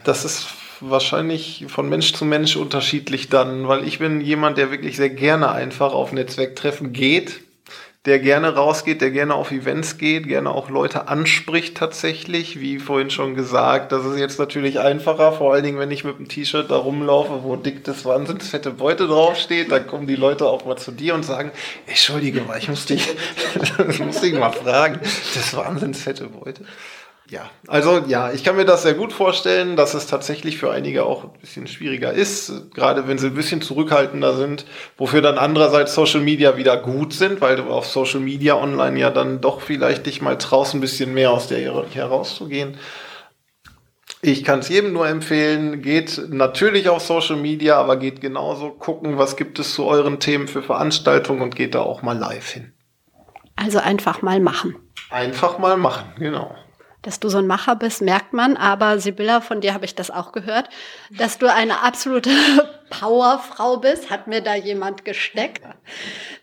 Das 0.05 0.25
ist 0.25 0.47
wahrscheinlich 0.81 1.67
von 1.69 1.89
Mensch 1.89 2.13
zu 2.13 2.25
Mensch 2.25 2.57
unterschiedlich 2.57 3.29
dann, 3.29 3.69
weil 3.69 3.87
ich 3.87 3.99
bin 3.99 4.21
jemand, 4.21 4.59
der 4.59 4.71
wirklich 4.71 4.97
sehr 4.97 5.11
gerne 5.11 5.53
einfach 5.53 5.93
auf 5.93 6.13
Netzwerktreffen 6.13 6.93
geht, 6.93 7.41
der 8.07 8.19
gerne 8.19 8.55
rausgeht, 8.55 9.03
der 9.03 9.11
gerne 9.11 9.35
auf 9.35 9.51
Events 9.51 9.99
geht, 9.99 10.27
gerne 10.27 10.51
auch 10.51 10.71
Leute 10.71 11.09
anspricht 11.09 11.77
tatsächlich, 11.77 12.59
wie 12.59 12.79
vorhin 12.79 13.11
schon 13.11 13.35
gesagt. 13.35 13.93
Das 13.93 14.07
ist 14.07 14.19
jetzt 14.19 14.39
natürlich 14.39 14.81
einfacher, 14.81 15.33
vor 15.33 15.53
allen 15.53 15.65
Dingen, 15.65 15.79
wenn 15.79 15.91
ich 15.91 16.03
mit 16.03 16.17
einem 16.17 16.27
T-Shirt 16.27 16.71
da 16.71 16.77
rumlaufe, 16.77 17.43
wo 17.43 17.57
dick 17.57 17.85
das 17.85 18.07
wahnsinns 18.07 18.49
fette 18.49 18.71
Beute 18.71 19.07
draufsteht, 19.07 19.71
dann 19.71 19.87
kommen 19.87 20.07
die 20.07 20.17
Leute 20.17 20.47
auch 20.47 20.65
mal 20.65 20.77
zu 20.77 20.93
dir 20.93 21.15
und 21.15 21.25
sagen, 21.25 21.53
entschuldige 21.87 22.41
mal, 22.41 22.57
ich 22.57 22.71
muss 22.71 22.87
dich, 22.87 23.07
ich 23.91 23.99
muss 23.99 24.23
dich 24.23 24.33
mal 24.33 24.53
fragen, 24.53 24.99
das 25.03 25.55
wahnsinns 25.55 26.03
fette 26.03 26.29
Beute. 26.29 26.65
Ja, 27.31 27.49
also 27.69 28.03
ja, 28.09 28.33
ich 28.33 28.43
kann 28.43 28.57
mir 28.57 28.65
das 28.65 28.83
sehr 28.83 28.95
gut 28.95 29.13
vorstellen, 29.13 29.77
dass 29.77 29.95
es 29.95 30.09
tatsächlich 30.09 30.59
für 30.59 30.73
einige 30.73 31.05
auch 31.05 31.23
ein 31.23 31.31
bisschen 31.41 31.69
schwieriger 31.69 32.13
ist, 32.13 32.73
gerade 32.75 33.07
wenn 33.07 33.19
sie 33.19 33.29
ein 33.29 33.35
bisschen 33.35 33.63
zurückhaltender 33.63 34.37
sind, 34.37 34.67
wofür 34.99 35.23
dann 35.23 35.39
andererseits 35.39 35.95
Social 35.95 36.23
Media 36.23 36.57
wieder 36.57 36.77
gut 36.77 37.13
sind, 37.13 37.41
weil 37.41 37.55
du 37.55 37.71
auf 37.71 37.87
Social 37.87 38.19
Media 38.19 38.57
online 38.57 38.99
ja 38.99 39.11
dann 39.11 39.41
doch 39.41 39.61
vielleicht 39.61 40.07
dich 40.07 40.21
mal 40.21 40.39
traust, 40.39 40.75
ein 40.75 40.81
bisschen 40.81 41.15
mehr 41.15 41.31
aus 41.31 41.47
der 41.47 41.59
Hierarchie 41.59 41.99
herauszugehen. 41.99 42.77
Ich 44.23 44.43
kann 44.43 44.59
es 44.59 44.69
jedem 44.69 44.93
nur 44.93 45.07
empfehlen, 45.07 45.83
geht 45.83 46.21
natürlich 46.31 46.89
auf 46.89 47.01
Social 47.01 47.37
Media, 47.37 47.77
aber 47.77 47.97
geht 47.97 48.21
genauso 48.21 48.71
gucken, 48.71 49.19
was 49.19 49.37
gibt 49.37 49.61
es 49.61 49.73
zu 49.73 49.87
euren 49.87 50.19
Themen 50.19 50.49
für 50.49 50.63
Veranstaltungen 50.63 51.43
und 51.43 51.55
geht 51.55 51.77
da 51.77 51.83
auch 51.83 52.03
mal 52.03 52.19
live 52.19 52.51
hin. 52.51 52.73
Also 53.55 53.79
einfach 53.79 54.21
mal 54.21 54.41
machen. 54.41 54.75
Einfach 55.11 55.61
mal 55.61 55.77
machen, 55.77 56.13
genau. 56.19 56.57
Dass 57.03 57.21
du 57.21 57.29
so 57.29 57.39
ein 57.39 57.47
Macher 57.47 57.77
bist, 57.77 58.03
merkt 58.03 58.33
man. 58.33 58.57
Aber 58.57 58.99
Sibylla, 58.99 59.41
von 59.41 59.61
dir 59.61 59.75
habe 59.75 59.85
ich 59.85 59.95
das 59.95 60.11
auch 60.11 60.33
gehört, 60.33 60.69
dass 61.11 61.39
du 61.39 61.53
eine 61.53 61.83
absolute 61.83 62.31
Powerfrau 62.91 63.79
bist. 63.79 64.11
Hat 64.11 64.27
mir 64.27 64.41
da 64.43 64.55
jemand 64.55 65.05
gesteckt? 65.05 65.63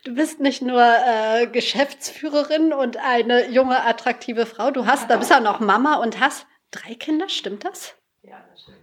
Du 0.04 0.14
bist 0.14 0.40
nicht 0.40 0.62
nur 0.62 0.82
äh, 0.82 1.46
Geschäftsführerin 1.46 2.72
und 2.72 2.96
eine 2.96 3.48
junge, 3.50 3.84
attraktive 3.84 4.46
Frau. 4.46 4.70
Du 4.70 4.86
hast, 4.86 5.08
da 5.10 5.16
bist 5.16 5.30
ja 5.30 5.40
noch 5.40 5.60
Mama 5.60 5.96
und 5.96 6.20
hast 6.20 6.46
drei 6.70 6.94
Kinder, 6.94 7.28
stimmt 7.28 7.64
das? 7.64 7.94
Ja, 8.22 8.36
das 8.50 8.62
stimmt. 8.62 8.78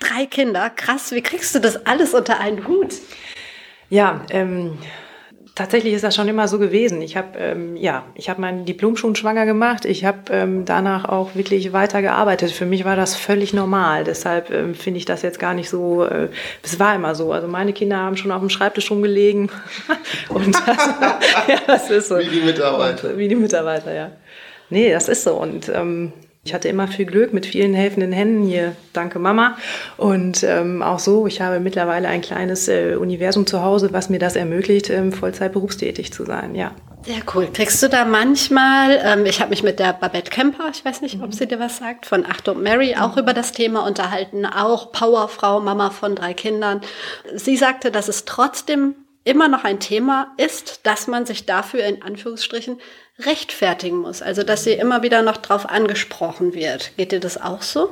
Drei 0.00 0.26
Kinder, 0.26 0.70
krass. 0.70 1.12
Wie 1.12 1.22
kriegst 1.22 1.54
du 1.54 1.60
das 1.60 1.86
alles 1.86 2.14
unter 2.14 2.40
einen 2.40 2.66
Hut? 2.66 2.94
Ja, 3.88 4.24
ähm, 4.30 4.78
Tatsächlich 5.54 5.92
ist 5.92 6.02
das 6.02 6.14
schon 6.16 6.28
immer 6.28 6.48
so 6.48 6.58
gewesen. 6.58 7.02
Ich 7.02 7.14
habe 7.14 7.38
ähm, 7.38 7.76
ja, 7.76 8.04
ich 8.14 8.30
habe 8.30 8.40
mein 8.40 8.64
Diplom 8.64 8.96
schon 8.96 9.14
schwanger 9.14 9.44
gemacht. 9.44 9.84
Ich 9.84 10.06
habe 10.06 10.18
ähm, 10.30 10.64
danach 10.64 11.04
auch 11.04 11.34
wirklich 11.34 11.74
weiter 11.74 12.00
gearbeitet. 12.00 12.52
Für 12.52 12.64
mich 12.64 12.86
war 12.86 12.96
das 12.96 13.14
völlig 13.16 13.52
normal. 13.52 14.04
Deshalb 14.04 14.50
ähm, 14.50 14.74
finde 14.74 14.96
ich 14.96 15.04
das 15.04 15.20
jetzt 15.20 15.38
gar 15.38 15.52
nicht 15.52 15.68
so. 15.68 16.04
Äh, 16.04 16.28
es 16.62 16.80
war 16.80 16.94
immer 16.94 17.14
so. 17.14 17.32
Also 17.32 17.48
meine 17.48 17.74
Kinder 17.74 17.98
haben 17.98 18.16
schon 18.16 18.32
auf 18.32 18.40
dem 18.40 18.48
Schreibtisch 18.48 18.90
rumgelegen 18.90 19.50
und 20.30 20.54
das, 20.66 20.86
ja, 21.48 21.58
das 21.66 21.90
ist 21.90 22.08
so. 22.08 22.18
Wie 22.18 22.28
die 22.28 22.40
Mitarbeiter. 22.40 23.10
Und, 23.10 23.18
wie 23.18 23.28
die 23.28 23.34
Mitarbeiter, 23.34 23.92
ja. 23.92 24.10
Nee, 24.70 24.90
das 24.90 25.08
ist 25.08 25.24
so 25.24 25.34
und 25.34 25.68
ähm, 25.68 26.14
ich 26.44 26.52
hatte 26.52 26.68
immer 26.68 26.88
viel 26.88 27.06
Glück 27.06 27.32
mit 27.32 27.46
vielen 27.46 27.72
helfenden 27.72 28.10
Händen 28.10 28.44
hier. 28.44 28.74
Danke 28.92 29.20
Mama. 29.20 29.56
Und 29.96 30.42
ähm, 30.42 30.82
auch 30.82 30.98
so, 30.98 31.28
ich 31.28 31.40
habe 31.40 31.60
mittlerweile 31.60 32.08
ein 32.08 32.20
kleines 32.20 32.66
äh, 32.66 32.96
Universum 32.96 33.46
zu 33.46 33.62
Hause, 33.62 33.92
was 33.92 34.08
mir 34.08 34.18
das 34.18 34.34
ermöglicht, 34.34 34.90
ähm, 34.90 35.12
Vollzeit 35.12 35.52
berufstätig 35.52 36.12
zu 36.12 36.24
sein. 36.24 36.56
Ja. 36.56 36.72
Sehr 37.02 37.22
cool. 37.34 37.48
Kriegst 37.52 37.80
du 37.80 37.88
da 37.88 38.04
manchmal, 38.04 39.00
ähm, 39.04 39.24
ich 39.24 39.40
habe 39.40 39.50
mich 39.50 39.62
mit 39.62 39.78
der 39.78 39.92
Babette 39.92 40.30
Kemper, 40.32 40.68
ich 40.72 40.84
weiß 40.84 41.00
nicht, 41.00 41.18
mhm. 41.18 41.24
ob 41.24 41.34
sie 41.34 41.46
dir 41.46 41.60
was 41.60 41.76
sagt, 41.76 42.06
von 42.06 42.26
Achtung 42.26 42.60
Mary 42.60 42.96
auch 42.96 43.14
mhm. 43.14 43.22
über 43.22 43.34
das 43.34 43.52
Thema 43.52 43.86
unterhalten, 43.86 44.44
auch 44.44 44.90
Powerfrau, 44.90 45.60
Mama 45.60 45.90
von 45.90 46.16
drei 46.16 46.34
Kindern. 46.34 46.80
Sie 47.36 47.56
sagte, 47.56 47.92
dass 47.92 48.08
es 48.08 48.24
trotzdem 48.24 48.96
immer 49.22 49.46
noch 49.46 49.62
ein 49.62 49.78
Thema 49.78 50.32
ist, 50.38 50.80
dass 50.84 51.06
man 51.06 51.24
sich 51.24 51.46
dafür 51.46 51.84
in 51.84 52.02
Anführungsstrichen 52.02 52.80
rechtfertigen 53.18 53.98
muss. 53.98 54.22
Also 54.22 54.42
dass 54.42 54.64
sie 54.64 54.72
immer 54.72 55.02
wieder 55.02 55.22
noch 55.22 55.36
drauf 55.36 55.68
angesprochen 55.68 56.54
wird. 56.54 56.92
Geht 56.96 57.12
dir 57.12 57.20
das 57.20 57.40
auch 57.40 57.62
so? 57.62 57.90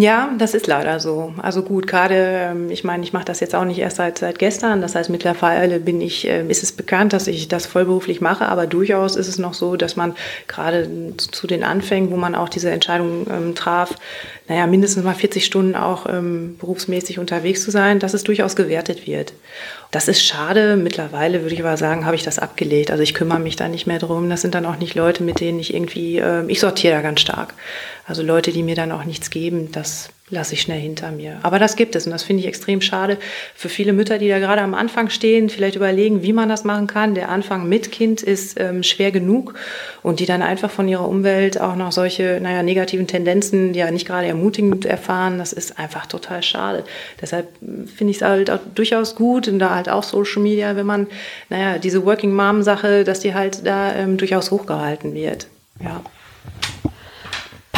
Ja, 0.00 0.30
das 0.38 0.54
ist 0.54 0.68
leider 0.68 1.00
so. 1.00 1.34
Also 1.38 1.62
gut, 1.62 1.88
gerade, 1.88 2.14
ähm, 2.14 2.70
ich 2.70 2.84
meine, 2.84 3.02
ich 3.02 3.12
mache 3.12 3.24
das 3.24 3.40
jetzt 3.40 3.56
auch 3.56 3.64
nicht 3.64 3.80
erst 3.80 3.96
seit, 3.96 4.16
seit 4.16 4.38
gestern. 4.38 4.80
Das 4.80 4.94
heißt, 4.94 5.10
mittlerweile 5.10 5.80
bin 5.80 6.00
ich, 6.00 6.24
ähm, 6.28 6.50
ist 6.50 6.62
es 6.62 6.70
bekannt, 6.70 7.12
dass 7.12 7.26
ich 7.26 7.48
das 7.48 7.66
vollberuflich 7.66 8.20
mache, 8.20 8.46
aber 8.46 8.68
durchaus 8.68 9.16
ist 9.16 9.26
es 9.26 9.40
noch 9.40 9.54
so, 9.54 9.74
dass 9.74 9.96
man 9.96 10.14
gerade 10.46 11.14
zu 11.16 11.48
den 11.48 11.64
Anfängen, 11.64 12.12
wo 12.12 12.16
man 12.16 12.36
auch 12.36 12.48
diese 12.48 12.70
Entscheidung 12.70 13.26
ähm, 13.28 13.56
traf, 13.56 13.96
naja, 14.48 14.66
mindestens 14.66 15.04
mal 15.04 15.14
40 15.14 15.44
Stunden 15.44 15.74
auch 15.74 16.06
ähm, 16.08 16.56
berufsmäßig 16.58 17.18
unterwegs 17.18 17.62
zu 17.62 17.70
sein, 17.70 18.00
dass 18.00 18.14
es 18.14 18.24
durchaus 18.24 18.56
gewertet 18.56 19.06
wird. 19.06 19.34
Das 19.90 20.08
ist 20.08 20.24
schade. 20.24 20.76
Mittlerweile 20.76 21.42
würde 21.42 21.54
ich 21.54 21.60
aber 21.60 21.76
sagen, 21.76 22.06
habe 22.06 22.16
ich 22.16 22.22
das 22.22 22.38
abgelegt. 22.38 22.90
Also 22.90 23.02
ich 23.02 23.12
kümmere 23.12 23.40
mich 23.40 23.56
da 23.56 23.68
nicht 23.68 23.86
mehr 23.86 23.98
drum. 23.98 24.30
Das 24.30 24.40
sind 24.40 24.54
dann 24.54 24.64
auch 24.64 24.78
nicht 24.78 24.94
Leute, 24.94 25.22
mit 25.22 25.40
denen 25.40 25.60
ich 25.60 25.74
irgendwie, 25.74 26.18
äh, 26.18 26.46
ich 26.46 26.60
sortiere 26.60 26.94
da 26.94 27.02
ganz 27.02 27.20
stark. 27.20 27.52
Also 28.06 28.22
Leute, 28.22 28.50
die 28.50 28.62
mir 28.62 28.74
dann 28.74 28.90
auch 28.90 29.04
nichts 29.04 29.28
geben, 29.28 29.70
das 29.70 30.08
lasse 30.30 30.54
ich 30.54 30.62
schnell 30.62 30.80
hinter 30.80 31.10
mir. 31.10 31.38
Aber 31.42 31.58
das 31.58 31.76
gibt 31.76 31.96
es 31.96 32.06
und 32.06 32.12
das 32.12 32.22
finde 32.22 32.42
ich 32.42 32.48
extrem 32.48 32.80
schade 32.80 33.18
für 33.54 33.68
viele 33.68 33.92
Mütter, 33.92 34.18
die 34.18 34.28
da 34.28 34.38
gerade 34.38 34.62
am 34.62 34.74
Anfang 34.74 35.10
stehen, 35.10 35.48
vielleicht 35.48 35.76
überlegen, 35.76 36.22
wie 36.22 36.32
man 36.32 36.48
das 36.48 36.64
machen 36.64 36.86
kann. 36.86 37.14
Der 37.14 37.28
Anfang 37.28 37.68
mit 37.68 37.92
Kind 37.92 38.22
ist 38.22 38.58
ähm, 38.60 38.82
schwer 38.82 39.10
genug 39.10 39.54
und 40.02 40.20
die 40.20 40.26
dann 40.26 40.42
einfach 40.42 40.70
von 40.70 40.88
ihrer 40.88 41.08
Umwelt 41.08 41.60
auch 41.60 41.76
noch 41.76 41.92
solche, 41.92 42.38
naja, 42.42 42.62
negativen 42.62 43.06
Tendenzen, 43.06 43.72
die 43.72 43.80
ja 43.80 43.90
nicht 43.90 44.06
gerade 44.06 44.26
ermutigend 44.26 44.84
erfahren, 44.84 45.38
das 45.38 45.52
ist 45.52 45.78
einfach 45.78 46.06
total 46.06 46.42
schade. 46.42 46.84
Deshalb 47.20 47.48
hm, 47.60 47.86
finde 47.88 48.10
ich 48.10 48.18
es 48.18 48.22
halt 48.22 48.50
auch 48.50 48.60
durchaus 48.74 49.14
gut 49.14 49.48
und 49.48 49.58
da 49.58 49.74
halt 49.74 49.88
auch 49.88 50.02
Social 50.02 50.42
Media, 50.42 50.76
wenn 50.76 50.86
man, 50.86 51.06
naja, 51.48 51.78
diese 51.78 52.04
Working 52.04 52.34
Mom 52.34 52.62
Sache, 52.62 53.04
dass 53.04 53.20
die 53.20 53.34
halt 53.34 53.66
da 53.66 53.94
ähm, 53.94 54.16
durchaus 54.16 54.50
hochgehalten 54.50 55.14
wird. 55.14 55.46
Ja. 55.82 56.02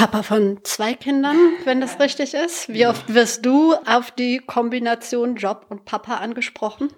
Papa 0.01 0.23
von 0.23 0.61
zwei 0.63 0.95
Kindern, 0.95 1.37
wenn 1.67 1.83
das 1.83 2.01
richtig 2.01 2.33
ist. 2.33 2.71
Wie 2.71 2.87
oft 2.87 3.13
wirst 3.13 3.45
du 3.45 3.75
auf 3.75 4.11
die 4.11 4.39
Kombination 4.39 5.37
Job 5.37 5.67
und 5.69 5.85
Papa 5.85 6.15
angesprochen? 6.15 6.89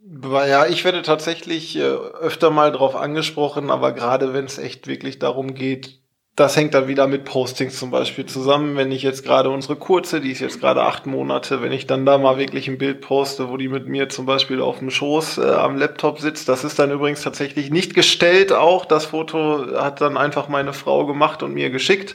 Ja, 0.00 0.66
ich 0.66 0.84
werde 0.84 1.02
tatsächlich 1.02 1.76
äh, 1.76 1.82
öfter 1.82 2.50
mal 2.50 2.72
drauf 2.72 2.96
angesprochen, 2.96 3.70
aber 3.70 3.92
gerade 3.92 4.34
wenn 4.34 4.46
es 4.46 4.58
echt 4.58 4.88
wirklich 4.88 5.20
darum 5.20 5.54
geht, 5.54 6.00
das 6.38 6.56
hängt 6.56 6.74
dann 6.74 6.86
wieder 6.86 7.08
mit 7.08 7.24
Postings 7.24 7.78
zum 7.78 7.90
Beispiel 7.90 8.24
zusammen. 8.24 8.76
Wenn 8.76 8.92
ich 8.92 9.02
jetzt 9.02 9.24
gerade 9.24 9.50
unsere 9.50 9.74
kurze, 9.74 10.20
die 10.20 10.30
ist 10.30 10.38
jetzt 10.38 10.60
gerade 10.60 10.82
acht 10.82 11.04
Monate, 11.04 11.62
wenn 11.62 11.72
ich 11.72 11.88
dann 11.88 12.06
da 12.06 12.16
mal 12.16 12.38
wirklich 12.38 12.68
ein 12.68 12.78
Bild 12.78 13.00
poste, 13.00 13.48
wo 13.48 13.56
die 13.56 13.68
mit 13.68 13.88
mir 13.88 14.08
zum 14.08 14.24
Beispiel 14.24 14.62
auf 14.62 14.78
dem 14.78 14.90
Schoß 14.90 15.38
äh, 15.38 15.50
am 15.50 15.76
Laptop 15.76 16.20
sitzt, 16.20 16.48
das 16.48 16.62
ist 16.62 16.78
dann 16.78 16.92
übrigens 16.92 17.22
tatsächlich 17.22 17.70
nicht 17.70 17.94
gestellt 17.94 18.52
auch. 18.52 18.84
Das 18.84 19.06
Foto 19.06 19.66
hat 19.80 20.00
dann 20.00 20.16
einfach 20.16 20.48
meine 20.48 20.72
Frau 20.72 21.06
gemacht 21.06 21.42
und 21.42 21.54
mir 21.54 21.70
geschickt. 21.70 22.14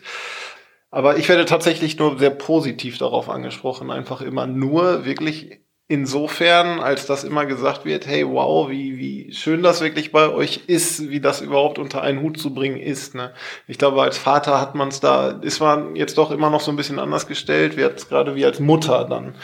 Aber 0.90 1.18
ich 1.18 1.28
werde 1.28 1.46
tatsächlich 1.46 1.98
nur 1.98 2.18
sehr 2.18 2.30
positiv 2.30 3.00
darauf 3.00 3.28
angesprochen, 3.28 3.92
einfach 3.92 4.22
immer 4.22 4.48
nur 4.48 5.06
wirklich 5.06 5.63
insofern, 5.88 6.80
als 6.80 7.06
dass 7.06 7.24
immer 7.24 7.46
gesagt 7.46 7.86
wird, 7.86 8.08
hey, 8.08 8.28
wow, 8.28 8.70
wie, 8.70 8.98
wie 8.98 9.34
schön 9.34 9.62
das 9.62 9.82
wirklich 9.82 10.12
bei 10.12 10.30
euch 10.30 10.62
ist, 10.68 11.10
wie 11.10 11.20
das 11.20 11.42
überhaupt 11.42 11.78
unter 11.78 12.02
einen 12.02 12.22
Hut 12.22 12.40
zu 12.40 12.54
bringen 12.54 12.78
ist. 12.78 13.16
Ne? 13.16 13.34
Ich 13.68 13.78
glaube, 13.78 14.02
als 14.02 14.18
Vater 14.18 14.60
hat 14.60 14.76
man 14.76 14.88
es 14.88 15.00
da, 15.00 15.30
ist 15.42 15.60
man 15.60 15.96
jetzt 15.96 16.18
doch 16.18 16.32
immer 16.32 16.50
noch 16.50 16.62
so 16.62 16.72
ein 16.72 16.78
bisschen 16.78 17.00
anders 17.00 17.28
gestellt, 17.28 17.78
wie 17.78 17.88
gerade 18.10 18.36
wie 18.36 18.46
als 18.46 18.60
Mutter 18.60 19.06
dann. 19.10 19.36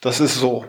Das 0.00 0.20
ist 0.20 0.36
so. 0.36 0.64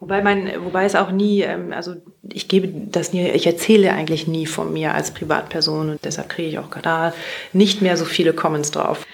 Wobei 0.00 0.22
man, 0.22 0.48
wobei 0.64 0.84
es 0.84 0.94
auch 0.94 1.10
nie, 1.10 1.40
ähm, 1.42 1.72
also 1.72 1.94
ich 2.22 2.46
gebe 2.46 2.68
das 2.68 3.12
nie, 3.12 3.28
ich 3.30 3.46
erzähle 3.46 3.92
eigentlich 3.92 4.28
nie 4.28 4.46
von 4.46 4.72
mir 4.72 4.94
als 4.94 5.12
Privatperson 5.12 5.90
und 5.90 6.04
deshalb 6.04 6.28
kriege 6.28 6.48
ich 6.48 6.58
auch 6.58 6.68
da 6.82 7.12
nicht 7.52 7.82
mehr 7.82 7.96
so 7.96 8.04
viele 8.04 8.32
Comments 8.32 8.70
drauf. 8.70 9.04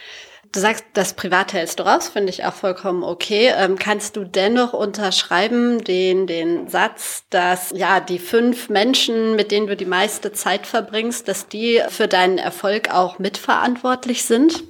Du 0.55 0.61
sagst, 0.61 0.85
das 0.93 1.15
Private 1.15 1.57
hältst 1.59 1.81
du 1.81 1.83
raus, 1.83 2.09
finde 2.09 2.31
ich 2.31 2.45
auch 2.45 2.53
vollkommen 2.53 3.03
okay. 3.03 3.51
Ähm, 3.59 3.77
kannst 3.77 4.15
du 4.15 4.23
dennoch 4.23 4.73
unterschreiben 4.73 5.83
den, 5.83 6.29
den 6.29 6.69
Satz, 6.69 7.25
dass 7.31 7.73
ja 7.75 7.99
die 7.99 8.21
fünf 8.21 8.69
Menschen, 8.69 9.35
mit 9.35 9.51
denen 9.51 9.67
du 9.67 9.75
die 9.75 9.85
meiste 9.85 10.31
Zeit 10.33 10.69
verbringst, 10.69 11.27
dass 11.27 11.49
die 11.49 11.83
für 11.89 12.07
deinen 12.07 12.39
Erfolg 12.39 12.95
auch 12.95 13.19
mitverantwortlich 13.19 14.27
sind? 14.27 14.63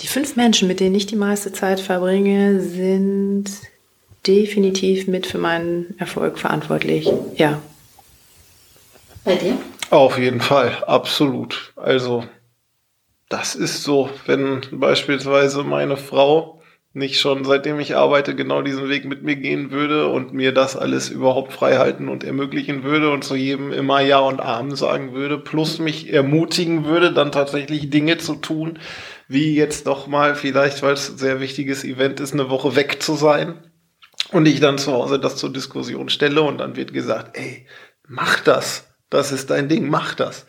Die 0.00 0.08
fünf 0.08 0.34
Menschen, 0.34 0.66
mit 0.66 0.80
denen 0.80 0.96
ich 0.96 1.06
die 1.06 1.14
meiste 1.14 1.52
Zeit 1.52 1.78
verbringe, 1.78 2.60
sind 2.60 3.44
definitiv 4.26 5.06
mit 5.06 5.28
für 5.28 5.38
meinen 5.38 5.94
Erfolg 6.00 6.40
verantwortlich. 6.40 7.08
Ja. 7.36 7.62
Bei 9.24 9.36
dir? 9.36 9.56
Auf 9.90 10.18
jeden 10.18 10.40
Fall, 10.40 10.82
absolut. 10.84 11.72
Also 11.76 12.24
das 13.28 13.54
ist 13.54 13.82
so, 13.82 14.10
wenn 14.26 14.62
beispielsweise 14.72 15.62
meine 15.62 15.96
Frau 15.96 16.58
nicht 16.94 17.20
schon 17.20 17.44
seitdem 17.44 17.78
ich 17.80 17.96
arbeite 17.96 18.34
genau 18.34 18.62
diesen 18.62 18.88
Weg 18.88 19.04
mit 19.04 19.22
mir 19.22 19.36
gehen 19.36 19.70
würde 19.70 20.08
und 20.08 20.32
mir 20.32 20.52
das 20.52 20.74
alles 20.76 21.10
überhaupt 21.10 21.52
frei 21.52 21.76
halten 21.76 22.08
und 22.08 22.24
ermöglichen 22.24 22.82
würde 22.82 23.10
und 23.10 23.24
zu 23.24 23.36
jedem 23.36 23.72
immer 23.72 24.00
Ja 24.00 24.18
und 24.20 24.40
Amen 24.40 24.74
sagen 24.74 25.12
würde, 25.12 25.38
plus 25.38 25.78
mich 25.78 26.12
ermutigen 26.12 26.86
würde, 26.86 27.12
dann 27.12 27.30
tatsächlich 27.30 27.90
Dinge 27.90 28.16
zu 28.16 28.34
tun, 28.36 28.78
wie 29.28 29.54
jetzt 29.54 29.86
doch 29.86 30.06
mal 30.06 30.34
vielleicht, 30.34 30.82
weil 30.82 30.94
es 30.94 31.10
ein 31.10 31.18
sehr 31.18 31.40
wichtiges 31.40 31.84
Event 31.84 32.20
ist, 32.20 32.32
eine 32.32 32.48
Woche 32.48 32.74
weg 32.74 33.02
zu 33.02 33.14
sein 33.14 33.70
und 34.32 34.46
ich 34.46 34.60
dann 34.60 34.78
zu 34.78 34.92
Hause 34.92 35.18
das 35.18 35.36
zur 35.36 35.52
Diskussion 35.52 36.08
stelle 36.08 36.42
und 36.42 36.58
dann 36.58 36.74
wird 36.74 36.94
gesagt, 36.94 37.36
ey, 37.36 37.66
mach 38.06 38.40
das, 38.40 38.88
das 39.10 39.30
ist 39.30 39.50
dein 39.50 39.68
Ding, 39.68 39.88
mach 39.88 40.14
das 40.14 40.46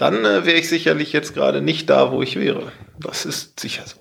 dann 0.00 0.24
äh, 0.24 0.46
wäre 0.46 0.58
ich 0.58 0.68
sicherlich 0.68 1.12
jetzt 1.12 1.34
gerade 1.34 1.60
nicht 1.60 1.90
da, 1.90 2.10
wo 2.10 2.22
ich 2.22 2.36
wäre. 2.36 2.72
Das 2.98 3.24
ist 3.24 3.60
sicher 3.60 3.84
so. 3.86 3.96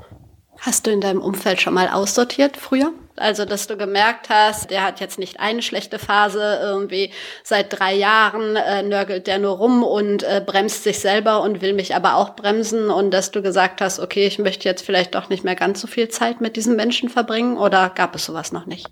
Hast 0.62 0.88
du 0.88 0.91
in 0.91 1.01
deinem 1.01 1.21
Umfeld 1.21 1.62
schon 1.62 1.73
mal 1.73 1.88
aussortiert 1.88 2.57
früher? 2.57 2.91
Also, 3.15 3.43
dass 3.43 3.67
du 3.67 3.75
gemerkt 3.75 4.29
hast, 4.29 4.71
der 4.71 4.83
hat 4.83 5.01
jetzt 5.01 5.19
nicht 5.19 5.39
eine 5.41 5.62
schlechte 5.62 5.99
Phase, 5.99 6.59
irgendwie 6.62 7.12
seit 7.43 7.77
drei 7.77 7.93
Jahren 7.93 8.55
äh, 8.55 8.81
nörgelt 8.81 9.27
der 9.27 9.39
nur 9.39 9.57
rum 9.57 9.83
und 9.83 10.23
äh, 10.23 10.41
bremst 10.45 10.83
sich 10.83 10.99
selber 10.99 11.41
und 11.41 11.62
will 11.62 11.73
mich 11.73 11.95
aber 11.95 12.15
auch 12.15 12.36
bremsen 12.36 12.89
und 12.89 13.11
dass 13.11 13.32
du 13.32 13.41
gesagt 13.41 13.82
hast, 13.82 13.99
okay, 13.99 14.26
ich 14.26 14.39
möchte 14.39 14.67
jetzt 14.69 14.86
vielleicht 14.86 15.15
doch 15.15 15.28
nicht 15.28 15.43
mehr 15.43 15.55
ganz 15.55 15.82
so 15.82 15.88
viel 15.88 16.07
Zeit 16.07 16.39
mit 16.39 16.55
diesem 16.55 16.78
Menschen 16.78 17.09
verbringen 17.09 17.57
oder 17.57 17.89
gab 17.89 18.15
es 18.15 18.26
sowas 18.26 18.53
noch 18.53 18.65
nicht? 18.65 18.88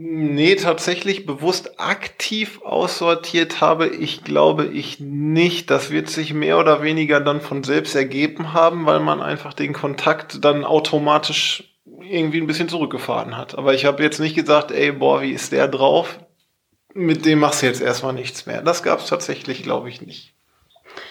Nee, 0.00 0.54
tatsächlich 0.54 1.26
bewusst 1.26 1.80
aktiv 1.80 2.62
aussortiert 2.62 3.60
habe 3.60 3.88
ich, 3.88 4.22
glaube 4.22 4.66
ich, 4.66 5.00
nicht. 5.00 5.70
Das 5.70 5.90
wird 5.90 6.08
sich 6.08 6.32
mehr 6.32 6.60
oder 6.60 6.82
weniger 6.82 7.20
dann 7.20 7.40
von 7.40 7.64
selbst 7.64 7.96
ergeben 7.96 8.52
haben, 8.52 8.86
weil 8.86 9.00
man 9.00 9.20
einfach 9.20 9.54
den 9.54 9.72
Kontakt 9.72 10.44
dann 10.44 10.64
automatisch 10.64 11.74
irgendwie 12.00 12.40
ein 12.40 12.46
bisschen 12.46 12.68
zurückgefahren 12.68 13.36
hat. 13.36 13.58
Aber 13.58 13.74
ich 13.74 13.86
habe 13.86 14.04
jetzt 14.04 14.20
nicht 14.20 14.36
gesagt, 14.36 14.70
ey, 14.70 14.92
boah, 14.92 15.20
wie 15.20 15.32
ist 15.32 15.50
der 15.50 15.66
drauf? 15.66 16.20
Mit 16.94 17.26
dem 17.26 17.40
machst 17.40 17.62
du 17.62 17.66
jetzt 17.66 17.80
erstmal 17.80 18.12
nichts 18.12 18.46
mehr. 18.46 18.62
Das 18.62 18.84
gab 18.84 19.00
es 19.00 19.06
tatsächlich, 19.06 19.64
glaube 19.64 19.88
ich, 19.88 20.00
nicht. 20.00 20.32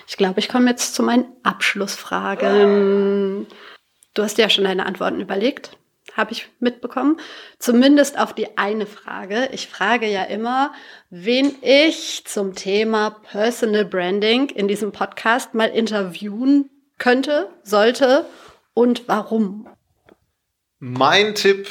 Ich 0.07 0.15
glaube, 0.15 0.39
ich 0.39 0.47
komme 0.47 0.69
jetzt 0.69 0.95
zu 0.95 1.03
meinen 1.03 1.25
Abschlussfragen. 1.43 3.47
Du 4.13 4.23
hast 4.23 4.37
ja 4.37 4.49
schon 4.49 4.63
deine 4.63 4.85
Antworten 4.85 5.19
überlegt, 5.19 5.77
habe 6.17 6.33
ich 6.33 6.49
mitbekommen. 6.59 7.19
Zumindest 7.59 8.17
auf 8.19 8.33
die 8.33 8.57
eine 8.57 8.85
Frage. 8.85 9.49
Ich 9.53 9.67
frage 9.67 10.07
ja 10.07 10.23
immer, 10.23 10.73
wen 11.09 11.55
ich 11.61 12.25
zum 12.25 12.55
Thema 12.55 13.11
Personal 13.11 13.85
Branding 13.85 14.49
in 14.49 14.67
diesem 14.67 14.91
Podcast 14.91 15.53
mal 15.53 15.69
interviewen 15.69 16.69
könnte, 16.97 17.49
sollte 17.63 18.25
und 18.73 19.07
warum. 19.07 19.69
Mein 20.79 21.35
Tipp 21.35 21.67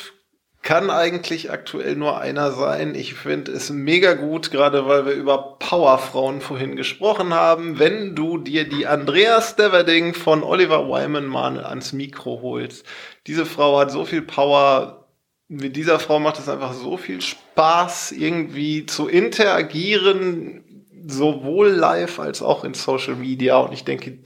kann 0.67 0.91
eigentlich 0.91 1.53
aktuell 1.53 1.95
nur 1.95 2.19
einer 2.19 2.51
sein. 2.51 2.97
Ich 2.97 3.15
finde 3.15 3.53
es 3.53 3.71
mega 3.71 4.15
gut, 4.15 4.51
gerade 4.51 4.89
weil 4.89 5.07
wir 5.07 5.13
über 5.13 5.57
Powerfrauen 5.61 6.41
vorhin 6.41 6.75
gesprochen 6.75 7.33
haben, 7.33 7.79
wenn 7.79 8.17
du 8.17 8.37
dir 8.37 8.69
die 8.69 8.85
Andrea 8.85 9.41
Steverding 9.41 10.13
von 10.13 10.43
Oliver 10.43 10.89
Wyman 10.89 11.27
mal 11.27 11.65
ans 11.65 11.93
Mikro 11.93 12.41
holst. 12.43 12.85
Diese 13.29 13.47
Frau 13.47 13.79
hat 13.79 13.93
so 13.93 14.05
viel 14.05 14.23
Power. 14.23 15.07
Mit 15.47 15.77
dieser 15.77 16.01
Frau 16.01 16.19
macht 16.19 16.41
es 16.41 16.49
einfach 16.49 16.73
so 16.73 16.97
viel 16.97 17.21
Spaß, 17.21 18.11
irgendwie 18.11 18.87
zu 18.87 19.07
interagieren, 19.07 20.65
sowohl 21.07 21.69
live 21.69 22.19
als 22.19 22.43
auch 22.43 22.65
in 22.65 22.75
Social 22.75 23.15
Media. 23.15 23.57
Und 23.59 23.73
ich 23.73 23.85
denke, 23.85 24.19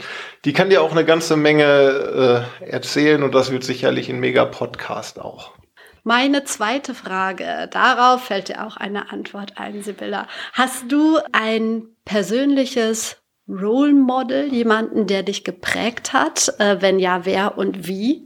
die 0.46 0.54
kann 0.54 0.70
dir 0.70 0.80
auch 0.80 0.92
eine 0.92 1.04
ganze 1.04 1.36
Menge 1.36 2.46
äh, 2.62 2.64
erzählen 2.64 3.22
und 3.22 3.34
das 3.34 3.52
wird 3.52 3.62
sicherlich 3.62 4.08
ein 4.08 4.20
mega 4.20 4.46
Podcast 4.46 5.20
auch. 5.20 5.59
Meine 6.02 6.44
zweite 6.44 6.94
Frage, 6.94 7.68
darauf 7.70 8.24
fällt 8.24 8.48
dir 8.48 8.66
auch 8.66 8.76
eine 8.76 9.12
Antwort 9.12 9.54
ein, 9.56 9.82
Sibylla. 9.82 10.26
Hast 10.52 10.90
du 10.90 11.18
ein 11.32 11.82
persönliches 12.04 13.18
Role 13.48 13.92
Model, 13.92 14.52
jemanden, 14.52 15.06
der 15.06 15.22
dich 15.22 15.44
geprägt 15.44 16.12
hat? 16.12 16.54
Äh, 16.58 16.80
wenn 16.80 16.98
ja, 16.98 17.24
wer 17.24 17.58
und 17.58 17.86
wie? 17.86 18.22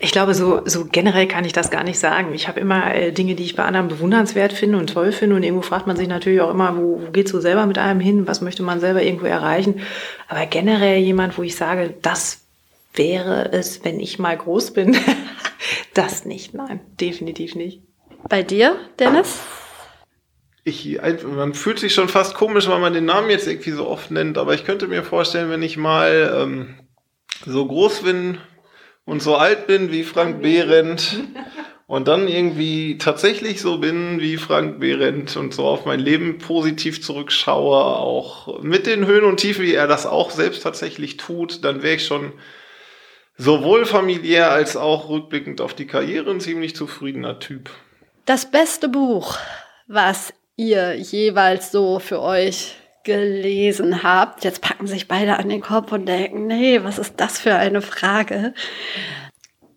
Ich 0.00 0.12
glaube, 0.12 0.34
so, 0.34 0.62
so 0.64 0.84
generell 0.84 1.26
kann 1.26 1.44
ich 1.44 1.52
das 1.52 1.70
gar 1.70 1.82
nicht 1.82 1.98
sagen. 1.98 2.32
Ich 2.34 2.48
habe 2.48 2.60
immer 2.60 2.94
äh, 2.94 3.12
Dinge, 3.12 3.34
die 3.34 3.44
ich 3.44 3.56
bei 3.56 3.64
anderen 3.64 3.88
bewundernswert 3.88 4.52
finde 4.52 4.78
und 4.78 4.92
toll 4.92 5.12
finde. 5.12 5.36
Und 5.36 5.42
irgendwo 5.42 5.62
fragt 5.62 5.86
man 5.86 5.96
sich 5.96 6.08
natürlich 6.08 6.40
auch 6.40 6.50
immer, 6.50 6.76
wo, 6.76 7.02
wo 7.04 7.10
geht 7.10 7.28
so 7.28 7.40
selber 7.40 7.66
mit 7.66 7.78
einem 7.78 8.00
hin? 8.00 8.26
Was 8.26 8.40
möchte 8.40 8.62
man 8.62 8.80
selber 8.80 9.02
irgendwo 9.02 9.26
erreichen? 9.26 9.80
Aber 10.28 10.46
generell 10.46 10.98
jemand, 10.98 11.36
wo 11.38 11.42
ich 11.42 11.56
sage, 11.56 11.94
das 12.02 12.42
wäre 12.94 13.52
es, 13.52 13.84
wenn 13.84 14.00
ich 14.00 14.18
mal 14.18 14.36
groß 14.36 14.72
bin. 14.72 14.96
das 15.94 16.24
nicht, 16.24 16.54
nein, 16.54 16.80
definitiv 17.00 17.54
nicht. 17.54 17.82
Bei 18.28 18.42
dir, 18.42 18.76
Dennis? 18.98 19.38
Ich, 20.64 20.98
man 21.24 21.54
fühlt 21.54 21.78
sich 21.78 21.94
schon 21.94 22.08
fast 22.08 22.34
komisch, 22.34 22.68
weil 22.68 22.80
man 22.80 22.92
den 22.92 23.06
Namen 23.06 23.30
jetzt 23.30 23.46
irgendwie 23.46 23.70
so 23.70 23.86
oft 23.86 24.10
nennt, 24.10 24.36
aber 24.36 24.54
ich 24.54 24.64
könnte 24.64 24.86
mir 24.86 25.02
vorstellen, 25.02 25.50
wenn 25.50 25.62
ich 25.62 25.76
mal 25.76 26.36
ähm, 26.42 26.74
so 27.46 27.66
groß 27.66 28.02
bin 28.02 28.38
und 29.04 29.22
so 29.22 29.36
alt 29.36 29.66
bin 29.66 29.90
wie 29.90 30.04
Frank 30.04 30.42
Behrendt 30.42 31.20
und 31.86 32.06
dann 32.06 32.28
irgendwie 32.28 32.98
tatsächlich 32.98 33.62
so 33.62 33.78
bin 33.78 34.20
wie 34.20 34.36
Frank 34.36 34.78
Behrendt 34.78 35.38
und 35.38 35.54
so 35.54 35.64
auf 35.64 35.86
mein 35.86 36.00
Leben 36.00 36.36
positiv 36.36 37.02
zurückschaue, 37.02 37.76
auch 37.76 38.62
mit 38.62 38.86
den 38.86 39.06
Höhen 39.06 39.24
und 39.24 39.38
Tiefen, 39.38 39.64
wie 39.64 39.74
er 39.74 39.86
das 39.86 40.04
auch 40.04 40.30
selbst 40.30 40.62
tatsächlich 40.62 41.16
tut, 41.16 41.64
dann 41.64 41.82
wäre 41.82 41.94
ich 41.94 42.04
schon 42.04 42.32
sowohl 43.38 43.86
familiär 43.86 44.50
als 44.50 44.76
auch 44.76 45.08
rückblickend 45.08 45.60
auf 45.60 45.72
die 45.72 45.86
Karriere 45.86 46.30
ein 46.30 46.40
ziemlich 46.40 46.76
zufriedener 46.76 47.38
Typ. 47.38 47.70
Das 48.26 48.50
beste 48.50 48.88
Buch, 48.88 49.38
was 49.86 50.34
ihr 50.56 50.94
jeweils 50.96 51.70
so 51.70 52.00
für 52.00 52.20
euch 52.20 52.74
gelesen 53.04 54.02
habt. 54.02 54.44
Jetzt 54.44 54.60
packen 54.60 54.86
sich 54.86 55.08
beide 55.08 55.38
an 55.38 55.48
den 55.48 55.62
Kopf 55.62 55.92
und 55.92 56.06
denken, 56.06 56.46
nee, 56.46 56.82
was 56.82 56.98
ist 56.98 57.14
das 57.16 57.38
für 57.38 57.54
eine 57.54 57.80
Frage? 57.80 58.52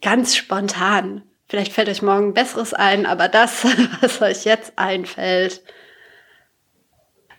Ganz 0.02 0.36
spontan. 0.36 1.24
Vielleicht 1.48 1.72
fällt 1.72 1.88
euch 1.88 2.02
morgen 2.02 2.34
Besseres 2.34 2.74
ein, 2.74 3.06
aber 3.06 3.30
das, 3.30 3.66
was 4.02 4.22
euch 4.22 4.44
jetzt 4.44 4.74
einfällt, 4.78 5.62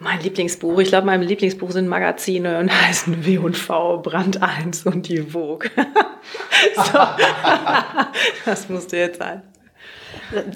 mein 0.03 0.21
Lieblingsbuch, 0.21 0.79
ich 0.81 0.89
glaube, 0.89 1.07
mein 1.07 1.23
Lieblingsbuch 1.23 1.71
sind 1.71 1.89
Magazine 1.89 2.59
und 2.59 2.71
heißen 2.87 3.25
W&V, 3.25 3.99
Brand 3.99 4.43
1 4.43 4.87
und 4.87 5.09
die 5.09 5.23
Vogue. 5.23 5.71
so. 6.75 6.99
das 8.45 8.69
musste 8.69 8.97
jetzt 8.97 9.19
sein. 9.19 9.43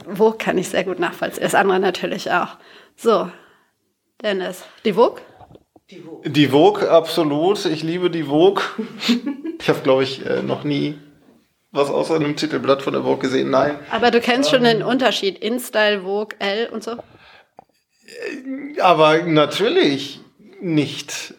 Vogue 0.09 0.39
kann 0.39 0.59
ich 0.59 0.69
sehr 0.69 0.85
gut 0.85 0.99
nachvollziehen. 0.99 1.43
Das 1.43 1.55
andere 1.55 1.81
natürlich 1.81 2.31
auch. 2.31 2.57
So, 2.97 3.31
Dennis, 4.23 4.65
die 4.85 4.95
Vogue? 4.95 5.21
Die 5.91 6.01
Vogue, 6.01 6.31
die 6.31 6.49
Vogue 6.49 6.91
absolut. 6.91 7.65
Ich 7.67 7.83
liebe 7.83 8.11
die 8.11 8.25
Vogue. 8.25 8.63
ich 9.61 9.69
habe, 9.69 9.81
glaube 9.81 10.03
ich, 10.03 10.27
äh, 10.27 10.43
noch 10.43 10.65
nie 10.65 10.99
was 11.73 11.91
außer 11.91 12.15
einem 12.15 12.37
Titelblatt 12.37 12.83
von 12.83 12.95
der 12.95 13.03
Vogue 13.03 13.19
gesehen. 13.19 13.51
Nein. 13.51 13.79
Aber 13.91 14.11
du 14.11 14.21
kennst 14.21 14.51
schon 14.51 14.65
den 14.65 14.83
Unterschied. 14.83 15.39
InStyle, 15.39 16.03
Vogue, 16.03 16.35
L 16.39 16.71
und 16.73 16.83
so? 16.83 16.97
Aber 18.81 19.23
natürlich 19.23 20.21
nicht. 20.61 21.35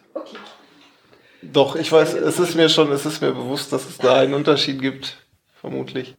Doch, 1.42 1.76
ich 1.76 1.90
weiß, 1.90 2.14
es 2.14 2.38
ist 2.38 2.56
mir 2.56 2.68
schon, 2.68 2.90
es 2.92 3.06
ist 3.06 3.20
mir 3.22 3.32
bewusst, 3.32 3.72
dass 3.72 3.88
es 3.88 3.98
da 3.98 4.16
einen 4.16 4.34
Unterschied 4.34 4.80
gibt, 4.80 5.16
vermutlich. 5.60 6.14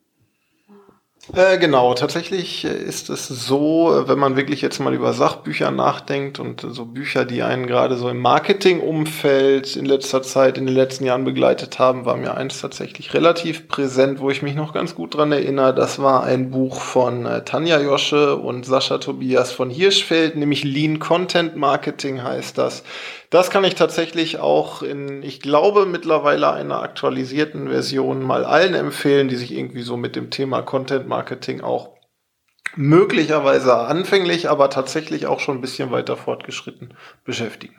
Äh, 1.36 1.60
genau, 1.60 1.94
tatsächlich 1.94 2.66
ist 2.66 3.10
es 3.12 3.28
so, 3.28 4.04
wenn 4.08 4.18
man 4.18 4.36
wirklich 4.36 4.62
jetzt 4.62 4.80
mal 4.80 4.96
über 4.96 5.14
Sachbücher 5.14 5.70
nachdenkt 5.70 6.40
und 6.40 6.66
so 6.68 6.86
Bücher, 6.86 7.24
die 7.24 7.44
einen 7.44 7.68
gerade 7.68 7.98
so 7.98 8.10
im 8.10 8.18
Marketingumfeld 8.18 9.76
in 9.76 9.86
letzter 9.86 10.24
Zeit, 10.24 10.58
in 10.58 10.66
den 10.66 10.74
letzten 10.74 11.06
Jahren 11.06 11.26
begleitet 11.26 11.78
haben, 11.78 12.06
war 12.06 12.18
mir 12.18 12.36
eins 12.36 12.60
tatsächlich 12.60 13.14
relativ 13.14 13.68
präsent, 13.68 14.20
wo 14.20 14.32
ich 14.32 14.42
mich 14.42 14.56
noch 14.56 14.74
ganz 14.74 14.96
gut 14.96 15.16
dran 15.16 15.32
erinnere. 15.32 15.76
Das 15.76 16.02
war 16.02 16.24
ein 16.24 16.50
Buch 16.50 16.82
von 16.82 17.28
äh, 17.28 17.44
Tanja 17.46 17.80
Josche 17.80 18.36
und 18.36 18.66
Sascha 18.66 18.98
Tobias 18.98 19.52
von 19.52 19.70
Hirschfeld, 19.70 20.36
nämlich 20.36 20.64
Lean 20.64 20.98
Content 20.98 21.56
Marketing 21.56 22.24
heißt 22.24 22.58
das. 22.58 22.84
Das 23.30 23.52
kann 23.52 23.64
ich 23.64 23.76
tatsächlich 23.76 24.40
auch 24.40 24.82
in, 24.82 25.22
ich 25.22 25.40
glaube, 25.40 25.86
mittlerweile 25.86 26.52
einer 26.52 26.82
aktualisierten 26.82 27.68
Version 27.70 28.24
mal 28.24 28.44
allen 28.44 28.74
empfehlen, 28.74 29.28
die 29.28 29.36
sich 29.36 29.52
irgendwie 29.52 29.84
so 29.84 29.98
mit 29.98 30.16
dem 30.16 30.32
Thema 30.32 30.64
Content 30.64 31.08
Marketing 31.08 31.62
auch 31.62 32.00
möglicherweise 32.76 33.76
anfänglich, 33.76 34.50
aber 34.50 34.70
tatsächlich 34.70 35.28
auch 35.28 35.40
schon 35.40 35.58
ein 35.58 35.62
bisschen 35.62 35.92
weiter 35.92 36.18
fortgeschritten 36.18 36.96
beschäftigen. 37.24 37.76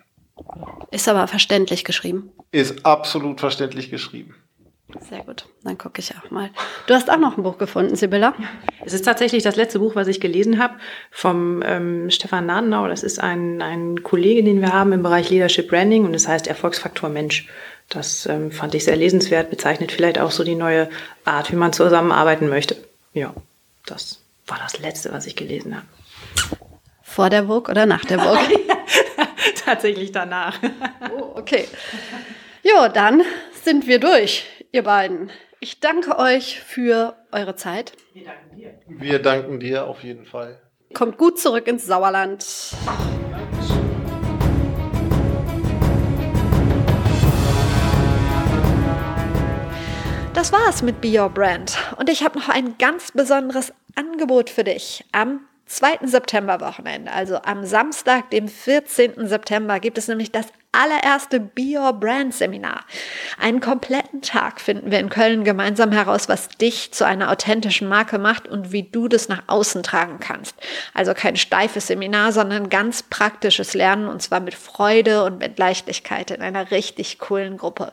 Ist 0.91 1.09
aber 1.09 1.27
verständlich 1.27 1.85
geschrieben. 1.85 2.31
Ist 2.53 2.87
absolut 2.87 3.41
verständlich 3.41 3.91
geschrieben. 3.91 4.37
Sehr 5.09 5.21
gut, 5.21 5.47
dann 5.63 5.79
gucke 5.79 6.01
ich 6.01 6.13
auch 6.17 6.31
mal. 6.31 6.51
Du 6.87 6.95
hast 6.95 7.11
auch 7.11 7.19
noch 7.19 7.37
ein 7.37 7.43
Buch 7.43 7.59
gefunden, 7.59 7.97
Sibylla. 7.97 8.35
Es 8.85 8.93
ist 8.93 9.05
tatsächlich 9.05 9.43
das 9.43 9.57
letzte 9.57 9.79
Buch, 9.79 9.95
was 9.95 10.09
ich 10.09 10.21
gelesen 10.21 10.61
habe, 10.63 10.75
vom 11.11 11.63
ähm, 11.65 12.11
Stefan 12.11 12.47
Nadenau. 12.47 12.89
Das 12.89 13.03
ist 13.03 13.21
ein, 13.21 13.63
ein 13.63 14.03
Kollege, 14.03 14.43
den 14.43 14.61
wir 14.61 14.73
haben 14.73 14.93
im 14.93 15.03
Bereich 15.03 15.31
Leadership 15.31 15.69
Branding 15.69 16.05
und 16.05 16.13
das 16.13 16.29
heißt 16.29 16.47
Erfolgsfaktor 16.47 17.09
Mensch. 17.09 17.49
Das 17.89 18.27
ähm, 18.27 18.53
fand 18.53 18.75
ich 18.75 18.85
sehr 18.85 18.97
lesenswert, 18.97 19.51
bezeichnet 19.51 19.93
vielleicht 19.93 20.19
auch 20.19 20.31
so 20.31 20.45
die 20.45 20.55
neue 20.55 20.89
Art, 21.25 21.51
wie 21.51 21.57
man 21.57 21.73
zusammenarbeiten 21.73 22.49
möchte. 22.49 22.77
Ja, 23.13 23.35
das 23.87 24.21
war 24.47 24.59
das 24.59 24.79
letzte, 24.79 25.13
was 25.13 25.27
ich 25.27 25.37
gelesen 25.37 25.77
habe. 25.77 25.87
Vor 27.03 27.31
der 27.31 27.43
Burg 27.43 27.69
oder 27.69 27.87
nach 27.87 28.05
der 28.05 28.19
Burg? 28.19 28.39
Tatsächlich 29.65 30.13
danach. 30.13 30.59
oh, 31.13 31.33
okay. 31.35 31.67
Jo, 32.63 32.89
dann 32.93 33.23
sind 33.65 33.87
wir 33.87 33.99
durch 33.99 34.45
ihr 34.73 34.83
beiden. 34.83 35.31
Ich 35.61 35.81
danke 35.81 36.19
euch 36.19 36.61
für 36.61 37.17
eure 37.33 37.57
Zeit. 37.57 37.93
Wir 38.13 38.25
danken 38.25 38.57
dir. 38.57 38.75
Wir 38.89 39.19
danken 39.19 39.61
dir 39.61 39.87
auf 39.87 40.03
jeden 40.03 40.25
Fall. 40.25 40.61
Kommt 40.95 41.19
gut 41.19 41.39
zurück 41.39 41.67
ins 41.69 41.87
Sauerland. 41.87 42.45
Das 50.33 50.53
war's 50.53 50.83
mit 50.83 51.01
Be 51.01 51.21
Your 51.21 51.29
Brand. 51.29 51.77
Und 51.99 52.09
ich 52.09 52.25
habe 52.25 52.39
noch 52.39 52.49
ein 52.49 52.79
ganz 52.79 53.13
besonderes 53.13 53.73
Angebot 53.95 54.49
für 54.49 54.65
dich. 54.65 55.05
Am 55.13 55.41
2. 55.67 56.07
September 56.07 56.61
Wochenende, 56.61 57.13
also 57.13 57.37
am 57.43 57.65
Samstag, 57.65 58.31
dem 58.31 58.49
14. 58.49 59.29
September, 59.29 59.79
gibt 59.79 59.99
es 59.99 60.09
nämlich 60.09 60.33
das 60.33 60.47
allererste 60.73 61.41
Be 61.41 61.77
Your 61.77 61.93
Brand 61.93 62.33
Seminar. 62.33 62.85
Einen 63.39 63.61
kompletten 63.61 64.23
Tag 64.23 64.61
finden 64.61 64.91
wir 64.91 65.01
in 65.01 65.09
Köln 65.09 65.43
gemeinsam 65.43 65.91
heraus, 65.91 66.29
was 66.29 66.49
dich 66.49 66.93
zu 66.93 67.05
einer 67.05 67.31
authentischen 67.31 67.89
Marke 67.89 68.19
macht 68.19 68.47
und 68.47 68.71
wie 68.71 68.85
du 68.85 69.09
das 69.09 69.29
nach 69.29 69.43
außen 69.49 69.83
tragen 69.83 70.21
kannst. 70.21 70.55
Also 70.95 71.13
kein 71.15 71.37
steifes 71.37 71.89
Seminar, 71.89 72.33
sondern 72.33 72.69
ganz 72.69 73.03
praktisches 73.03 73.75
Lernen 73.75 74.07
und 74.07 74.23
zwar 74.23 74.39
mit 74.39 74.55
Freude 74.55 75.25
und 75.25 75.39
mit 75.39 75.59
Leichtigkeit 75.59 76.31
in 76.31 76.41
einer 76.41 76.71
richtig 76.71 77.19
coolen 77.19 77.57
Gruppe. 77.57 77.93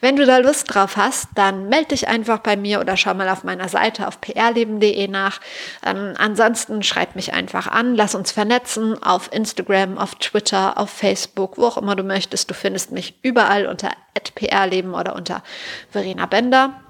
Wenn 0.00 0.14
du 0.14 0.24
da 0.24 0.38
Lust 0.38 0.72
drauf 0.72 0.96
hast, 0.96 1.28
dann 1.34 1.68
melde 1.68 1.88
dich 1.88 2.06
einfach 2.06 2.38
bei 2.38 2.56
mir 2.56 2.80
oder 2.80 2.96
schau 2.96 3.14
mal 3.14 3.28
auf 3.28 3.42
meiner 3.42 3.68
Seite 3.68 4.06
auf 4.06 4.20
prleben.de 4.20 5.08
nach. 5.08 5.40
Ähm, 5.84 6.14
ansonsten 6.18 6.84
schreib 6.84 7.16
mich 7.16 7.32
einfach 7.32 7.66
an, 7.66 7.96
lass 7.96 8.14
uns 8.14 8.30
vernetzen 8.30 9.02
auf 9.02 9.32
Instagram, 9.32 9.98
auf 9.98 10.14
Twitter, 10.16 10.78
auf 10.78 10.90
Facebook, 10.90 11.58
wo 11.58 11.66
auch 11.66 11.78
immer 11.78 11.96
du 11.96 12.11
möchtest. 12.12 12.50
Du 12.50 12.54
findest 12.54 12.92
mich 12.92 13.14
überall 13.22 13.66
unter 13.66 13.90
prleben 14.34 14.94
oder 14.94 15.16
unter 15.16 15.42
Verena 15.90 16.26
Bender. 16.26 16.80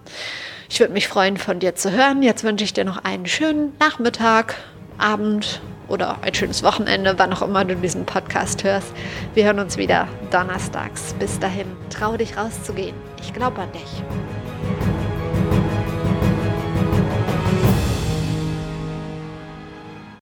Ich 0.69 0.81
würde 0.81 0.93
mich 0.93 1.09
freuen, 1.09 1.37
von 1.37 1.59
dir 1.59 1.75
zu 1.75 1.93
hören. 1.93 2.23
Jetzt 2.23 2.45
wünsche 2.45 2.65
ich 2.65 2.73
dir 2.73 2.85
noch 2.85 3.05
einen 3.05 3.27
schönen 3.27 3.73
Nachmittag, 3.79 4.57
Abend 4.99 5.61
oder 5.89 6.19
ein 6.23 6.35
schönes 6.35 6.63
Wochenende, 6.63 7.19
wann 7.19 7.33
auch 7.33 7.43
immer 7.43 7.65
du 7.65 7.77
diesen 7.77 8.07
Podcast 8.07 8.65
hörst. 8.65 8.93
Wir 9.35 9.45
hören 9.45 9.59
uns 9.59 9.77
wieder 9.77 10.09
donnerstags. 10.31 11.15
Bis 11.19 11.39
dahin, 11.39 11.67
trau 11.91 12.17
dich 12.17 12.37
rauszugehen. 12.37 12.97
Ich 13.21 13.33
glaube 13.33 13.61
an 13.61 13.73
dich. 13.73 14.42